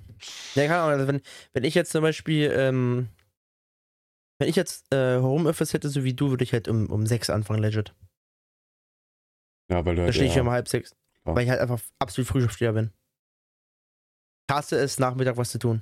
[0.55, 1.21] Ja, keine Ahnung, also wenn,
[1.53, 3.07] wenn ich jetzt zum Beispiel, ähm,
[4.39, 7.29] wenn ich jetzt äh, Homeoffice hätte, so wie du, würde ich halt um, um sechs
[7.29, 7.95] anfangen, legit.
[9.69, 10.93] Ja, weil du Da halt, stehe ich ja, um halb sechs.
[11.23, 11.35] klar.
[11.35, 12.91] Weil ich halt einfach absolut Frühaufsteher bin.
[14.49, 15.81] Ich hasse es, Nachmittag was zu tun.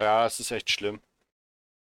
[0.00, 1.00] Ja, es ist echt schlimm.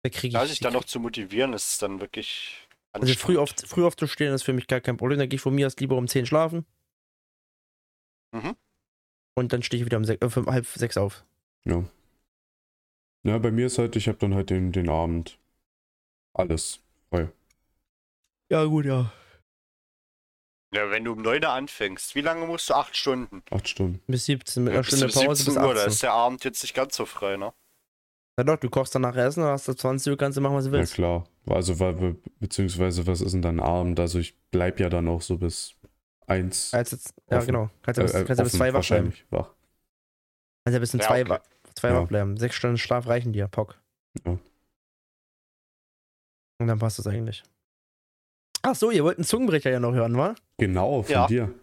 [0.02, 0.34] Da kriege ich.
[0.34, 2.68] Da sich dann noch zu motivieren, ist es dann wirklich.
[2.92, 5.20] also früh, auf, früh aufzustehen ist für mich gar kein Problem.
[5.20, 6.66] Dann gehe ich von mir aus lieber um 10 schlafen.
[8.34, 8.56] Mhm.
[9.36, 11.24] Und dann stehe ich wieder um, sech, äh, um halb sechs auf.
[11.66, 11.84] ja.
[13.26, 15.40] Ja, bei mir ist halt, ich habe dann halt den, den Abend
[16.34, 17.32] alles frei.
[18.52, 19.14] Ja, gut, ja.
[20.76, 22.74] Ja, wenn du um 9 Uhr anfängst, wie lange musst du?
[22.74, 23.42] Acht Stunden.
[23.50, 24.02] Acht Stunden.
[24.08, 25.92] Bis 17 mit einer Bis Stunde zu Pause bis 17 Uhr, da 18.
[25.94, 27.54] ist der Abend jetzt nicht ganz so frei, ne?
[28.38, 30.66] Ja doch, du kochst danach Essen, dann hast du 20 Uhr, kannst du machen, was
[30.66, 30.96] du Ja willst.
[30.96, 31.24] klar.
[31.46, 34.00] Also, weil, wir- beziehungsweise, was ist denn dann Abend?
[34.02, 35.76] Also ich bleib ja dann auch so bis
[36.28, 36.74] eins.
[36.74, 37.48] Als jetzt, ja, Offen.
[37.48, 37.70] genau.
[37.84, 39.06] Kannst ja bis, äh, kannst ja bis zwei wach bleiben.
[39.10, 39.54] wahrscheinlich wach.
[40.66, 41.40] Kannst ja bis um Ja, zwei, okay.
[41.76, 42.02] zwei Ja.
[42.02, 42.38] wach bleiben.
[42.38, 43.80] Sechs Stunden Schlaf reichen dir, Pock.
[44.26, 44.38] Ja.
[46.60, 47.44] Und dann passt das eigentlich.
[48.62, 50.36] Ach so, ihr wollt einen Zungenbrecher ja noch hören, wa?
[50.58, 51.28] Genau, von Ja.
[51.28, 51.54] dir.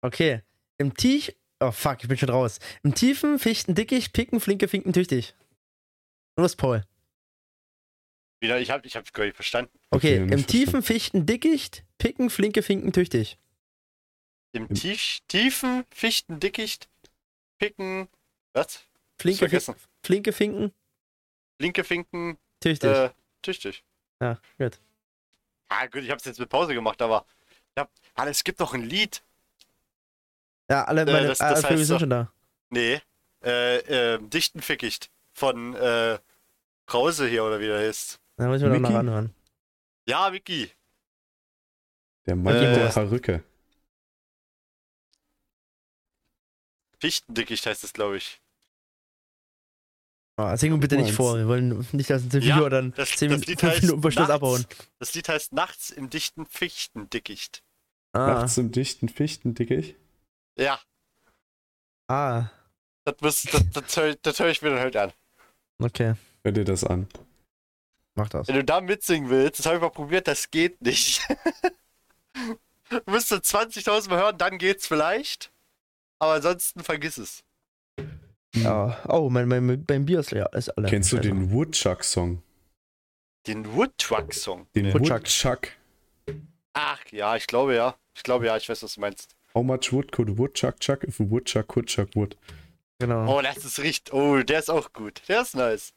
[0.00, 0.42] Okay.
[0.78, 1.32] Im Tief.
[1.60, 2.58] Oh fuck, ich bin schon raus.
[2.82, 5.34] Im tiefen Fichten dickicht, picken, flinke, finken, tüchtig.
[6.38, 6.84] Los, Paul.
[8.40, 9.70] Wieder, ich hab, ich hab gar nicht verstanden.
[9.90, 13.38] Okay, Okay, im tiefen Fichten dickicht, picken, flinke, finken, tüchtig.
[14.56, 16.88] Im Im- tief, tiefen Fichtendickicht
[17.58, 18.08] picken.
[18.52, 18.82] Was?
[19.18, 19.74] Flinke, vergessen.
[20.02, 20.72] Flinke, finken,
[21.58, 22.88] Linke Finken, tüchtig.
[22.90, 23.10] äh,
[23.42, 23.82] tüchtig.
[24.20, 24.78] Ja, gut.
[25.68, 27.24] Ah, gut, ich hab's jetzt mit Pause gemacht, aber.
[27.74, 29.22] Ich hab, ah, es gibt doch ein Lied.
[30.70, 32.32] Ja, alle Äh, meine das- alle das Vögel heißt sind schon da.
[32.70, 33.00] Nee.
[33.44, 35.10] Äh, äh, Dichten Fickicht.
[35.34, 36.18] Von, äh,
[36.86, 38.18] Krause hier, oder wie der heißt.
[38.36, 38.94] Da muss ich mir noch Mickey?
[38.96, 39.34] anhören.
[40.06, 40.70] Ja, Vicky.
[42.26, 43.42] Der Mann Äh, der Perücke.
[47.06, 48.40] Fichtendickicht heißt es, glaube ich.
[50.38, 51.36] Ah, sing bitte nicht vor.
[51.38, 53.82] Wir wollen nicht, dass ein Ja, Interviewer dann das- 10 das Minuten, Lied 5 heißt
[53.84, 54.30] Minuten Nachts.
[54.30, 54.66] abhauen.
[54.98, 57.62] Das Lied heißt Nachts im dichten Fichtendickicht.
[58.12, 59.94] Ah, Nachts im dichten Fichtendickicht.
[60.58, 60.80] Ja,
[62.08, 62.48] ah,
[63.04, 65.12] das, muss, das, das, höre, höre ich mir dann heute an.
[65.78, 66.14] okay.
[66.42, 67.06] Hör dir das an.
[68.14, 68.48] Mach das.
[68.48, 71.20] Wenn du da mitsingen willst, das habe ich mal probiert, das geht nicht.
[72.90, 75.50] du musst so 20.000 Mal hören, dann geht's vielleicht.
[76.18, 77.42] Aber ansonsten vergiss es.
[78.54, 78.98] Ja.
[79.08, 80.50] Oh, mein, mein, mein Bier ist leer.
[80.54, 80.88] Ist alle.
[80.88, 81.28] Kennst du Scheiße.
[81.28, 82.42] den Woodchuck-Song?
[83.46, 84.66] Den Woodtruck-Song.
[84.74, 84.92] Den.
[84.92, 85.20] Woodchuck.
[85.20, 85.68] Woodchuck.
[86.72, 87.96] Ach ja, ich glaube ja.
[88.14, 89.36] Ich glaube ja, ich weiß, was du meinst.
[89.54, 92.36] How much wood could a woodchuck chuck if a woodchuck could chuck wood?
[92.98, 93.38] Genau.
[93.38, 94.12] Oh, das ist richtig.
[94.12, 95.22] Oh, der ist auch gut.
[95.28, 95.92] Der ist nice.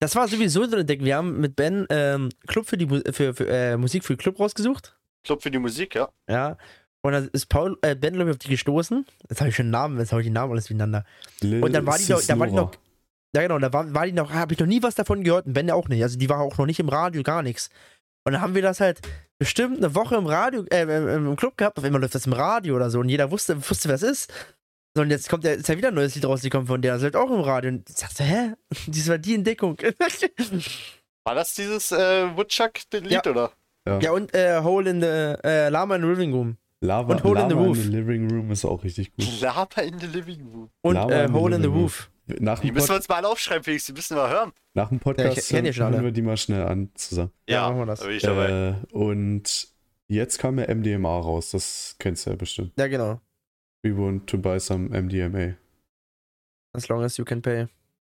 [0.00, 1.04] Das war sowieso so ein Ding.
[1.04, 4.96] Wir haben mit Ben ähm, Club für die für, für, äh, Musik für Club rausgesucht.
[5.22, 6.10] Club für die Musik, ja.
[6.28, 6.58] Ja.
[7.04, 9.04] Und dann ist Paul, äh, Ben, glaube ich, auf die gestoßen.
[9.28, 11.04] Jetzt habe ich schon einen Namen, jetzt habe ich die Namen alles miteinander.
[11.40, 12.72] Lil Und dann war die noch- da war die noch-
[13.36, 15.52] Ja, genau, da war, war die noch, habe ich noch nie was davon gehört und
[15.52, 16.02] Ben ja auch nicht.
[16.02, 17.68] Also die war auch noch nicht im Radio, gar nichts.
[18.26, 19.00] Und dann haben wir das halt
[19.38, 22.32] bestimmt eine Woche im Radio, äh, im im Club gehabt, auf einmal läuft das im
[22.32, 24.32] Radio oder so und jeder wusste, wusste, was ist.
[24.96, 27.02] So, und jetzt kommt ja, ist ja wieder ein neues Lied rausgekommen von der, das
[27.02, 27.70] läuft auch im Radio.
[27.72, 28.52] Und ich dachte, hä?
[28.86, 29.76] Das war die Entdeckung.
[31.26, 33.22] War das dieses äh, Woodchuck-Lied, Ja.
[33.26, 33.52] oder?
[34.00, 36.56] ja, und äh, Hole in the, äh, Lama in the Living Room.
[36.84, 37.76] Lava, und Hole in the Lava Roof.
[37.78, 39.40] in the Living Room ist auch richtig gut.
[39.40, 40.70] Lava in the Living Room.
[40.82, 41.82] Und äh, in Hole in the Room.
[41.82, 42.10] Roof.
[42.26, 43.84] Nach Die dem, müssen wir uns mal alle aufschreiben, Felix.
[43.84, 44.52] Die müssen wir hören.
[44.74, 47.32] nach dem Ja, Podcast ich schon hören wir die mal schnell an zusammen.
[47.48, 48.00] Ja, machen wir das.
[48.00, 48.48] Da bin ich dabei.
[48.90, 49.68] Äh, und
[50.08, 52.72] jetzt kam ja MDMA raus, das kennst du ja bestimmt.
[52.78, 53.20] Ja, genau.
[53.82, 55.54] We want to buy some MDMA.
[56.72, 57.66] As long as you can pay.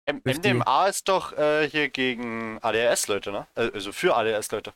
[0.05, 3.45] M MDMA ist doch äh, hier gegen ADHS-Leute, ne?
[3.55, 4.73] Äh, Also für ADHS-Leute.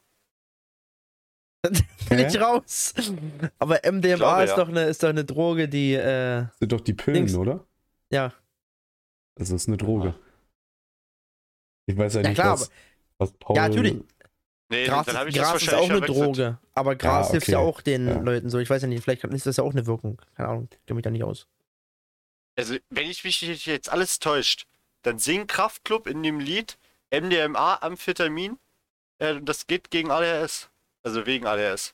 [2.09, 2.93] Bin ich raus.
[3.59, 4.55] Aber MDMA glaube, ist, ja.
[4.57, 7.35] doch eine, ist doch eine Droge, die, äh, Sind doch die Pillen, Dings.
[7.35, 7.65] oder?
[8.11, 8.33] ja.
[9.35, 10.13] Also es ist eine Droge.
[11.87, 12.69] Ich weiß ja Ja, nicht, klar, was,
[13.17, 13.55] was Paul...
[13.55, 13.95] Ja, natürlich.
[14.69, 16.01] Nee, Gras, dann habe ich Gras das ist auch eine.
[16.01, 16.59] Droge.
[16.73, 17.51] Aber Gras Ja, hilft okay.
[17.53, 18.19] ja auch den Ja.
[18.19, 18.59] Leuten so.
[18.59, 20.21] Ich weiß ja nicht, vielleicht ist das ja auch eine Wirkung.
[20.35, 21.47] Keine Ahnung, kenne mich da nicht aus.
[22.55, 24.65] Also, wenn ich mich jetzt alles täuscht,
[25.01, 26.77] dann singt Kraftklub in dem Lied
[27.11, 28.57] MDMA, Amphetamin.
[29.17, 30.69] Äh, das geht gegen ADHS.
[31.03, 31.93] Also wegen ADHS.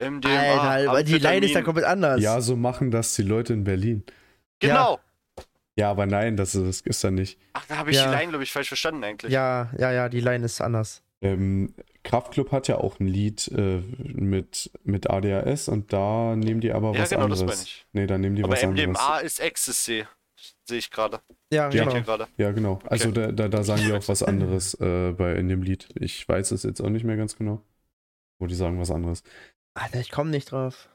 [0.00, 0.68] MDMA.
[0.70, 2.20] Alter, weil die Line ist da komplett anders.
[2.20, 4.02] Ja, so machen das die Leute in Berlin.
[4.58, 4.98] Genau.
[5.76, 7.38] Ja, aber nein, das ist, das ist dann nicht.
[7.54, 8.10] Ach, da habe ich Ja.
[8.10, 9.32] die Line, glaube ich, falsch verstanden eigentlich.
[9.32, 11.02] ja, ja, ja, die Line ist anders.
[11.22, 16.72] Ähm, Kraftklub hat ja auch ein Lied äh, mit, mit ADHS und da nehmen die
[16.72, 17.58] aber Ja, was genau, das anderes.
[17.58, 17.86] meine ich.
[17.92, 19.22] Nee, da nehmen die Aber was MDMA anderes.
[19.22, 20.04] ist Ecstasy.
[20.72, 21.20] Sehe ich gerade.
[21.52, 22.26] Ja, Steht genau.
[22.38, 22.78] Ja, genau.
[22.86, 25.90] Also da, da, da sagen die auch was anderes äh, bei, in dem Lied.
[25.96, 27.60] Ich weiß es jetzt auch nicht mehr ganz genau.
[28.38, 29.22] Wo die sagen was anderes.
[29.74, 30.88] Alter, ich komme nicht drauf.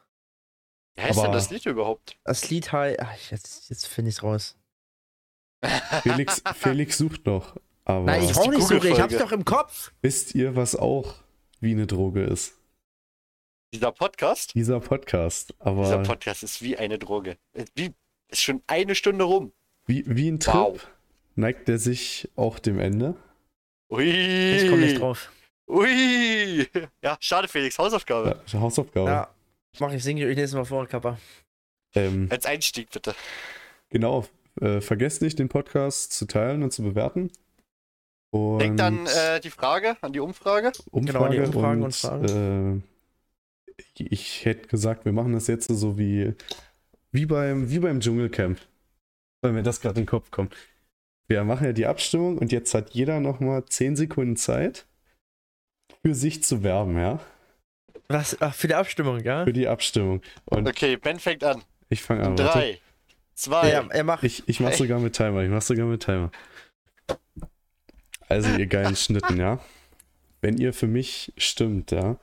[0.95, 2.17] Wie heißt denn Aber- das Lied überhaupt?
[2.23, 2.99] Das Lied halt.
[2.99, 4.57] Ach, jetzt, jetzt finde ich's raus.
[6.01, 7.55] Felix, Felix sucht noch.
[7.85, 9.93] Aber Nein, ich brauche nicht suchen, ich hab's doch im Kopf.
[10.01, 11.13] wisst ihr, was auch
[11.59, 12.55] wie eine Droge ist?
[13.75, 14.55] Dieser Podcast?
[14.55, 15.53] Dieser Podcast.
[15.59, 17.37] Aber Dieser Podcast ist wie eine Droge.
[17.75, 17.93] Wie,
[18.29, 19.53] ist schon eine Stunde rum.
[19.87, 20.87] Wie, wie ein Trip Wow.
[21.35, 23.15] neigt er sich auch dem Ende.
[23.89, 24.03] Ui.
[24.03, 25.31] Ich komme nicht drauf.
[25.67, 26.67] Ui.
[27.01, 27.77] Ja, schade, Felix.
[27.79, 28.41] Hausaufgabe.
[28.47, 29.09] Ja, Hausaufgabe.
[29.09, 29.29] Ja,
[29.79, 31.17] mach ich, singe ich euch nächstes Mal vor, Kappa.
[31.95, 33.15] Ähm, Als Einstieg, bitte.
[33.89, 34.25] genau.
[34.61, 37.31] Äh, vergesst nicht, den Podcast zu teilen und zu bewerten.
[38.31, 40.71] Und Denkt an äh, die Frage, an die Umfrage.
[40.91, 42.81] Umfrage Genau, die Umfragen und, und Äh,
[43.99, 46.33] ich hätte gesagt, wir machen das jetzt so wie,
[47.11, 48.59] wie, beim, wie beim Dschungelcamp.
[49.41, 50.55] Weil mir das gerade in den Kopf kommt.
[51.27, 54.85] Wir machen ja die Abstimmung und jetzt hat jeder nochmal 10 Sekunden Zeit,
[56.03, 57.19] für sich zu werben, ja?
[58.07, 58.37] Was?
[58.41, 59.43] Ach, für die Abstimmung, ja?
[59.43, 60.21] Für die Abstimmung.
[60.45, 61.61] Und Okay, Ben fängt an.
[61.89, 62.37] ich fange an.
[62.37, 62.43] warte.
[62.59, 62.79] Drei,
[63.35, 64.23] zwei, Ja, er macht.
[64.23, 64.77] Ich, ich mach Hey.
[64.77, 66.31] sogar mit Timer, ich mach sogar mit Timer.
[68.29, 69.59] Also, ihr geilen Schnitten, ja?
[70.41, 72.17] Wenn ihr für mich stimmt, ja,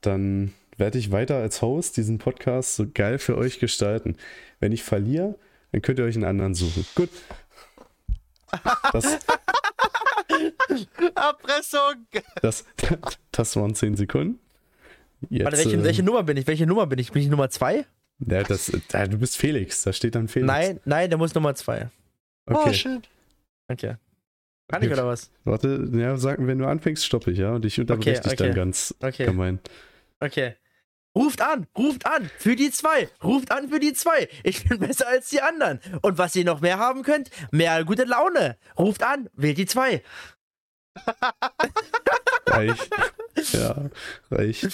[0.00, 4.16] dann werde ich weiter als Host diesen Podcast so geil für euch gestalten.
[4.60, 5.38] Wenn ich verliere,
[5.74, 6.86] dann könnt ihr euch einen anderen suchen.
[6.94, 7.10] Gut.
[8.92, 9.18] Das,
[11.16, 12.06] Erpressung.
[12.40, 12.64] das,
[13.32, 14.38] das waren 10 Sekunden.
[15.30, 16.46] Jetzt, Warte, welche, äh, welche Nummer bin ich?
[16.46, 17.10] Welche Nummer bin ich?
[17.10, 17.84] Bin ich Nummer 2?
[18.20, 20.46] ja, das, ja, du bist Felix, da steht dann Felix.
[20.46, 21.90] Nein, nein, der muss Nummer 2.
[22.46, 23.02] Oh, Okay, schön.
[23.66, 23.96] Okay.
[24.68, 25.32] Kann ich oder was?
[25.42, 27.50] warte, ja, sag, wenn du anfängst, stoppe ich, ja?
[27.52, 28.56] Und ich unterbreche Okay, dich dann okay.
[28.56, 29.58] ganz Okay, gemein.
[30.20, 30.54] okay.
[31.14, 34.28] Ruft an, ruft an, für die zwei, ruft an für die zwei.
[34.42, 35.80] Ich bin besser als die anderen.
[36.02, 38.58] Und was ihr noch mehr haben könnt, mehr gute Laune.
[38.76, 40.02] Ruft an, wählt die zwei.
[42.46, 42.78] Reich.
[43.52, 43.90] Ja,
[44.30, 44.66] reich.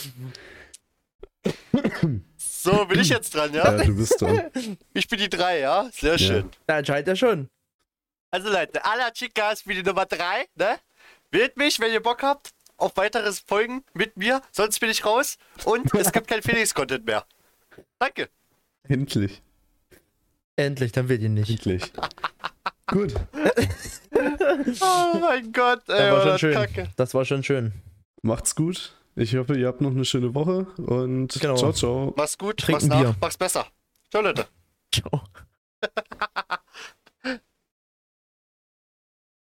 [2.37, 3.77] So, bin ich jetzt dran, ja?
[3.77, 4.51] Ja, du bist dran.
[4.93, 5.89] Ich bin die drei, ja?
[5.93, 6.51] Sehr schön.
[6.67, 7.49] Da entscheidet er schon.
[8.31, 10.79] Also Leute, Alla Chicas wie die Nummer 3, ne?
[11.31, 12.51] Wählt mich, wenn ihr Bock habt
[12.81, 17.25] auf weiteres Folgen mit mir, sonst bin ich raus und es gibt kein Felix-Content mehr.
[17.99, 18.29] Danke.
[18.89, 19.43] Endlich.
[20.57, 21.51] Endlich, dann wird ihn nicht.
[21.51, 21.93] Endlich.
[22.87, 23.15] Gut.
[24.81, 26.53] Oh mein Gott, ey, Das war schon schön.
[26.55, 26.89] Kacke.
[26.97, 27.73] Das war schon schön.
[28.23, 28.97] Macht's gut.
[29.17, 31.57] Ich hoffe, ihr habt noch eine schöne Woche und Genau.
[31.57, 32.15] ciao, ciao.
[32.17, 33.17] Mach's gut, Trinken mach's nach, Bier.
[33.21, 33.67] mach's besser.
[34.11, 34.47] Ciao, Leute.
[34.93, 35.23] Ciao.